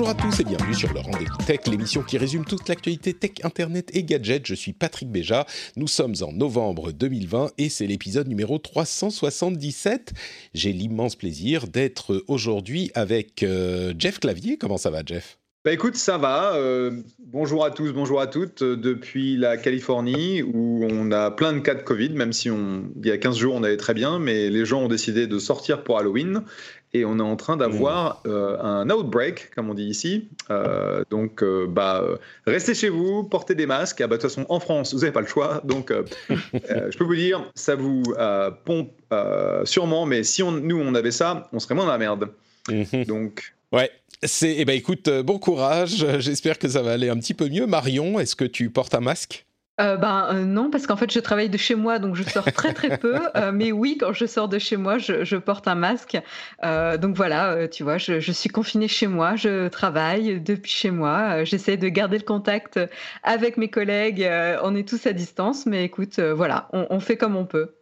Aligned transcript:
Bonjour 0.00 0.16
à 0.18 0.22
tous 0.22 0.40
et 0.40 0.44
bienvenue 0.44 0.72
sur 0.72 0.90
le 0.94 1.00
Rendez-vous 1.00 1.36
Tech, 1.46 1.60
l'émission 1.66 2.02
qui 2.02 2.16
résume 2.16 2.46
toute 2.46 2.66
l'actualité 2.70 3.12
tech, 3.12 3.32
internet 3.42 3.90
et 3.94 4.02
gadgets. 4.02 4.46
Je 4.46 4.54
suis 4.54 4.72
Patrick 4.72 5.10
Béja. 5.10 5.44
Nous 5.76 5.88
sommes 5.88 6.14
en 6.22 6.32
novembre 6.32 6.90
2020 6.90 7.50
et 7.58 7.68
c'est 7.68 7.86
l'épisode 7.86 8.26
numéro 8.26 8.56
377. 8.56 10.14
J'ai 10.54 10.72
l'immense 10.72 11.16
plaisir 11.16 11.68
d'être 11.68 12.24
aujourd'hui 12.28 12.90
avec 12.94 13.42
euh, 13.42 13.92
Jeff 13.98 14.20
Clavier. 14.20 14.56
Comment 14.56 14.78
ça 14.78 14.88
va, 14.88 15.02
Jeff? 15.04 15.36
Bah 15.62 15.74
écoute, 15.74 15.96
ça 15.96 16.16
va. 16.16 16.54
Euh, 16.54 17.02
bonjour 17.18 17.66
à 17.66 17.70
tous, 17.70 17.92
bonjour 17.92 18.22
à 18.22 18.26
toutes. 18.26 18.62
euh, 18.62 18.76
depuis 18.78 19.36
la 19.36 19.58
Californie, 19.58 20.42
où 20.42 20.82
on 20.90 21.12
a 21.12 21.30
plein 21.30 21.52
de 21.52 21.58
cas 21.58 21.74
de 21.74 21.82
Covid, 21.82 22.14
même 22.14 22.32
si 22.32 22.48
il 22.48 23.06
y 23.06 23.10
a 23.10 23.18
15 23.18 23.36
jours 23.36 23.54
on 23.56 23.62
allait 23.62 23.76
très 23.76 23.92
bien, 23.92 24.18
mais 24.18 24.48
les 24.48 24.64
gens 24.64 24.80
ont 24.80 24.88
décidé 24.88 25.26
de 25.26 25.38
sortir 25.38 25.84
pour 25.84 25.98
Halloween. 25.98 26.44
Et 26.92 27.04
on 27.04 27.18
est 27.18 27.22
en 27.22 27.36
train 27.36 27.56
d'avoir 27.56 28.20
euh, 28.26 28.58
un 28.60 28.90
outbreak, 28.90 29.54
comme 29.54 29.70
on 29.70 29.74
dit 29.74 29.84
ici. 29.84 30.28
Euh, 30.50 31.04
donc, 31.10 31.42
euh, 31.42 31.66
bah, 31.68 32.04
restez 32.46 32.74
chez 32.74 32.88
vous, 32.88 33.22
portez 33.22 33.54
des 33.54 33.66
masques. 33.66 34.00
Ah, 34.00 34.08
bah, 34.08 34.16
de 34.16 34.22
toute 34.22 34.30
façon, 34.30 34.44
en 34.48 34.58
France, 34.58 34.92
vous 34.92 35.00
n'avez 35.00 35.12
pas 35.12 35.20
le 35.20 35.28
choix. 35.28 35.60
Donc, 35.64 35.92
je 36.28 36.98
peux 36.98 37.04
vous 37.04 37.14
dire, 37.14 37.48
ça 37.54 37.76
vous 37.76 38.02
pompe 38.64 38.92
sûrement, 39.64 40.04
mais 40.06 40.24
si 40.24 40.42
on, 40.42 40.50
nous, 40.50 40.80
on 40.80 40.94
avait 40.94 41.12
ça, 41.12 41.48
on 41.52 41.60
serait 41.60 41.74
moins 41.74 41.84
dans 41.84 41.92
la 41.92 41.98
merde. 41.98 42.30
Mhm. 42.68 43.04
Donc, 43.04 43.54
Ouais. 43.72 43.90
C'est, 44.22 44.56
eh 44.58 44.64
ben 44.66 44.76
écoute, 44.76 45.08
bon 45.08 45.38
courage. 45.38 46.04
J'espère 46.18 46.58
que 46.58 46.68
ça 46.68 46.82
va 46.82 46.92
aller 46.92 47.08
un 47.08 47.16
petit 47.16 47.32
peu 47.32 47.48
mieux. 47.48 47.66
Marion, 47.66 48.18
est-ce 48.20 48.36
que 48.36 48.44
tu 48.44 48.68
portes 48.68 48.94
un 48.94 49.00
masque? 49.00 49.46
Euh, 49.80 49.96
ben 49.96 50.28
euh, 50.32 50.44
non, 50.44 50.70
parce 50.70 50.86
qu'en 50.86 50.96
fait, 50.96 51.12
je 51.12 51.20
travaille 51.20 51.48
de 51.48 51.56
chez 51.56 51.74
moi, 51.74 51.98
donc 51.98 52.14
je 52.14 52.22
sors 52.22 52.50
très 52.52 52.72
très 52.72 52.98
peu. 52.98 53.18
Euh, 53.36 53.52
mais 53.52 53.70
oui, 53.70 53.96
quand 53.98 54.12
je 54.12 54.26
sors 54.26 54.48
de 54.48 54.58
chez 54.58 54.76
moi, 54.76 54.98
je, 54.98 55.24
je 55.24 55.36
porte 55.36 55.68
un 55.68 55.74
masque. 55.74 56.18
Donc 56.62 57.16
voilà, 57.16 57.68
tu 57.68 57.82
vois, 57.82 57.96
je, 57.96 58.18
je 58.20 58.32
suis 58.32 58.48
confinée 58.48 58.88
chez 58.88 59.06
moi, 59.06 59.36
je 59.36 59.68
travaille 59.68 60.40
depuis 60.40 60.70
chez 60.70 60.90
moi. 60.90 61.44
J'essaie 61.44 61.76
de 61.76 61.88
garder 61.88 62.18
le 62.18 62.24
contact 62.24 62.80
avec 63.22 63.56
mes 63.56 63.68
collègues. 63.68 64.28
on 64.62 64.74
est 64.74 64.88
tous 64.88 65.06
à 65.06 65.12
distance, 65.12 65.66
mais 65.66 65.84
écoute, 65.84 66.18
voilà, 66.18 66.68
on, 66.72 66.86
on 66.90 67.00
fait 67.00 67.16
comme 67.16 67.36
on 67.36 67.46
peut. 67.46 67.79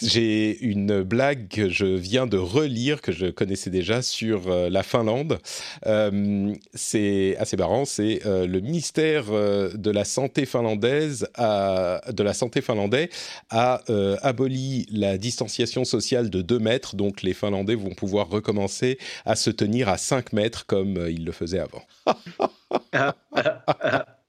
J'ai 0.00 0.58
une 0.60 1.02
blague 1.02 1.48
que 1.48 1.68
je 1.68 1.84
viens 1.84 2.26
de 2.26 2.38
relire, 2.38 3.02
que 3.02 3.12
je 3.12 3.26
connaissais 3.26 3.70
déjà, 3.70 4.02
sur 4.02 4.48
euh, 4.48 4.70
la 4.70 4.82
Finlande. 4.82 5.38
Euh, 5.86 6.54
c'est 6.74 7.36
assez 7.38 7.56
marrant. 7.56 7.84
C'est 7.84 8.26
euh, 8.26 8.46
le 8.46 8.60
ministère 8.60 9.26
euh, 9.30 9.70
de 9.74 9.90
la 9.90 10.04
santé 10.04 10.46
finlandaise 10.46 11.28
a, 11.34 12.00
de 12.12 12.22
la 12.22 12.34
santé 12.34 12.60
finlandais 12.60 13.10
a 13.50 13.82
aboli 14.22 14.86
la 14.90 15.18
distanciation 15.18 15.84
sociale 15.84 16.30
de 16.30 16.42
2 16.42 16.58
mètres. 16.58 16.96
Donc 16.96 17.22
les 17.22 17.34
Finlandais 17.34 17.74
vont 17.74 17.90
pouvoir 17.90 18.28
recommencer 18.28 18.98
à 19.24 19.36
se 19.36 19.50
tenir 19.50 19.88
à 19.88 19.98
5 19.98 20.32
mètres 20.32 20.66
comme 20.66 21.06
ils 21.08 21.24
le 21.24 21.32
faisaient 21.32 21.60
avant. 21.60 21.82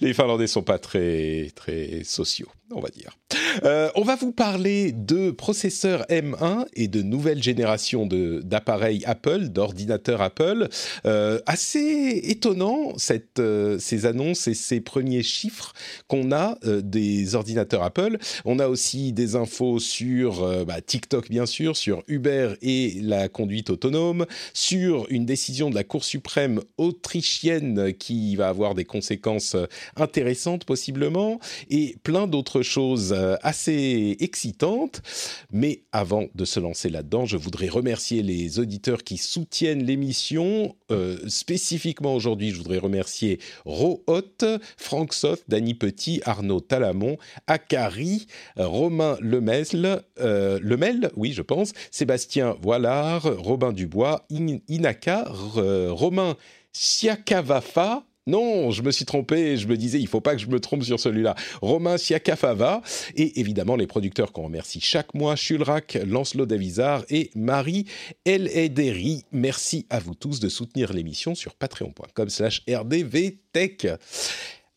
Les 0.00 0.12
Finlandais 0.12 0.46
sont 0.46 0.62
pas 0.62 0.78
très 0.78 1.50
très 1.54 2.04
sociaux, 2.04 2.48
on 2.74 2.80
va 2.80 2.88
dire. 2.88 3.18
Euh, 3.64 3.90
on 3.94 4.02
va 4.02 4.16
vous 4.16 4.32
parler 4.32 4.92
de 4.92 5.30
processeurs 5.30 6.04
M1 6.08 6.66
et 6.74 6.88
de 6.88 7.02
nouvelle 7.02 7.42
génération 7.42 8.06
d'appareils 8.06 9.04
Apple, 9.04 9.48
d'ordinateurs 9.48 10.22
Apple. 10.22 10.68
Euh, 11.06 11.38
assez 11.46 12.20
étonnant 12.24 12.94
euh, 13.38 13.78
ces 13.78 14.06
annonces 14.06 14.48
et 14.48 14.54
ces 14.54 14.80
premiers 14.80 15.22
chiffres 15.22 15.72
qu'on 16.08 16.32
a 16.32 16.58
des 16.62 17.34
ordinateurs 17.34 17.82
Apple. 17.82 18.18
On 18.44 18.58
a 18.58 18.68
aussi 18.68 19.12
des 19.12 19.36
infos 19.36 19.78
sur 19.78 20.64
bah, 20.64 20.80
TikTok 20.80 21.28
bien 21.28 21.46
sûr, 21.46 21.76
sur 21.76 22.02
Uber 22.08 22.54
et 22.62 22.98
la 23.02 23.28
conduite 23.28 23.70
autonome, 23.70 24.26
sur 24.54 25.06
une 25.10 25.26
décision 25.26 25.70
de 25.70 25.74
la 25.74 25.84
Cour 25.84 26.04
suprême 26.04 26.60
autrichienne 26.78 27.92
qui 27.94 28.36
va 28.36 28.48
avoir 28.48 28.74
des 28.74 28.84
conséquences 28.84 29.56
intéressantes 29.96 30.64
possiblement, 30.64 31.38
et 31.70 31.96
plein 32.02 32.26
d'autres 32.26 32.61
choses 32.62 33.12
euh, 33.12 33.36
assez 33.42 34.16
excitantes. 34.20 35.02
Mais 35.50 35.82
avant 35.92 36.26
de 36.34 36.44
se 36.44 36.60
lancer 36.60 36.88
là-dedans, 36.88 37.26
je 37.26 37.36
voudrais 37.36 37.68
remercier 37.68 38.22
les 38.22 38.58
auditeurs 38.58 39.02
qui 39.04 39.18
soutiennent 39.18 39.84
l'émission. 39.84 40.76
Euh, 40.90 41.18
spécifiquement 41.28 42.14
aujourd'hui, 42.14 42.50
je 42.50 42.56
voudrais 42.56 42.78
remercier 42.78 43.38
Rohot, 43.64 44.44
Franck 44.76 45.14
Soth, 45.14 45.42
Dany 45.48 45.74
Petit, 45.74 46.20
Arnaud 46.24 46.60
Talamon, 46.60 47.16
Akari, 47.46 48.26
Romain 48.56 49.16
Lemel, 49.20 50.02
euh, 50.20 50.58
Lemel, 50.62 51.10
oui, 51.16 51.32
je 51.32 51.42
pense, 51.42 51.72
Sébastien 51.90 52.56
Voilard, 52.60 53.24
Robin 53.38 53.72
Dubois, 53.72 54.26
In- 54.30 54.58
Inaka, 54.68 55.30
euh, 55.56 55.88
Romain 55.92 56.36
Siakavafa, 56.72 58.04
non, 58.26 58.70
je 58.70 58.82
me 58.82 58.92
suis 58.92 59.04
trompé, 59.04 59.56
je 59.56 59.66
me 59.66 59.76
disais, 59.76 59.98
il 59.98 60.06
faut 60.06 60.20
pas 60.20 60.34
que 60.36 60.40
je 60.40 60.46
me 60.46 60.60
trompe 60.60 60.84
sur 60.84 61.00
celui-là. 61.00 61.34
Romain 61.60 61.98
Siakafava, 61.98 62.82
et 63.16 63.40
évidemment 63.40 63.74
les 63.74 63.88
producteurs 63.88 64.32
qu'on 64.32 64.44
remercie 64.44 64.80
chaque 64.80 65.14
mois, 65.14 65.34
Chulrac, 65.34 65.98
Lancelot 66.06 66.46
Davizard 66.46 67.04
et 67.10 67.30
Marie 67.34 67.86
El 68.24 68.48
Ederi. 68.56 69.24
Merci 69.32 69.86
à 69.90 69.98
vous 69.98 70.14
tous 70.14 70.38
de 70.38 70.48
soutenir 70.48 70.92
l'émission 70.92 71.34
sur 71.34 71.54
patreon.com 71.54 72.28
slash 72.28 72.62
rdvtech. 72.68 73.88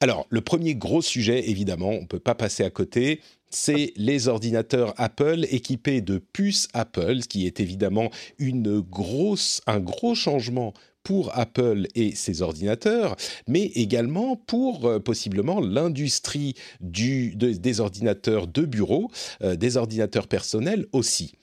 Alors, 0.01 0.25
le 0.29 0.41
premier 0.41 0.75
gros 0.75 1.01
sujet, 1.01 1.49
évidemment, 1.49 1.89
on 1.89 2.01
ne 2.01 2.07
peut 2.07 2.19
pas 2.19 2.35
passer 2.35 2.63
à 2.63 2.69
côté, 2.69 3.21
c'est 3.49 3.93
les 3.95 4.27
ordinateurs 4.27 4.93
Apple 4.97 5.45
équipés 5.49 6.01
de 6.01 6.17
puces 6.17 6.67
Apple, 6.73 7.21
ce 7.21 7.27
qui 7.27 7.45
est 7.45 7.59
évidemment 7.59 8.09
une 8.37 8.79
grosse, 8.81 9.61
un 9.67 9.79
gros 9.79 10.15
changement 10.15 10.73
pour 11.03 11.37
Apple 11.37 11.87
et 11.93 12.15
ses 12.15 12.41
ordinateurs, 12.41 13.15
mais 13.47 13.65
également 13.75 14.35
pour 14.35 14.85
euh, 14.87 14.99
possiblement 14.99 15.59
l'industrie 15.61 16.55
du, 16.81 17.35
de- 17.35 17.51
des 17.51 17.79
ordinateurs 17.79 18.47
de 18.47 18.63
bureau, 18.65 19.11
euh, 19.43 19.55
des 19.55 19.77
ordinateurs 19.77 20.27
personnels 20.27 20.87
aussi. 20.93 21.33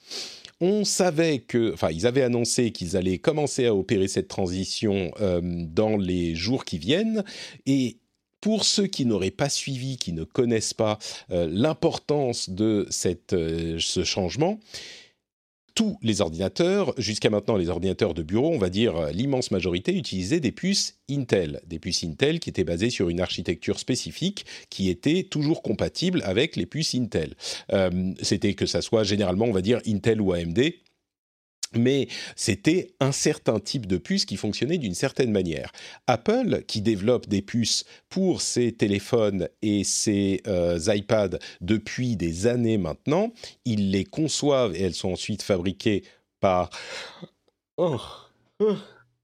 On 0.59 0.83
savait 0.85 1.39
que, 1.39 1.73
enfin, 1.73 1.89
ils 1.91 2.05
avaient 2.05 2.21
annoncé 2.21 2.71
qu'ils 2.71 2.95
allaient 2.95 3.17
commencer 3.17 3.65
à 3.65 3.73
opérer 3.75 4.07
cette 4.07 4.27
transition 4.27 5.11
euh, 5.19 5.39
dans 5.41 5.97
les 5.97 6.35
jours 6.35 6.63
qui 6.65 6.77
viennent, 6.77 7.23
et 7.65 7.97
pour 8.43 8.65
ceux 8.65 8.87
qui 8.87 9.05
n'auraient 9.05 9.31
pas 9.31 9.47
suivi, 9.47 9.95
qui 9.95 10.11
ne 10.11 10.25
connaissent 10.25 10.73
pas 10.73 10.99
euh, 11.31 11.47
l'importance 11.49 12.49
de 12.49 12.89
euh, 13.31 13.77
ce 13.79 14.03
changement, 14.03 14.59
tous 15.75 15.97
les 16.01 16.19
ordinateurs, 16.19 16.93
jusqu'à 16.97 17.29
maintenant 17.29 17.55
les 17.55 17.69
ordinateurs 17.69 18.13
de 18.13 18.21
bureau, 18.21 18.49
on 18.49 18.57
va 18.57 18.69
dire 18.69 18.97
euh, 18.97 19.11
l'immense 19.11 19.49
majorité, 19.51 19.95
utilisaient 19.95 20.41
des 20.41 20.51
puces 20.51 20.97
Intel, 21.09 21.61
des 21.67 21.79
puces 21.79 22.03
Intel 22.03 22.41
qui 22.41 22.49
étaient 22.49 22.65
basées 22.65 22.89
sur 22.89 23.07
une 23.07 23.21
architecture 23.21 23.79
spécifique 23.79 24.45
qui 24.69 24.89
était 24.89 25.23
toujours 25.23 25.61
compatible 25.61 26.21
avec 26.25 26.57
les 26.57 26.65
puces 26.65 26.95
Intel. 26.95 27.35
C'était 28.21 28.55
que 28.55 28.65
ça 28.65 28.81
soit 28.81 29.05
généralement, 29.05 29.45
on 29.45 29.53
va 29.53 29.61
dire 29.61 29.79
Intel 29.87 30.19
ou 30.19 30.33
AMD. 30.33 30.59
Mais 31.77 32.07
c'était 32.35 32.91
un 32.99 33.11
certain 33.11 33.59
type 33.59 33.85
de 33.85 33.97
puce 33.97 34.25
qui 34.25 34.37
fonctionnait 34.37 34.77
d'une 34.77 34.93
certaine 34.93 35.31
manière. 35.31 35.71
Apple, 36.07 36.63
qui 36.67 36.81
développe 36.81 37.27
des 37.27 37.41
puces 37.41 37.85
pour 38.09 38.41
ses 38.41 38.71
téléphones 38.71 39.47
et 39.61 39.83
ses 39.83 40.41
euh, 40.47 40.79
iPads 40.87 41.37
depuis 41.61 42.15
des 42.15 42.47
années 42.47 42.77
maintenant, 42.77 43.31
ils 43.65 43.91
les 43.91 44.03
conçoivent 44.03 44.75
et 44.75 44.81
elles 44.81 44.93
sont 44.93 45.11
ensuite 45.11 45.41
fabriquées 45.41 46.03
par... 46.39 46.69
Oh. 47.77 47.97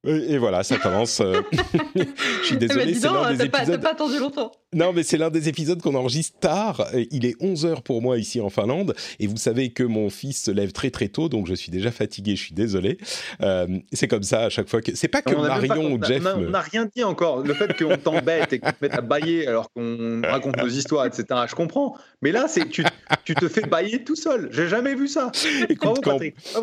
Et 0.07 0.33
et 0.33 0.37
voilà, 0.37 0.63
ça 0.63 0.77
commence. 0.77 1.19
euh, 1.19 1.41
Je 1.95 2.45
suis 2.45 2.55
Eh 2.55 2.67
ben, 2.67 2.67
désolé, 2.67 2.93
c'est 2.93 3.07
l'un 3.07 3.33
des 3.33 3.49
pas 3.49 3.91
attendu 3.91 4.17
longtemps. 4.17 4.51
Non, 4.71 4.93
mais 4.93 5.01
c'est 5.01 5.17
l'un 5.17 5.31
des 5.31 5.49
épisodes 5.49 5.81
qu'on 5.81 5.95
enregistre 5.95 6.37
tard. 6.39 6.85
Il 7.09 7.25
est 7.25 7.35
11h 7.41 7.81
pour 7.81 8.03
moi 8.03 8.19
ici 8.19 8.39
en 8.39 8.51
Finlande. 8.51 8.93
Et 9.19 9.25
vous 9.25 9.37
savez 9.37 9.71
que 9.71 9.81
mon 9.81 10.11
fils 10.11 10.43
se 10.43 10.51
lève 10.51 10.73
très 10.73 10.91
très 10.91 11.07
tôt, 11.07 11.27
donc 11.27 11.47
je 11.47 11.55
suis 11.55 11.71
déjà 11.71 11.89
fatigué, 11.89 12.35
je 12.35 12.43
suis 12.43 12.53
désolé. 12.53 12.99
Euh, 13.41 13.67
c'est 13.91 14.07
comme 14.07 14.21
ça 14.21 14.41
à 14.43 14.49
chaque 14.49 14.69
fois 14.69 14.83
que... 14.83 14.95
C'est 14.95 15.07
pas 15.07 15.23
que 15.23 15.33
Marion 15.33 15.93
ou 15.93 16.03
Jeff... 16.03 16.23
On 16.23 16.51
n'a 16.51 16.61
rien 16.61 16.87
dit 16.95 17.03
encore. 17.03 17.39
Le 17.41 17.55
fait 17.55 17.75
qu'on 17.75 17.97
t'embête 17.97 18.53
et 18.53 18.59
qu'on 18.59 18.69
te 18.69 18.75
mette 18.81 18.93
à 18.93 19.01
bailler 19.01 19.47
alors 19.47 19.71
qu'on 19.71 20.21
raconte 20.21 20.57
nos 20.57 20.67
histoires, 20.67 21.07
etc., 21.07 21.25
je 21.49 21.55
comprends. 21.55 21.95
Mais 22.21 22.31
là, 22.31 22.45
c'est 22.47 22.69
tu, 22.69 22.83
tu 23.25 23.33
te 23.33 23.47
fais 23.47 23.61
bailler 23.61 24.03
tout 24.03 24.15
seul. 24.15 24.49
J'ai 24.51 24.67
jamais 24.67 24.93
vu 24.93 25.07
ça. 25.07 25.31
Écoute, 25.69 25.99
quand, 26.03 26.19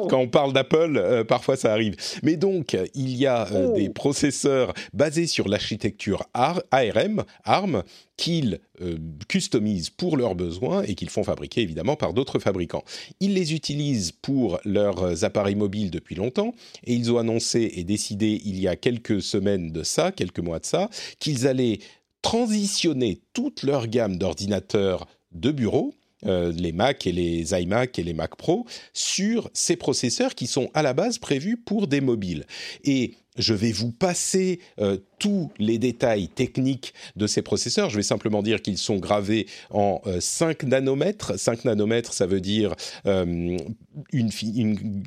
quand, 0.08 0.18
on 0.18 0.28
parle 0.28 0.52
d'Apple, 0.52 0.96
euh, 0.96 1.24
parfois 1.24 1.56
ça 1.56 1.72
arrive. 1.72 1.96
Mais 2.22 2.36
donc, 2.36 2.76
il 2.94 3.16
y 3.16 3.26
a 3.26 3.48
euh, 3.50 3.72
des 3.72 3.88
oh. 3.88 3.92
processeurs 3.92 4.74
basés 4.92 5.26
sur 5.26 5.48
l'architecture 5.48 6.22
ARM, 6.34 7.24
ARM 7.44 7.82
qu'ils 8.16 8.60
euh, 8.80 8.96
customisent 9.28 9.90
pour 9.90 10.16
leurs 10.16 10.34
besoins 10.34 10.82
et 10.82 10.94
qu'ils 10.94 11.10
font 11.10 11.24
fabriquer 11.24 11.60
évidemment 11.60 11.96
par 11.96 12.14
d'autres 12.14 12.38
fabricants. 12.38 12.84
Ils 13.20 13.34
les 13.34 13.54
utilisent 13.54 14.12
pour 14.12 14.58
leurs 14.64 15.24
appareils 15.24 15.54
mobiles 15.54 15.90
depuis 15.90 16.14
longtemps 16.14 16.54
et 16.84 16.94
ils 16.94 17.12
ont 17.12 17.18
annoncé 17.18 17.72
et 17.74 17.84
décidé 17.84 18.40
il 18.44 18.58
y 18.58 18.68
a 18.68 18.76
quelques 18.76 19.20
semaines 19.20 19.70
de 19.70 19.82
ça, 19.82 20.12
quelques 20.12 20.40
mois 20.40 20.58
de 20.58 20.66
ça, 20.66 20.88
qu'ils 21.18 21.46
allaient 21.46 21.78
transitionner 22.22 23.20
toute 23.34 23.62
leur 23.62 23.86
gamme 23.86 24.16
d'ordinateurs 24.16 25.06
de 25.32 25.50
bureau 25.50 25.94
euh, 26.24 26.50
les 26.50 26.72
Mac 26.72 27.06
et 27.06 27.12
les 27.12 27.52
iMac 27.52 27.98
et 27.98 28.02
les 28.02 28.14
Mac 28.14 28.36
Pro 28.36 28.64
sur 28.94 29.50
ces 29.52 29.76
processeurs 29.76 30.34
qui 30.34 30.46
sont 30.46 30.70
à 30.72 30.82
la 30.82 30.94
base 30.94 31.18
prévus 31.18 31.58
pour 31.58 31.88
des 31.88 32.00
mobiles. 32.00 32.46
Et 32.84 33.14
je 33.38 33.54
vais 33.54 33.72
vous 33.72 33.92
passer 33.92 34.60
euh, 34.80 34.98
tous 35.18 35.50
les 35.58 35.78
détails 35.78 36.28
techniques 36.28 36.92
de 37.16 37.26
ces 37.26 37.42
processeurs. 37.42 37.90
Je 37.90 37.96
vais 37.96 38.02
simplement 38.02 38.42
dire 38.42 38.60
qu'ils 38.60 38.78
sont 38.78 38.96
gravés 38.96 39.46
en 39.70 40.00
5 40.20 40.64
euh, 40.64 40.66
nanomètres. 40.66 41.38
5 41.38 41.64
nanomètres, 41.64 42.12
ça 42.12 42.26
veut 42.26 42.40
dire 42.40 42.74
euh, 43.06 43.56
une, 44.12 44.30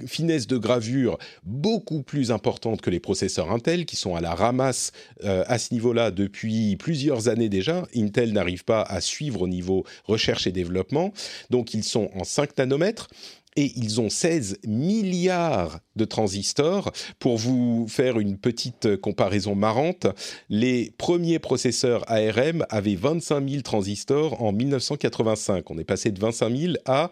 finesse 0.08 0.48
de 0.48 0.58
gravure 0.58 1.18
beaucoup 1.44 2.02
plus 2.02 2.32
importante 2.32 2.82
que 2.82 2.90
les 2.90 3.00
processeurs 3.00 3.52
Intel, 3.52 3.86
qui 3.86 3.96
sont 3.96 4.16
à 4.16 4.22
la 4.22 4.34
ramasse 4.34 4.92
à 5.24 5.60
ce 5.60 5.74
niveau-là 5.74 6.12
depuis 6.12 6.76
plusieurs 6.78 7.28
années 7.28 7.50
déjà. 7.50 7.86
Intel 7.96 8.34
n'arrive 8.34 8.64
pas 8.64 8.82
à 8.82 9.02
suivre 9.02 9.42
au 9.42 9.48
niveau 9.48 9.86
recherche 10.06 10.48
et 10.48 10.52
développement. 10.52 11.14
Donc 11.50 11.74
ils 11.74 11.84
sont 11.84 12.10
en 12.16 12.24
5 12.24 12.58
nanomètres 12.58 13.10
et 13.56 13.72
ils 13.76 14.00
ont 14.00 14.10
16 14.10 14.60
milliards 14.66 15.80
de 15.96 16.06
transistors. 16.06 16.92
Pour 17.20 17.38
vous 17.38 17.88
faire 17.88 18.20
une 18.20 18.38
petite 18.38 18.98
comparaison 18.98 19.56
marrante, 19.56 20.08
les 20.50 20.92
premiers 20.98 21.40
processeurs 21.40 22.04
ARM 22.10 22.66
avaient 22.70 22.96
25 22.96 23.50
000 23.50 23.62
transistors 23.62 24.42
en 24.42 24.52
1985. 24.52 25.70
On 25.72 25.78
est 25.78 25.84
passé 25.84 26.12
de 26.12 26.20
25 26.20 26.56
000 26.56 26.74
à 26.86 27.12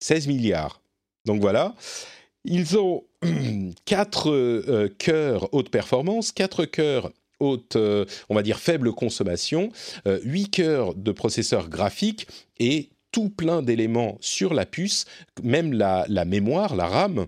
16 0.00 0.26
milliards. 0.26 0.80
Donc 1.24 1.40
voilà. 1.40 1.74
Ils 2.44 2.76
ont 2.76 3.04
4 3.86 4.30
euh, 4.30 4.88
cœurs 4.98 5.48
haute 5.52 5.70
performance, 5.70 6.32
4 6.32 6.66
cœurs 6.66 7.10
haute, 7.40 7.76
euh, 7.76 8.04
on 8.28 8.34
va 8.34 8.42
dire 8.42 8.58
faible 8.58 8.92
consommation, 8.92 9.70
8 10.06 10.06
euh, 10.06 10.48
cœurs 10.50 10.94
de 10.94 11.12
processeurs 11.12 11.68
graphiques 11.68 12.26
et 12.58 12.90
tout 13.14 13.30
plein 13.30 13.62
d'éléments 13.62 14.18
sur 14.20 14.54
la 14.54 14.66
puce, 14.66 15.04
même 15.40 15.72
la, 15.72 16.24
mémoire, 16.24 16.74
la 16.74 16.88
RAM, 16.88 17.26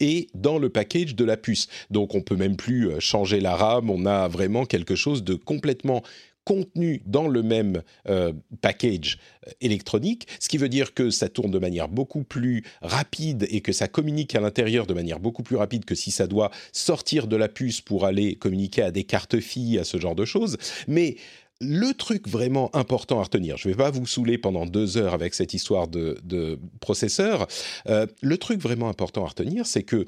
et 0.00 0.28
dans 0.32 0.58
le 0.58 0.70
package 0.70 1.14
de 1.14 1.22
la 1.22 1.36
puce. 1.36 1.68
Donc 1.90 2.14
on 2.14 2.22
peut 2.22 2.34
même 2.34 2.56
plus 2.56 2.88
euh, 2.88 2.98
changer 2.98 3.40
la 3.40 3.54
RAM, 3.56 3.90
on 3.90 4.06
a 4.06 4.26
vraiment 4.26 4.64
quelque 4.64 4.94
chose 4.94 5.22
de 5.22 5.34
complètement 5.34 6.02
contenu 6.44 7.02
dans 7.04 7.28
le 7.28 7.42
même 7.42 7.82
euh, 8.08 8.32
package 8.62 9.18
euh, 9.46 9.50
électronique, 9.60 10.28
ce 10.40 10.48
qui 10.48 10.56
veut 10.56 10.70
dire 10.70 10.94
que 10.94 11.10
ça 11.10 11.28
tourne 11.28 11.50
de 11.50 11.58
manière 11.58 11.88
beaucoup 11.88 12.22
plus 12.22 12.64
rapide 12.80 13.46
et 13.50 13.60
que 13.60 13.72
ça 13.72 13.88
communique 13.88 14.34
à 14.34 14.40
l'intérieur 14.40 14.86
de 14.86 14.94
manière 14.94 15.20
beaucoup 15.20 15.42
plus 15.42 15.56
rapide 15.56 15.84
que 15.84 15.94
si 15.94 16.10
ça 16.10 16.26
doit 16.26 16.50
sortir 16.72 17.26
de 17.26 17.36
la 17.36 17.48
puce 17.48 17.82
pour 17.82 18.06
aller 18.06 18.36
communiquer 18.36 18.80
à 18.80 18.90
des 18.90 19.04
cartes 19.04 19.40
filles, 19.40 19.78
à 19.78 19.84
ce 19.84 19.98
genre 19.98 20.14
de 20.14 20.24
choses. 20.24 20.56
Mais 20.88 21.16
le 21.60 21.92
truc 21.92 22.28
vraiment 22.28 22.74
important 22.74 23.20
à 23.20 23.24
retenir, 23.24 23.56
je 23.56 23.68
ne 23.68 23.74
vais 23.74 23.78
pas 23.78 23.90
vous 23.90 24.06
saouler 24.06 24.38
pendant 24.38 24.66
deux 24.66 24.96
heures 24.96 25.14
avec 25.14 25.34
cette 25.34 25.54
histoire 25.54 25.88
de, 25.88 26.58
processeur, 26.80 27.46
euh, 27.88 28.06
le 28.20 28.38
truc 28.38 28.60
vraiment 28.60 28.88
important 28.88 29.24
à 29.24 29.28
retenir, 29.28 29.66
c'est 29.66 29.82
que 29.82 30.06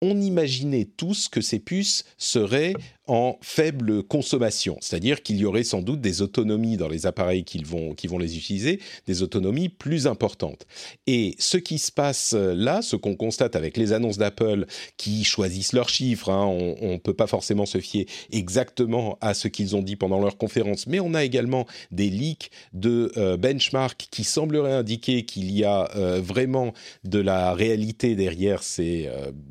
on 0.00 0.20
imaginait 0.20 0.84
tous 0.84 1.28
que 1.28 1.40
ces 1.40 1.58
puces 1.58 2.04
seraient 2.18 2.74
en 3.08 3.38
faible 3.40 4.02
consommation, 4.02 4.76
c'est-à-dire 4.80 5.22
qu'il 5.22 5.38
y 5.38 5.46
aurait 5.46 5.64
sans 5.64 5.80
doute 5.80 6.02
des 6.02 6.20
autonomies 6.20 6.76
dans 6.76 6.88
les 6.88 7.06
appareils 7.06 7.42
qui 7.42 7.58
vont, 7.64 7.94
qui 7.94 8.06
vont 8.06 8.18
les 8.18 8.36
utiliser, 8.36 8.80
des 9.06 9.22
autonomies 9.22 9.70
plus 9.70 10.06
importantes. 10.06 10.66
Et 11.06 11.34
ce 11.38 11.56
qui 11.56 11.78
se 11.78 11.90
passe 11.90 12.34
euh, 12.34 12.54
là, 12.54 12.82
ce 12.82 12.96
qu'on 12.96 13.16
constate 13.16 13.56
avec 13.56 13.78
les 13.78 13.94
annonces 13.94 14.18
d'Apple 14.18 14.66
qui 14.98 15.24
choisissent 15.24 15.72
leurs 15.72 15.88
chiffres, 15.88 16.30
hein, 16.30 16.44
on 16.46 16.92
ne 16.92 16.98
peut 16.98 17.14
pas 17.14 17.26
forcément 17.26 17.64
se 17.64 17.78
fier 17.78 18.06
exactement 18.30 19.16
à 19.22 19.32
ce 19.32 19.48
qu'ils 19.48 19.74
ont 19.74 19.82
dit 19.82 19.96
pendant 19.96 20.20
leur 20.20 20.36
conférence, 20.36 20.86
mais 20.86 21.00
on 21.00 21.14
a 21.14 21.24
également 21.24 21.66
des 21.90 22.10
leaks 22.10 22.50
de 22.74 23.10
euh, 23.16 23.38
benchmark 23.38 24.08
qui 24.10 24.24
sembleraient 24.24 24.74
indiquer 24.74 25.24
qu'il 25.24 25.50
y 25.50 25.64
a 25.64 25.90
euh, 25.96 26.20
vraiment 26.20 26.74
de 27.04 27.20
la 27.20 27.54
réalité 27.54 28.14
derrière 28.16 28.62
ces 28.62 29.08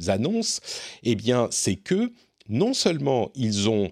annonces, 0.07 0.61
eh 1.03 1.15
bien 1.15 1.47
c'est 1.51 1.75
que 1.75 2.11
non 2.49 2.73
seulement 2.73 3.31
ils 3.35 3.69
ont 3.69 3.91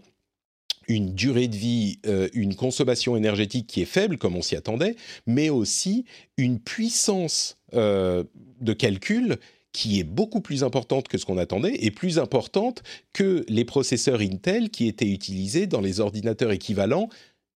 une 0.87 1.13
durée 1.13 1.47
de 1.47 1.55
vie, 1.55 1.99
euh, 2.05 2.29
une 2.33 2.55
consommation 2.55 3.15
énergétique 3.15 3.67
qui 3.67 3.81
est 3.81 3.85
faible, 3.85 4.17
comme 4.17 4.35
on 4.35 4.41
s'y 4.41 4.55
attendait, 4.55 4.95
mais 5.25 5.49
aussi 5.49 6.05
une 6.37 6.59
puissance 6.59 7.57
euh, 7.73 8.23
de 8.61 8.73
calcul 8.73 9.37
qui 9.71 9.99
est 9.99 10.05
beaucoup 10.05 10.39
plus 10.39 10.63
importante 10.63 11.09
que 11.09 11.17
ce 11.17 11.25
qu'on 11.25 11.37
attendait 11.37 11.75
et 11.83 11.91
plus 11.91 12.17
importante 12.17 12.81
que 13.11 13.43
les 13.49 13.65
processeurs 13.65 14.21
Intel 14.21 14.69
qui 14.69 14.87
étaient 14.87 15.09
utilisés 15.09 15.67
dans 15.67 15.81
les 15.81 15.99
ordinateurs 15.99 16.51
équivalents 16.51 17.09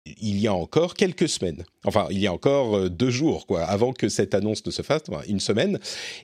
il 0.06 0.40
y 0.40 0.48
a 0.48 0.54
encore 0.54 0.94
quelques 0.94 1.30
semaines. 1.30 1.64
Enfin, 1.86 2.08
il 2.10 2.20
y 2.20 2.28
a 2.28 2.34
encore 2.34 2.76
euh, 2.76 2.90
deux 2.90 3.10
jours, 3.10 3.46
quoi, 3.46 3.64
avant 3.64 3.94
que 3.94 4.10
cette 4.10 4.34
annonce 4.34 4.66
ne 4.66 4.72
se 4.72 4.82
fasse, 4.82 5.04
une 5.28 5.40
semaine. 5.40 5.80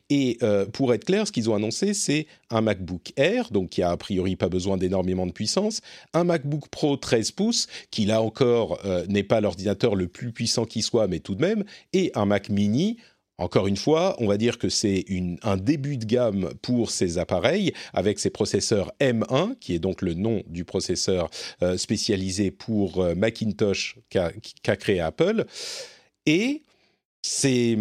Et 0.10 0.38
euh, 0.44 0.66
pour 0.66 0.94
être 0.94 1.06
clair, 1.06 1.28
ce 1.28 1.32
qu'ils 1.32 1.50
ont 1.50 1.56
annoncé, 1.56 1.94
c'est 1.94 2.28
un 2.50 2.62
MacBook 2.62 3.14
Air, 3.18 3.52
donc 3.52 3.70
qui 3.70 3.82
a 3.82 3.92
a 3.92 3.98
priori 3.98 4.36
pas 4.36 4.50
besoin 4.50 4.78
d'énormément 4.78 5.26
de 5.26 5.32
puissance, 5.32 5.82
un 6.14 6.24
MacBook 6.24 6.68
Pro 6.70 6.98
13 6.98 7.32
pouces, 7.32 7.68
qui 7.92 8.06
là 8.06 8.22
encore 8.22 8.80
euh, 8.86 9.06
n'est 9.08 9.24
pas 9.24 9.42
l'ordinateur 9.42 9.96
le 9.96 10.08
plus 10.08 10.32
puissant 10.32 10.66
qui 10.66 10.82
soit, 10.82 11.08
mais 11.08 11.20
tout 11.20 11.36
de 11.36 11.42
même, 11.42 11.64
et 11.94 12.12
un 12.16 12.26
Mac 12.26 12.50
Mini 12.50 12.98
encore 13.38 13.68
une 13.68 13.76
fois, 13.76 14.16
on 14.20 14.28
va 14.28 14.38
dire 14.38 14.58
que 14.58 14.70
c'est 14.70 15.04
un 15.44 15.58
début 15.58 15.98
de 15.98 16.06
gamme 16.06 16.54
pour 16.62 16.90
ces 16.90 17.18
appareils 17.18 17.74
avec 17.94 18.18
ces 18.20 18.30
processeurs 18.30 18.94
M1, 19.02 19.58
qui 19.60 19.74
est 19.74 19.80
donc 19.80 20.02
le 20.02 20.14
nom 20.14 20.42
du 20.48 20.64
processeur 20.64 21.30
euh, 21.62 21.78
spécialisé 21.78 22.50
pour 22.50 23.02
euh, 23.02 23.14
Macintosh 23.14 23.98
qu'a 24.10 24.32
créé 24.78 25.02
Apple. 25.02 25.46
Et 26.26 26.64
ces, 27.22 27.78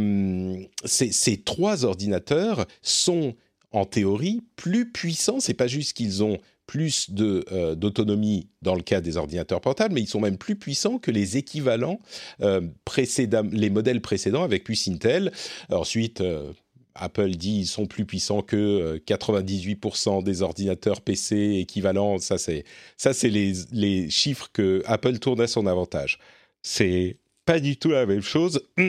ces, 0.85 1.37
trois 1.43 1.85
ordinateurs 1.85 2.67
sont 2.83 3.35
en 3.71 3.85
théorie 3.85 4.41
plus 4.57 4.91
puissants. 4.91 5.39
C'est 5.39 5.55
pas 5.55 5.67
juste 5.67 5.93
qu'ils 5.93 6.25
ont 6.25 6.39
plus 6.67 7.11
euh, 7.21 7.75
d'autonomie 7.75 8.49
dans 8.63 8.75
le 8.75 8.83
cas 8.83 9.01
des 9.01 9.17
ordinateurs 9.17 9.61
portables, 9.61 9.95
mais 9.95 10.01
ils 10.01 10.09
sont 10.09 10.21
même 10.21 10.39
plus 10.39 10.57
puissants 10.57 10.99
que 10.99 11.11
les 11.11 11.37
équivalents 11.37 12.01
euh, 12.41 12.63
précédents, 12.85 13.47
les 13.53 13.71
modèles 13.71 14.01
précédents 14.01 14.43
avec 14.43 14.65
puce 14.65 14.89
Intel. 14.89 15.33
Ensuite, 15.71 16.21
euh, 16.21 16.53
Apple 16.95 17.31
dit 17.31 17.61
ils 17.61 17.67
sont 17.67 17.87
plus 17.87 18.07
puissants 18.07 18.43
que 18.43 18.99
98% 19.07 20.23
des 20.23 20.43
ordinateurs 20.43 21.01
PC 21.01 21.59
équivalents. 21.59 22.19
Ça, 22.19 22.39
c'est 22.39 22.65
ça, 22.97 23.13
c'est 23.13 23.31
les, 23.31 23.53
les 23.73 24.09
chiffres 24.11 24.49
que 24.53 24.83
Apple 24.87 25.19
tourne 25.19 25.41
à 25.41 25.47
son 25.47 25.67
avantage. 25.67 26.19
C'est 26.63 27.19
pas 27.45 27.61
du 27.61 27.77
tout 27.77 27.91
la 27.91 28.07
même 28.07 28.23
chose. 28.23 28.63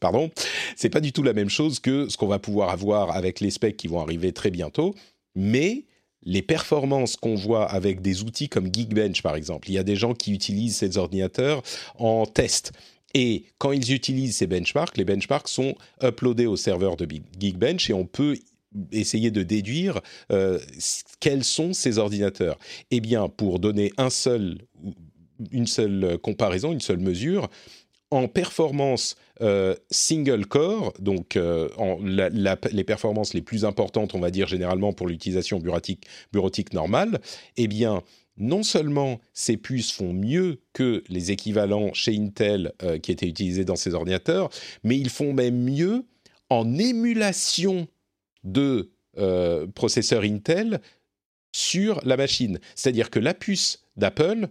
Pardon, 0.00 0.30
c'est 0.76 0.90
pas 0.90 1.00
du 1.00 1.12
tout 1.12 1.22
la 1.22 1.32
même 1.32 1.48
chose 1.48 1.78
que 1.78 2.08
ce 2.08 2.16
qu'on 2.16 2.26
va 2.26 2.38
pouvoir 2.38 2.70
avoir 2.70 3.14
avec 3.16 3.40
les 3.40 3.50
specs 3.50 3.76
qui 3.76 3.88
vont 3.88 4.00
arriver 4.00 4.32
très 4.32 4.50
bientôt, 4.50 4.94
mais 5.34 5.84
les 6.24 6.42
performances 6.42 7.16
qu'on 7.16 7.34
voit 7.34 7.70
avec 7.70 8.00
des 8.00 8.22
outils 8.22 8.48
comme 8.48 8.72
Geekbench, 8.72 9.22
par 9.22 9.36
exemple. 9.36 9.68
Il 9.68 9.74
y 9.74 9.78
a 9.78 9.82
des 9.82 9.96
gens 9.96 10.14
qui 10.14 10.32
utilisent 10.32 10.76
ces 10.76 10.98
ordinateurs 10.98 11.62
en 11.98 12.26
test. 12.26 12.72
Et 13.14 13.44
quand 13.58 13.72
ils 13.72 13.92
utilisent 13.92 14.36
ces 14.36 14.46
benchmarks, 14.46 14.96
les 14.96 15.04
benchmarks 15.04 15.48
sont 15.48 15.74
uploadés 16.02 16.46
au 16.46 16.56
serveur 16.56 16.96
de 16.96 17.06
Geekbench 17.38 17.90
et 17.90 17.92
on 17.92 18.06
peut 18.06 18.36
essayer 18.90 19.30
de 19.30 19.42
déduire 19.42 20.00
euh, 20.30 20.58
quels 21.20 21.44
sont 21.44 21.72
ces 21.74 21.98
ordinateurs. 21.98 22.58
Eh 22.90 23.00
bien, 23.00 23.28
pour 23.28 23.58
donner 23.58 23.92
une 25.50 25.66
seule 25.66 26.18
comparaison, 26.18 26.72
une 26.72 26.80
seule 26.80 27.00
mesure, 27.00 27.50
en 28.12 28.28
performance 28.28 29.16
euh, 29.40 29.74
single 29.90 30.44
core, 30.44 30.92
donc 30.98 31.36
euh, 31.36 31.68
les 32.04 32.84
performances 32.84 33.32
les 33.32 33.40
plus 33.40 33.64
importantes, 33.64 34.14
on 34.14 34.20
va 34.20 34.30
dire 34.30 34.46
généralement 34.46 34.92
pour 34.92 35.08
l'utilisation 35.08 35.58
bureautique, 35.58 36.74
normale, 36.74 37.20
eh 37.56 37.68
bien, 37.68 38.02
non 38.36 38.62
seulement 38.62 39.18
ces 39.32 39.56
puces 39.56 39.92
font 39.92 40.12
mieux 40.12 40.60
que 40.74 41.02
les 41.08 41.30
équivalents 41.30 41.94
chez 41.94 42.14
Intel 42.14 42.72
euh, 42.82 42.98
qui 42.98 43.12
étaient 43.12 43.26
utilisés 43.26 43.64
dans 43.64 43.76
ces 43.76 43.94
ordinateurs, 43.94 44.50
mais 44.84 44.98
ils 44.98 45.10
font 45.10 45.32
même 45.32 45.56
mieux 45.56 46.04
en 46.50 46.78
émulation 46.78 47.88
de 48.44 48.90
processeurs 49.74 50.22
Intel 50.22 50.80
sur 51.52 52.00
la 52.04 52.16
machine. 52.16 52.58
C'est-à-dire 52.74 53.10
que 53.10 53.18
la 53.18 53.34
puce 53.34 53.84
d'Apple 53.96 54.48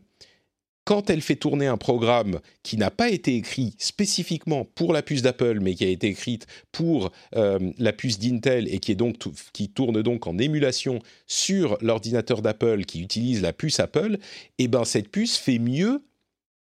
quand 0.91 1.09
elle 1.09 1.21
fait 1.21 1.37
tourner 1.37 1.67
un 1.67 1.77
programme 1.77 2.41
qui 2.63 2.75
n'a 2.75 2.91
pas 2.91 3.09
été 3.09 3.37
écrit 3.37 3.75
spécifiquement 3.77 4.65
pour 4.65 4.91
la 4.91 5.01
puce 5.01 5.21
d'Apple, 5.21 5.61
mais 5.61 5.73
qui 5.73 5.85
a 5.85 5.87
été 5.87 6.07
écrite 6.07 6.47
pour 6.73 7.13
euh, 7.37 7.59
la 7.77 7.93
puce 7.93 8.19
d'Intel 8.19 8.67
et 8.67 8.79
qui, 8.79 8.97
tourne 9.73 10.01
donc 10.01 10.27
en 10.27 10.37
émulation 10.37 10.99
sur 11.27 11.77
l'ordinateur 11.79 12.41
d'Apple 12.41 12.83
qui 12.83 13.01
utilise 13.01 13.41
la 13.41 13.53
puce 13.53 13.79
Apple, 13.79 14.17
eh 14.57 14.67
ben 14.67 14.83
cette 14.83 15.07
puce 15.07 15.37
fait 15.37 15.59
mieux 15.59 16.03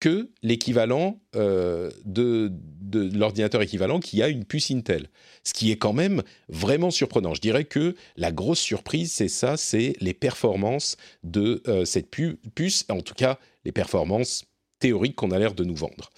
que 0.01 0.29
l'équivalent 0.43 1.22
euh, 1.38 1.89
de, 2.03 2.51
de 2.81 3.10
l'ordinateur 3.17 3.62
équivalent 3.62 4.01
qui 4.01 4.22
a 4.22 4.27
une 4.27 4.43
puce 4.43 4.72
Intel. 4.72 5.07
Ce 5.46 5.53
qui 5.53 5.72
est 5.72 5.77
quand 5.77 5.93
même 5.93 6.22
vraiment 6.50 6.91
surprenant. 6.91 7.34
Je 7.34 7.39
dirais 7.39 7.63
que 7.63 7.96
la 8.17 8.34
grosse 8.34 8.60
surprise, 8.60 9.10
c'est 9.10 9.29
ça, 9.29 9.55
c'est 9.55 9.93
les 10.01 10.13
performances 10.13 10.98
de 11.24 11.63
euh, 11.69 11.86
cette 11.86 12.10
puce, 12.10 12.86
en 12.89 13.00
tout 13.00 13.13
cas 13.13 13.39
les 13.67 13.71
performances 13.71 14.45
théoriques 14.79 15.15
qu'on 15.15 15.31
a 15.31 15.39
l'air 15.39 15.53
de 15.53 15.63
nous 15.63 15.75
vendre. 15.75 16.09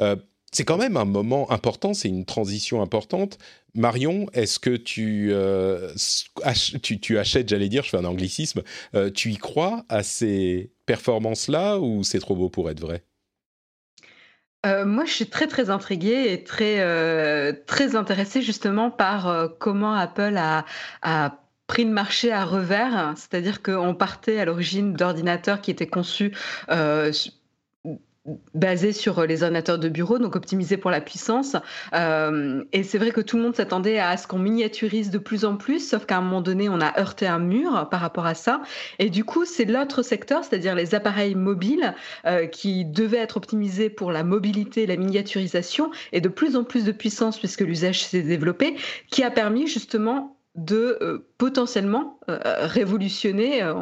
Euh, 0.00 0.16
c'est 0.52 0.64
quand 0.64 0.78
même 0.78 0.96
un 0.96 1.04
moment 1.04 1.50
important, 1.50 1.94
c'est 1.94 2.08
une 2.08 2.24
transition 2.24 2.82
importante. 2.82 3.38
Marion, 3.74 4.26
est-ce 4.32 4.58
que 4.58 4.76
tu, 4.76 5.32
tu, 7.00 7.18
achètes, 7.18 7.48
j'allais 7.48 7.68
dire, 7.68 7.84
je 7.84 7.90
fais 7.90 7.98
un 7.98 8.04
anglicisme, 8.04 8.62
tu 9.14 9.30
y 9.30 9.36
crois 9.36 9.84
à 9.88 10.02
ces 10.02 10.72
performances-là 10.86 11.78
ou 11.78 12.02
c'est 12.02 12.18
trop 12.18 12.34
beau 12.34 12.48
pour 12.48 12.68
être 12.68 12.80
vrai? 12.80 13.04
Euh, 14.66 14.84
moi, 14.84 15.04
je 15.06 15.12
suis 15.12 15.26
très, 15.26 15.46
très 15.46 15.70
intriguée 15.70 16.32
et 16.32 16.44
très, 16.44 16.80
euh, 16.80 17.52
très 17.66 17.96
intéressée 17.96 18.42
justement 18.42 18.90
par 18.90 19.26
euh, 19.26 19.48
comment 19.58 19.94
Apple 19.94 20.36
a, 20.36 20.66
a 21.02 21.38
pris 21.70 21.84
le 21.84 21.92
marché 21.92 22.32
à 22.32 22.44
revers. 22.44 23.14
C'est-à-dire 23.16 23.62
qu'on 23.62 23.94
partait 23.94 24.40
à 24.40 24.44
l'origine 24.44 24.92
d'ordinateurs 24.92 25.60
qui 25.60 25.70
étaient 25.70 25.86
conçus 25.86 26.32
basé 28.54 28.92
sur 28.92 29.24
les 29.24 29.42
ordinateurs 29.42 29.78
de 29.78 29.88
bureau, 29.88 30.18
donc 30.18 30.34
optimisé 30.36 30.76
pour 30.76 30.90
la 30.90 31.00
puissance. 31.00 31.56
Euh, 31.94 32.64
et 32.72 32.82
c'est 32.82 32.98
vrai 32.98 33.12
que 33.12 33.20
tout 33.20 33.36
le 33.36 33.42
monde 33.44 33.54
s'attendait 33.56 33.98
à 33.98 34.16
ce 34.16 34.26
qu'on 34.26 34.38
miniaturise 34.38 35.10
de 35.10 35.18
plus 35.18 35.44
en 35.44 35.56
plus, 35.56 35.88
sauf 35.88 36.06
qu'à 36.06 36.18
un 36.18 36.20
moment 36.20 36.40
donné, 36.40 36.68
on 36.68 36.80
a 36.80 36.98
heurté 37.00 37.26
un 37.26 37.38
mur 37.38 37.88
par 37.90 38.00
rapport 38.00 38.26
à 38.26 38.34
ça. 38.34 38.62
Et 38.98 39.08
du 39.08 39.24
coup, 39.24 39.44
c'est 39.44 39.64
l'autre 39.64 40.02
secteur, 40.02 40.44
c'est-à-dire 40.44 40.74
les 40.74 40.94
appareils 40.94 41.34
mobiles, 41.34 41.94
euh, 42.26 42.46
qui 42.46 42.84
devaient 42.84 43.18
être 43.18 43.36
optimisés 43.36 43.90
pour 43.90 44.12
la 44.12 44.24
mobilité, 44.24 44.86
la 44.86 44.96
miniaturisation, 44.96 45.90
et 46.12 46.20
de 46.20 46.28
plus 46.28 46.56
en 46.56 46.64
plus 46.64 46.84
de 46.84 46.92
puissance, 46.92 47.38
puisque 47.38 47.62
l'usage 47.62 48.04
s'est 48.04 48.22
développé, 48.22 48.76
qui 49.10 49.22
a 49.22 49.30
permis 49.30 49.66
justement 49.66 50.36
de 50.64 50.98
euh, 51.00 51.26
potentiellement 51.38 52.18
euh, 52.28 52.38
révolutionner, 52.44 53.62
euh, 53.62 53.72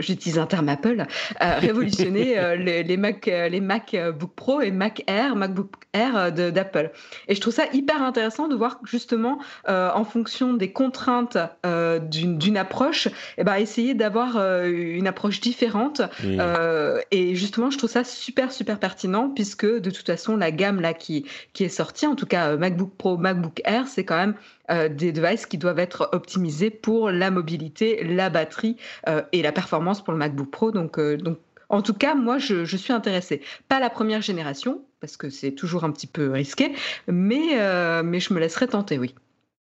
j'utilise 0.00 0.38
un 0.38 0.46
terme 0.46 0.68
Apple, 0.68 1.06
révolutionner 1.40 2.56
les, 2.56 2.96
Mac, 2.96 3.26
les 3.26 3.60
MacBook 3.60 4.34
Pro 4.34 4.60
et 4.60 4.72
Mac 4.72 5.04
Air, 5.06 5.36
MacBook 5.36 5.70
Air 5.92 6.32
d'Apple. 6.32 6.90
Et 7.28 7.36
je 7.36 7.40
trouve 7.40 7.54
ça 7.54 7.66
hyper 7.72 8.02
intéressant 8.02 8.48
de 8.48 8.56
voir 8.56 8.80
justement, 8.84 9.38
en 9.68 10.04
fonction 10.04 10.54
des 10.54 10.72
contraintes 10.72 11.38
d'une 12.10 12.56
approche, 12.56 13.08
eh 13.38 13.44
ben, 13.44 13.54
essayer 13.56 13.94
d'avoir 13.94 14.64
une 14.64 15.06
approche 15.06 15.40
différente. 15.40 16.02
et 17.12 17.34
justement, 17.36 17.70
je 17.70 17.78
trouve 17.78 17.90
ça 17.90 18.02
super, 18.02 18.50
super 18.50 18.80
pertinent 18.80 19.30
puisque 19.30 19.66
de 19.66 19.90
toute 19.90 20.06
façon, 20.06 20.36
la 20.36 20.50
gamme 20.50 20.80
là 20.80 20.94
qui, 20.94 21.26
qui 21.52 21.62
est 21.62 21.68
sortie, 21.68 22.08
en 22.08 22.16
tout 22.16 22.26
cas 22.26 22.56
MacBook 22.56 22.92
Pro, 22.98 23.16
MacBook 23.16 23.60
Air, 23.64 23.86
c'est 23.86 24.04
quand 24.04 24.16
même 24.16 24.34
euh, 24.70 24.88
des 24.88 25.12
devices 25.12 25.44
qui 25.44 25.58
doivent 25.58 25.78
être 25.78 26.08
optimisés 26.12 26.70
pour 26.70 27.10
la 27.10 27.30
mobilité, 27.30 28.02
la 28.02 28.30
batterie 28.30 28.76
euh, 29.08 29.22
et 29.32 29.42
la 29.42 29.52
performance 29.52 30.02
pour 30.02 30.12
le 30.14 30.18
MacBook 30.18 30.50
Pro. 30.50 30.70
Donc, 30.70 30.98
euh, 30.98 31.18
en 31.68 31.82
tout 31.82 31.92
cas, 31.92 32.14
moi, 32.14 32.38
je, 32.38 32.64
suis 32.64 32.92
intéressée. 32.92 33.42
Pas 33.68 33.78
la 33.78 33.90
première 33.90 34.22
génération, 34.22 34.80
parce 35.00 35.18
que 35.18 35.28
c'est 35.28 35.52
toujours 35.52 35.84
un 35.84 35.90
petit 35.90 36.06
peu 36.06 36.30
risqué, 36.30 36.72
mais, 37.08 37.50
je 37.50 38.34
me 38.34 38.40
laisserai 38.40 38.68
tenter, 38.68 38.98
oui. 38.98 39.14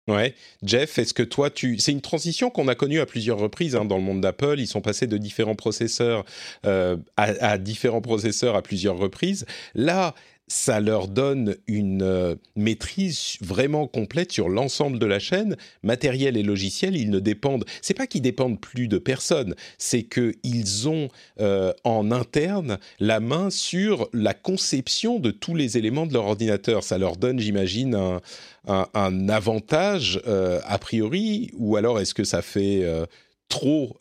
Ouais, 0.08 0.36
Jeff, 0.62 1.00
est-ce 1.00 1.16
que 1.16 1.24
toi, 1.24 1.50
c'est 1.56 1.92
une 1.92 2.02
transition 2.02 2.52
qu'on 2.52 2.68
a 2.68 2.76
connue 2.76 3.00
à 3.00 3.08
plusieurs 3.08 3.40
reprises 3.40 3.76
hein, 3.76 3.86
dans 3.86 3.98
le 3.98 4.04
monde 4.04 4.22
d'Apple. 4.22 4.60
Ils 4.60 4.68
sont 4.68 4.82
passés 4.82 5.08
de 5.08 5.18
différents 5.18 5.56
processeurs 5.56 6.26
à, 6.64 6.96
à, 7.18 7.58
différents 7.58 8.02
processeurs 8.02 8.56
à 8.56 8.62
plusieurs 8.62 8.98
reprises. 8.98 9.48
Là, 9.74 10.14
ça 10.48 10.80
leur 10.80 11.08
donne 11.08 11.56
une 11.68 12.04
euh, 12.04 12.36
maîtrise 12.56 13.38
vraiment 13.42 13.88
complète 13.88 14.32
sur 14.32 14.48
l'ensemble 14.48 15.00
de 15.00 15.06
la 15.06 15.18
chaîne, 15.18 15.58
matériel 15.82 16.38
et 16.38 16.44
logiciel. 16.44 16.96
Ils 16.96 17.10
ne 17.10 17.20
dépendent. 17.20 17.66
C'est 17.82 17.96
pas 17.96 18.06
qu'ils 18.06 18.22
dépendent 18.22 18.60
plus 18.60 18.88
de 18.88 18.98
personne, 18.98 19.56
c'est 19.78 20.04
qu'ils 20.04 20.88
ont 20.88 21.10
euh, 21.40 21.74
en 21.84 22.12
interne 22.12 22.78
la 23.00 23.20
main 23.20 23.50
sur 23.50 24.08
la 24.14 24.34
conception 24.34 25.20
de 25.20 25.32
tous 25.32 25.56
les 25.56 25.78
éléments 25.78 26.06
de 26.06 26.14
leur 26.14 26.26
ordinateur. 26.26 26.84
Ça 26.84 26.98
leur 26.98 27.18
donne, 27.18 27.40
j'imagine, 27.40 28.20
un, 28.68 29.30
avantage 29.30 30.22
euh, 30.28 30.60
a 30.66 30.78
priori, 30.78 31.52
ou 31.58 31.76
alors 31.76 32.00
est-ce 32.00 32.14
que 32.14 32.24
ça 32.24 32.42
fait 32.42 32.84
trop 33.50 33.98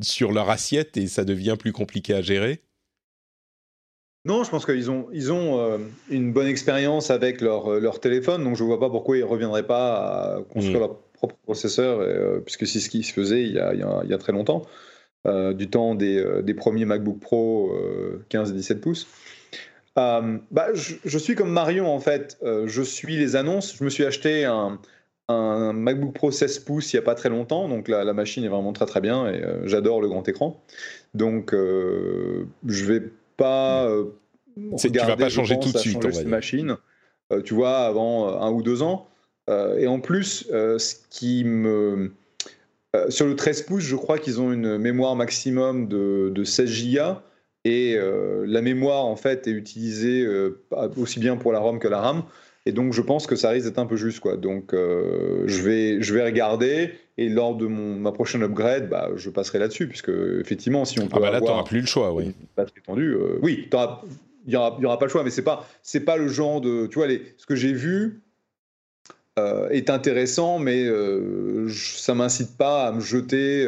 sur 0.00 0.32
leur 0.32 0.50
assiette 0.50 0.96
et 0.96 1.06
ça 1.06 1.24
devient 1.24 1.56
plus 1.58 1.72
compliqué 1.72 2.14
à 2.14 2.22
gérer? 2.22 2.62
Non, 4.26 4.44
je 4.44 4.50
pense 4.50 4.66
qu'ils 4.66 4.90
ont, 4.90 5.08
ils 5.12 5.32
ont 5.32 5.58
euh, 5.58 5.78
une 6.10 6.32
bonne 6.32 6.46
expérience 6.46 7.10
avec 7.10 7.40
leur, 7.40 7.72
euh, 7.72 7.80
leur 7.80 8.00
téléphone, 8.00 8.44
donc 8.44 8.54
je 8.54 8.62
ne 8.62 8.68
vois 8.68 8.78
pas 8.78 8.90
pourquoi 8.90 9.16
ils 9.16 9.20
ne 9.20 9.26
reviendraient 9.26 9.66
pas 9.66 10.36
à 10.36 10.42
construire 10.42 10.76
mm. 10.76 10.80
leur 10.80 10.96
propre 11.14 11.36
processeur, 11.42 12.00
euh, 12.00 12.40
puisque 12.40 12.66
c'est 12.66 12.80
ce 12.80 12.90
qui 12.90 13.02
se 13.02 13.14
faisait 13.14 13.42
il 13.42 13.52
y 13.52 13.58
a, 13.58 13.72
il 13.72 14.10
y 14.10 14.14
a, 14.14 14.18
très 14.18 14.32
longtemps, 14.32 14.62
du 15.26 15.68
temps 15.68 15.94
des, 15.94 16.42
des, 16.42 16.54
premiers 16.54 16.86
MacBook 16.86 17.20
Pro 17.20 17.74
15 18.30 18.50
et 18.50 18.54
17 18.54 18.80
pouces. 18.80 19.06
bah, 19.96 20.40
je, 20.72 21.18
suis 21.18 21.34
comme 21.34 21.50
Marion 21.50 21.86
en 21.88 22.00
fait, 22.00 22.38
je 22.42 22.82
suis 22.82 23.16
les 23.16 23.36
annonces. 23.36 23.76
Je 23.76 23.84
me 23.84 23.90
suis 23.90 24.06
acheté 24.06 24.46
un, 24.46 24.78
un 25.28 25.74
MacBook 25.74 26.14
Pro 26.14 26.30
16 26.30 26.60
pouces 26.60 26.92
il 26.92 26.96
n'y 26.96 27.00
a 27.00 27.04
pas 27.04 27.14
très 27.14 27.28
longtemps, 27.28 27.68
donc 27.68 27.88
la, 27.88 28.02
la, 28.02 28.14
machine 28.14 28.44
est 28.44 28.48
vraiment 28.48 28.72
très 28.72 28.86
très 28.86 29.02
bien 29.02 29.28
et 29.28 29.42
j'adore 29.64 30.00
le 30.00 30.08
grand 30.08 30.26
écran. 30.26 30.62
Donc 31.12 31.52
je 31.52 32.84
vais 32.86 33.02
pas. 33.40 33.88
Euh, 33.88 34.04
tu 34.78 34.88
vas 34.90 35.16
pas 35.16 35.28
changer 35.28 35.58
tout 35.58 35.72
de 35.72 35.78
suite. 35.78 36.12
Cette 36.12 36.26
machine, 36.26 36.76
euh, 37.32 37.42
tu 37.42 37.54
vois, 37.54 37.78
avant 37.78 38.28
euh, 38.28 38.40
un 38.40 38.52
ou 38.52 38.62
deux 38.62 38.82
ans. 38.82 39.08
et 39.48 39.88
en 39.88 39.98
plus, 39.98 40.46
ce 40.50 40.94
qui 41.10 41.44
me 41.44 42.12
sur 43.08 43.26
le 43.26 43.36
13 43.36 43.62
pouces, 43.62 43.84
je 43.84 43.96
crois 43.96 44.18
qu'ils 44.18 44.40
ont 44.40 44.52
une 44.52 44.76
mémoire 44.78 45.16
maximum 45.16 45.88
de, 45.88 46.30
de 46.32 46.44
16 46.44 46.94
Go 46.94 47.00
et 47.64 47.96
la 47.96 48.62
mémoire 48.62 49.04
en 49.06 49.16
fait 49.16 49.48
est 49.48 49.52
utilisée 49.52 50.26
aussi 50.96 51.18
bien 51.18 51.36
pour 51.36 51.52
la 51.52 51.58
ROM 51.58 51.78
que 51.78 51.88
la 51.88 52.00
RAM. 52.00 52.24
Et 52.66 52.72
donc, 52.72 52.92
je 52.92 53.00
pense 53.00 53.26
que 53.26 53.36
ça 53.36 53.50
risque 53.50 53.66
d'être 53.66 53.78
un 53.78 53.86
peu 53.86 53.96
juste. 53.96 54.20
Quoi. 54.20 54.36
Donc, 54.36 54.74
euh, 54.74 55.44
je, 55.46 55.62
vais, 55.62 56.02
je 56.02 56.14
vais 56.14 56.24
regarder 56.24 56.92
et 57.20 57.28
lors 57.28 57.54
de 57.54 57.66
mon, 57.66 57.94
ma 57.96 58.10
prochaine 58.10 58.42
upgrade, 58.42 58.88
bah, 58.88 59.10
je 59.14 59.30
passerai 59.30 59.58
là-dessus. 59.58 59.86
Puisque, 59.86 60.10
effectivement, 60.40 60.84
si 60.84 60.98
on 60.98 61.06
peut. 61.06 61.16
Ah, 61.16 61.20
bah 61.20 61.30
là, 61.30 61.40
tu 61.40 61.46
n'auras 61.46 61.62
plus 61.64 61.80
le 61.80 61.86
choix, 61.86 62.12
oui. 62.12 62.34
Batterie 62.56 62.80
tendue, 62.84 63.14
euh, 63.14 63.38
oui, 63.42 63.68
il 63.68 64.48
n'y 64.48 64.56
aura, 64.56 64.80
aura 64.82 64.98
pas 64.98 65.04
le 65.04 65.10
choix, 65.10 65.22
mais 65.22 65.30
ce 65.30 65.40
n'est 65.40 65.44
pas, 65.44 65.66
pas 66.06 66.16
le 66.16 66.28
genre 66.28 66.60
de. 66.60 66.86
Tu 66.86 66.96
vois, 66.96 67.06
les, 67.06 67.22
ce 67.36 67.46
que 67.46 67.54
j'ai 67.54 67.72
vu 67.72 68.22
euh, 69.38 69.68
est 69.68 69.90
intéressant, 69.90 70.58
mais 70.58 70.86
ça 70.86 72.12
ne 72.12 72.18
m'incite 72.18 72.56
pas 72.56 72.88
à 72.88 72.92
me 72.92 73.00
jeter. 73.00 73.66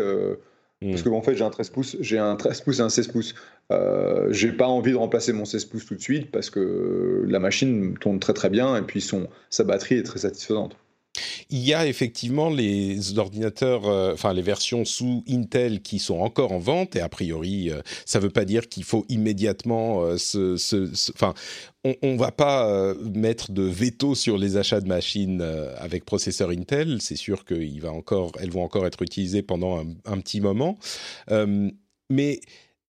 Parce 0.80 1.00
hmm. 1.00 1.04
que 1.04 1.08
en 1.10 1.22
fait, 1.22 1.34
j'ai 1.36 1.44
un 1.44 1.50
13 1.50 1.70
pouces, 1.70 1.96
j'ai 2.00 2.18
un 2.18 2.34
13 2.34 2.62
pouces 2.62 2.78
et 2.80 2.82
un 2.82 2.88
16 2.88 3.08
pouces. 3.08 3.34
Euh, 3.70 4.28
j'ai 4.30 4.52
pas 4.52 4.66
envie 4.66 4.92
de 4.92 4.96
remplacer 4.96 5.32
mon 5.32 5.44
16 5.44 5.66
pouces 5.66 5.86
tout 5.86 5.94
de 5.94 6.00
suite 6.00 6.30
parce 6.30 6.50
que 6.50 7.24
la 7.26 7.38
machine 7.38 7.96
tourne 7.98 8.18
très 8.18 8.34
très 8.34 8.50
bien 8.50 8.76
et 8.76 8.82
puis 8.82 9.00
son, 9.00 9.28
sa 9.50 9.64
batterie 9.64 9.96
est 9.96 10.02
très 10.02 10.20
satisfaisante. 10.20 10.76
Il 11.52 11.60
y 11.60 11.74
a 11.74 11.86
effectivement 11.86 12.50
les 12.50 13.18
ordinateurs, 13.18 13.86
euh, 13.86 14.14
enfin 14.14 14.32
les 14.32 14.42
versions 14.42 14.84
sous 14.84 15.22
Intel 15.28 15.82
qui 15.82 16.00
sont 16.00 16.18
encore 16.18 16.50
en 16.50 16.58
vente 16.58 16.96
et 16.96 17.00
a 17.00 17.08
priori, 17.08 17.70
euh, 17.70 17.80
ça 18.04 18.18
ne 18.18 18.24
veut 18.24 18.30
pas 18.30 18.44
dire 18.44 18.68
qu'il 18.68 18.84
faut 18.84 19.04
immédiatement 19.08 20.16
se, 20.18 20.54
enfin, 21.12 21.34
on, 21.84 21.94
ne 22.02 22.18
va 22.18 22.32
pas 22.32 22.94
mettre 23.14 23.52
de 23.52 23.62
veto 23.62 24.14
sur 24.14 24.38
les 24.38 24.56
achats 24.56 24.80
de 24.80 24.88
machines 24.88 25.42
avec 25.78 26.04
processeur 26.04 26.50
Intel. 26.50 27.00
C'est 27.00 27.16
sûr 27.16 27.44
qu'elles 27.44 27.80
vont 27.80 28.62
encore 28.62 28.86
être 28.86 29.02
utilisées 29.02 29.42
pendant 29.42 29.78
un, 29.78 29.86
un 30.04 30.18
petit 30.18 30.40
moment, 30.40 30.78
mais 32.10 32.40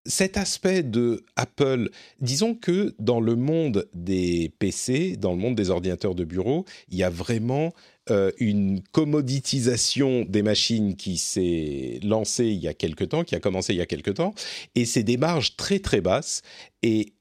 cet 0.05 0.37
aspect 0.37 0.83
de 0.83 1.23
Apple, 1.35 1.89
disons 2.19 2.55
que 2.55 2.93
dans 2.99 3.21
le 3.21 3.35
monde 3.35 3.87
des 3.93 4.53
PC, 4.59 5.15
dans 5.15 5.31
le 5.31 5.37
monde 5.37 5.55
des 5.55 5.69
ordinateurs 5.69 6.15
de 6.15 6.25
bureau, 6.25 6.65
il 6.89 6.97
y 6.97 7.03
a 7.03 7.09
vraiment 7.09 7.73
euh, 8.09 8.31
une 8.37 8.81
commoditisation 8.91 10.25
des 10.27 10.41
machines 10.41 10.95
qui 10.95 11.17
s'est 11.17 11.99
lancée 12.03 12.47
il 12.47 12.59
y 12.59 12.67
a 12.67 12.73
quelque 12.73 13.05
temps, 13.05 13.23
qui 13.23 13.35
a 13.35 13.39
commencé 13.39 13.73
il 13.73 13.77
y 13.77 13.81
a 13.81 13.85
quelque 13.85 14.11
temps, 14.11 14.33
et 14.75 14.85
c'est 14.85 15.03
des 15.03 15.17
marges 15.17 15.55
très 15.55 15.79
très 15.79 16.01
basses. 16.01 16.41
Et 16.81 17.13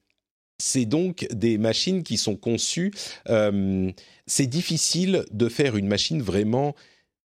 c'est 0.58 0.84
donc 0.84 1.26
des 1.32 1.58
machines 1.58 2.02
qui 2.02 2.16
sont 2.16 2.36
conçues. 2.36 2.92
Euh, 3.28 3.90
c'est 4.26 4.46
difficile 4.46 5.24
de 5.32 5.48
faire 5.48 5.76
une 5.76 5.88
machine 5.88 6.22
vraiment 6.22 6.74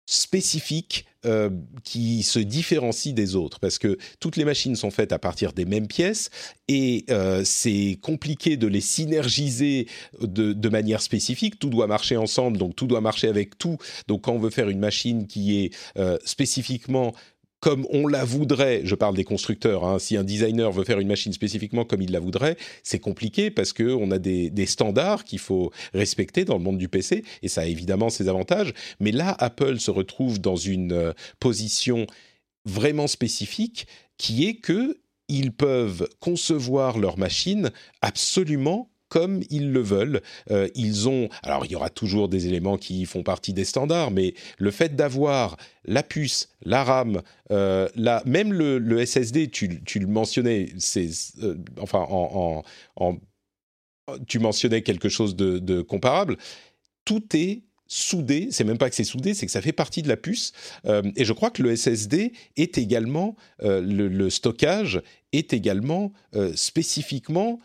spécifique 0.05 1.05
euh, 1.25 1.50
qui 1.84 2.24
se 2.24 2.39
différencie 2.39 3.13
des 3.13 3.36
autres 3.36 3.60
parce 3.60 3.77
que 3.77 3.98
toutes 4.20 4.36
les 4.36 4.46
machines 4.46 4.75
sont 4.75 4.92
faites 4.92 5.12
à 5.12 5.20
partir 5.20 5.53
des 5.53 5.65
mêmes 5.65 5.88
pièces 5.88 6.30
et 6.68 7.06
euh, 7.10 7.44
c'est 7.46 7.98
compliqué 8.01 8.58
de 8.58 8.68
les 8.68 8.82
synergiser 8.82 9.88
de, 10.22 10.53
de, 10.53 10.70
manière 10.70 11.01
spécifique. 11.01 11.60
Tout 11.60 11.70
doit 11.70 11.88
marcher 11.88 12.18
ensemble, 12.18 12.58
donc 12.58 12.75
tout 12.75 12.88
doit 12.88 13.01
marcher 13.01 13.27
avec 13.27 13.58
tout. 13.58 13.77
Donc 14.08 14.24
quand 14.24 14.34
on 14.34 14.39
veut 14.39 14.50
faire 14.50 14.70
une 14.70 14.80
machine 14.80 15.27
qui 15.27 15.60
est 15.60 15.72
spécifiquement 16.25 17.13
comme 17.63 17.88
on 17.91 18.08
la 18.08 18.25
voudrait, 18.25 18.82
je 18.84 18.93
parle 18.93 19.15
des 19.15 19.24
constructeurs, 19.24 19.86
hein, 19.86 19.98
si 19.98 20.17
un 20.17 20.25
designer 20.25 20.70
veut 20.70 20.84
faire 20.84 21.00
une 21.00 21.08
machine 21.08 21.32
spécifiquement 21.32 21.86
comme 21.86 22.01
il 22.01 22.12
la 22.12 22.20
voudrait, 22.20 22.58
c'est 22.84 23.00
compliqué 23.00 23.51
parce 23.51 23.72
qu'on 23.72 24.12
a 24.12 24.20
des, 24.20 24.65
standards 24.65 25.24
qu'il 25.24 25.39
faut 25.39 25.72
respecter 25.93 26.43
dans 26.43 26.58
le 26.58 26.60
monde 26.62 26.77
du 26.77 26.89
PC, 26.89 27.24
et 27.41 27.48
ça 27.48 27.62
a 27.62 27.65
évidemment 27.65 28.10
ses 28.10 28.27
avantages. 28.27 28.74
Mais 29.00 29.13
là, 29.13 29.34
Apple 29.39 29.79
se 29.79 29.91
retrouve 29.91 30.41
dans 30.41 30.58
une 30.58 30.91
euh, 30.91 31.13
position 31.39 32.05
vraiment 32.65 33.08
spécifique 33.08 33.88
qui 34.17 34.46
est 34.46 34.55
que 34.55 34.98
ils 35.29 35.53
peuvent 35.53 36.10
concevoir 36.20 36.98
leur 36.98 37.17
machine 37.17 37.72
absolument 38.01 38.89
comme 39.13 39.43
ils 39.51 39.72
le 39.72 39.79
veulent. 39.79 40.22
Euh, 40.50 40.67
ils 40.74 41.08
ont, 41.08 41.29
alors 41.43 41.67
il 41.67 41.72
y 41.72 41.75
aura 41.75 41.91
toujours 41.91 42.29
des 42.29 42.48
éléments 42.48 42.77
qui 42.77 43.05
font 43.05 43.22
partie 43.22 43.53
des 43.53 43.63
standards, 43.63 44.10
mais 44.10 44.34
le 44.58 44.72
fait 44.72 44.96
d'avoir 44.96 45.55
la 45.86 46.01
puce, 46.01 46.50
la 46.65 46.84
RAM, 46.84 47.22
euh, 47.51 47.88
même 48.25 48.51
le, 48.51 49.05
SSD, 49.05 49.51
tu, 49.51 50.00
le 50.00 50.08
mentionnais, 50.08 50.70
c'est 50.79 51.10
euh, 51.43 51.58
enfin 51.79 52.08
en, 52.10 52.63
tu 54.27 54.39
mentionnais 54.39 54.82
quelque 54.82 55.10
chose 55.10 55.36
de, 55.36 55.82
comparable. 55.84 56.38
Tout 57.05 57.24
est 57.36 57.62
soudé, 57.86 58.48
c'est 58.50 58.63
même 58.63 58.79
pas 58.79 58.89
que 58.89 58.96
c'est 58.96 59.03
soudé, 59.03 59.36
c'est 59.36 59.46
que 59.46 59.51
ça 59.51 59.62
fait 59.62 59.74
partie 59.74 60.01
de 60.01 60.10
la 60.10 60.17
puce. 60.17 60.53
et 61.15 61.24
je 61.24 61.34
crois 61.34 61.51
que 61.51 61.62
le 61.62 61.75
SSD 61.75 62.34
est 62.58 62.79
également, 62.79 63.36
le, 63.60 64.08
le, 64.08 64.29
stockage 64.32 65.03
est 65.34 65.53
également 65.53 66.12
spécifiquement 66.55 67.60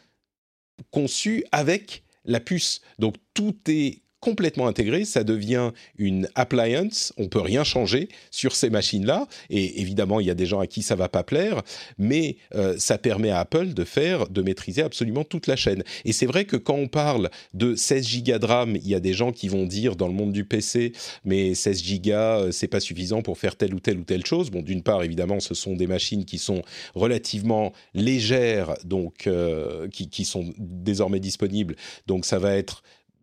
conçu 0.91 1.45
avec 1.53 2.05
la 2.25 2.41
puce. 2.41 2.81
Donc 2.99 3.15
tout 3.35 3.57
est 3.69 4.03
complètement 4.21 4.67
intégré, 4.67 5.05
ça 5.05 5.25
devient 5.25 5.71
une 5.97 6.29
appliance, 6.35 7.13
on 7.17 7.29
peut 7.29 7.41
rien 7.41 7.65
changer 7.65 8.09
sur 8.31 8.55
ces 8.55 8.71
machines-là, 8.71 9.27
et 9.51 9.81
évidemment 9.81 10.21
il 10.21 10.27
y 10.27 10.31
a 10.31 10.35
des 10.35 10.47
gens 10.47 10.61
à 10.61 10.67
qui 10.67 10.83
ça 10.83 10.97
va 10.97 11.09
pas 11.09 11.23
plaire, 11.23 11.63
mais 11.99 12.37
euh, 12.55 12.75
ça 12.79 12.99
permet 12.99 13.31
à 13.31 13.41
Apple 13.41 13.75
de 13.75 13.85
faire, 13.85 14.29
de 14.29 14.43
maîtriser 14.43 14.83
absolument 14.83 15.25
toute 15.25 15.47
la 15.47 15.57
chaîne. 15.57 15.85
Et 16.05 16.13
c'est 16.13 16.27
vrai 16.27 16.45
que 16.45 16.57
quand 16.57 16.75
on 16.75 16.89
parle 16.89 17.31
de 17.55 17.75
16 17.75 18.23
Go 18.25 18.39
de 18.39 18.47
RAM, 18.47 18.77
il 18.77 18.89
y 18.89 18.95
a 18.95 19.01
des 19.01 19.13
gens 19.13 19.33
qui 19.33 19.49
vont 19.49 19.67
dire 19.67 19.95
dans 19.95 20.09
le 20.09 20.15
monde 20.15 20.33
du 20.33 20.45
PC, 20.45 20.93
mais 21.25 21.55
16 21.55 21.83
Go 22.03 22.11
euh, 22.13 22.53
c'est 22.53 22.69
pas 22.69 22.81
suffisant 22.81 23.23
pour 23.23 23.39
faire 23.39 23.57
telle 23.57 23.75
ou 23.75 23.81
telle 23.81 23.99
ou 23.99 24.05
telle 24.05 24.27
chose. 24.27 24.51
Bon, 24.51 24.63
d'une 24.63 24.83
part 24.83 25.03
évidemment 25.03 25.41
ce 25.41 25.55
sont 25.55 25.75
des 25.75 25.87
machines 25.87 26.25
qui 26.25 26.39
sont 26.39 26.63
relativement 26.95 27.73
légères, 27.95 28.75
donc 28.85 29.27
euh, 29.27 29.89
qui, 29.89 30.09
qui 30.09 30.25
sont 30.25 30.53
désormais 30.59 31.21
disponibles, 31.21 31.77
donc 32.07 32.25
ça 32.25 32.39
va 32.39 32.57
être 32.57 32.83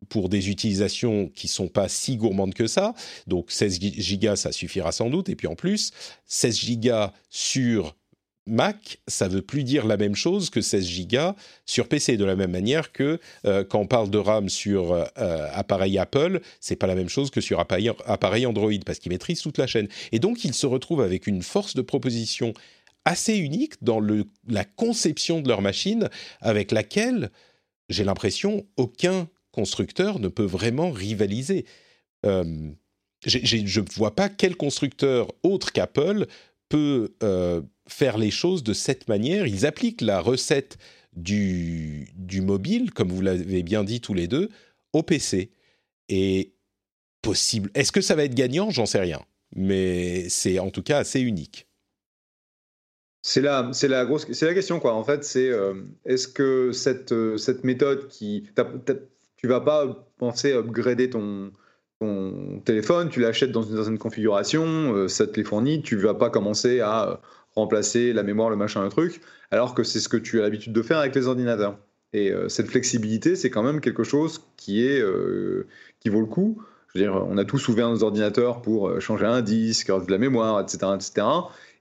pour 0.09 0.29
des 0.29 0.49
utilisations 0.49 1.29
qui 1.29 1.47
sont 1.47 1.67
pas 1.67 1.89
si 1.89 2.17
gourmandes 2.17 2.53
que 2.53 2.67
ça. 2.67 2.93
Donc 3.27 3.51
16 3.51 3.79
gigas, 3.79 4.35
ça 4.35 4.51
suffira 4.51 4.91
sans 4.91 5.09
doute. 5.09 5.29
Et 5.29 5.35
puis 5.35 5.47
en 5.47 5.55
plus, 5.55 5.91
16 6.25 6.57
gigas 6.57 7.13
sur 7.29 7.95
Mac, 8.47 8.99
ça 9.07 9.27
veut 9.27 9.41
plus 9.41 9.63
dire 9.63 9.87
la 9.87 9.97
même 9.97 10.15
chose 10.15 10.51
que 10.51 10.61
16 10.61 10.85
gigas 10.85 11.35
sur 11.65 11.87
PC. 11.87 12.15
De 12.15 12.25
la 12.25 12.35
même 12.35 12.51
manière 12.51 12.91
que 12.91 13.19
euh, 13.45 13.63
quand 13.63 13.79
on 13.79 13.87
parle 13.87 14.11
de 14.11 14.19
RAM 14.19 14.49
sur 14.49 14.93
euh, 14.93 15.47
appareil 15.51 15.97
Apple, 15.97 16.41
c'est 16.59 16.75
pas 16.75 16.85
la 16.85 16.93
même 16.93 17.09
chose 17.09 17.31
que 17.31 17.41
sur 17.41 17.59
appareil, 17.59 18.45
Android 18.45 18.71
parce 18.85 18.99
qu'il 18.99 19.11
maîtrise 19.11 19.41
toute 19.41 19.57
la 19.57 19.65
chaîne. 19.65 19.87
Et 20.11 20.19
donc 20.19 20.45
il 20.45 20.53
se 20.53 20.67
retrouve 20.67 21.01
avec 21.01 21.25
une 21.25 21.41
force 21.41 21.73
de 21.73 21.81
proposition 21.81 22.53
assez 23.03 23.37
unique 23.37 23.73
dans 23.81 23.99
la 24.47 24.63
conception 24.63 25.41
de 25.41 25.47
leur 25.47 25.61
machine 25.61 26.09
avec 26.41 26.71
laquelle 26.71 27.31
j'ai 27.89 28.03
l'impression 28.03 28.65
aucun 28.77 29.27
constructeur 29.55 30.19
ne 30.19 30.27
peut 30.27 30.43
vraiment 30.43 30.91
rivaliser. 30.91 31.65
Euh, 32.25 32.69
je 33.25 33.79
ne 33.79 33.85
vois 33.93 34.15
pas 34.15 34.29
quel 34.29 34.55
constructeur 34.55 35.31
autre 35.41 35.71
qu'Apple 35.71 36.27
peut 36.69 37.15
euh, 37.23 37.61
faire 37.87 38.17
les 38.17 38.31
choses 38.31 38.63
de 38.63 38.73
cette 38.73 39.07
manière. 39.07 39.47
Ils 39.47 39.65
appliquent 39.65 40.01
la 40.01 40.19
recette 40.19 40.77
du, 41.13 42.09
du 42.15 42.41
mobile, 42.41 42.91
comme 42.91 43.09
vous 43.09 43.21
l'avez 43.21 43.63
bien 43.63 43.83
dit 43.83 44.01
tous 44.01 44.13
les 44.13 44.27
deux, 44.27 44.49
au 44.93 45.01
PC. 45.01 45.51
Et 46.09 46.53
possible. 47.21 47.71
Est-ce 47.73 47.91
que 47.91 48.01
ça 48.01 48.15
va 48.15 48.25
être 48.25 48.35
gagnant? 48.35 48.69
J'en 48.69 48.85
sais 48.85 48.99
rien. 48.99 49.21
Mais 49.55 50.29
c'est 50.29 50.59
en 50.59 50.69
tout 50.69 50.83
cas 50.83 50.99
assez 50.99 51.21
unique. 51.21 51.67
C'est 53.23 53.41
la, 53.41 53.71
c'est 53.73 53.87
la 53.87 54.05
grosse, 54.05 54.31
c'est 54.31 54.45
la 54.45 54.53
question 54.53 54.79
quoi. 54.79 54.93
En 54.93 55.03
fait, 55.03 55.23
c'est 55.23 55.49
euh, 55.49 55.73
est-ce 56.05 56.27
que 56.27 56.71
cette, 56.71 57.15
cette 57.37 57.63
méthode 57.63 58.07
qui, 58.07 58.47
tu 59.45 59.49
vas 59.49 59.61
pas 59.61 60.09
penser 60.17 60.53
à 60.53 60.57
upgrader 60.57 61.11
ton, 61.11 61.51
téléphone, 62.65 63.09
tu 63.09 63.19
l'achètes 63.19 63.51
dans 63.51 63.61
une 63.61 63.75
certaine 63.75 63.99
configuration, 63.99 64.65
euh, 64.65 65.07
ça 65.07 65.27
te 65.27 65.37
les 65.37 65.43
fournit, 65.43 65.83
tu 65.83 65.97
vas 65.97 66.15
pas 66.15 66.31
commencer 66.31 66.79
à 66.79 67.09
euh, 67.09 67.15
remplacer 67.55 68.11
la 68.11 68.23
mémoire, 68.23 68.49
le 68.49 68.55
machin, 68.55 68.83
le 68.83 68.89
truc, 68.89 69.21
alors 69.51 69.75
que 69.75 69.83
c'est 69.83 69.99
ce 69.99 70.09
que 70.09 70.17
tu 70.17 70.39
as 70.39 70.43
l'habitude 70.43 70.73
de 70.73 70.81
faire 70.81 70.97
avec 70.97 71.13
les 71.13 71.27
ordinateurs. 71.27 71.77
Et 72.11 72.31
euh, 72.31 72.49
cette 72.49 72.67
flexibilité, 72.67 73.35
c'est 73.35 73.51
quand 73.51 73.61
même 73.61 73.81
quelque 73.81 74.03
chose 74.03 74.41
qui, 74.57 74.83
est, 74.83 75.03
qui 75.99 76.09
vaut 76.09 76.21
le 76.21 76.25
coup. 76.25 76.59
Je 76.87 76.99
veux 76.99 77.05
dire, 77.05 77.23
on 77.29 77.37
a 77.37 77.45
tous 77.45 77.67
ouvert 77.67 77.89
nos 77.89 78.03
ordinateurs 78.03 78.63
pour 78.63 78.99
changer 78.99 79.27
un 79.27 79.43
disque, 79.43 79.91
de 79.91 80.11
la 80.11 80.17
mémoire, 80.17 80.59
etc. 80.59 80.87
etc. 80.95 81.27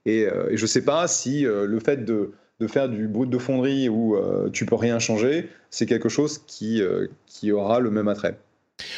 Et, 0.05 0.21
et 0.21 0.55
je 0.55 0.61
ne 0.61 0.67
sais 0.67 0.85
pas 0.85 1.07
si 1.07 1.41
le 1.45 1.79
fait 1.79 2.05
de 2.05 2.31
de 2.59 2.67
faire 2.67 2.89
du 2.89 3.07
brut 3.07 3.29
de 3.29 3.37
fonderie 3.37 3.89
où 3.89 4.15
euh, 4.15 4.49
tu 4.49 4.65
peux 4.65 4.75
rien 4.75 4.99
changer, 4.99 5.49
c'est 5.69 5.85
quelque 5.85 6.09
chose 6.09 6.39
qui, 6.47 6.81
euh, 6.81 7.07
qui 7.25 7.51
aura 7.51 7.79
le 7.79 7.91
même 7.91 8.07
attrait. 8.07 8.39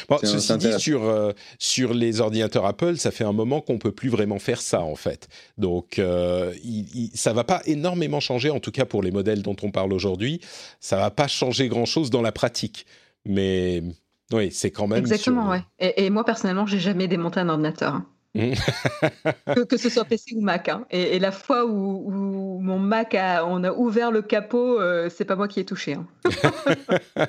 Bon, 0.08 0.18
ceci 0.22 0.56
dit, 0.58 0.72
sur, 0.78 1.04
euh, 1.04 1.32
sur 1.58 1.94
les 1.94 2.20
ordinateurs 2.20 2.66
Apple, 2.66 2.96
ça 2.96 3.12
fait 3.12 3.22
un 3.22 3.32
moment 3.32 3.60
qu'on 3.60 3.78
peut 3.78 3.92
plus 3.92 4.08
vraiment 4.08 4.40
faire 4.40 4.60
ça, 4.60 4.80
en 4.80 4.96
fait. 4.96 5.28
Donc, 5.56 5.98
il, 5.98 7.10
ça 7.14 7.32
va 7.32 7.44
pas 7.44 7.62
énormément 7.64 8.18
changer, 8.18 8.50
en 8.50 8.58
tout 8.58 8.72
cas 8.72 8.84
pour 8.84 9.02
les 9.02 9.12
modèles 9.12 9.42
dont 9.42 9.56
on 9.62 9.70
parle 9.70 9.92
aujourd'hui. 9.92 10.40
Ça 10.80 10.96
va 10.96 11.12
pas 11.12 11.28
changer 11.28 11.68
grand-chose 11.68 12.10
dans 12.10 12.22
la 12.22 12.32
pratique. 12.32 12.86
Mais 13.24 13.84
oui, 14.32 14.50
c'est 14.50 14.72
quand 14.72 14.88
même... 14.88 14.98
Exactement, 14.98 15.48
ouais. 15.48 15.62
Et, 15.78 16.06
et, 16.06 16.10
moi, 16.10 16.24
personnellement, 16.24 16.66
j'ai 16.66 16.80
jamais 16.80 17.06
démonté 17.06 17.38
un 17.38 17.48
ordinateur. 17.48 18.02
Que, 19.68 19.76
ce 19.76 19.88
soit 19.88 20.04
PC 20.04 20.34
ou 20.36 20.40
Mac. 20.40 20.68
Hein. 20.68 20.86
Et, 20.90 21.18
la 21.18 21.32
fois 21.32 21.66
où, 21.66 22.60
mon 22.60 22.78
Mac 22.78 23.14
a, 23.14 23.44
on 23.46 23.64
a 23.64 23.72
ouvert 23.72 24.10
le 24.10 24.22
capot, 24.22 24.80
euh, 24.80 25.08
c'est 25.14 25.24
pas 25.24 25.36
moi 25.36 25.48
qui 25.48 25.60
ai 25.60 25.64
touché. 25.64 25.94
Hein. 25.94 26.06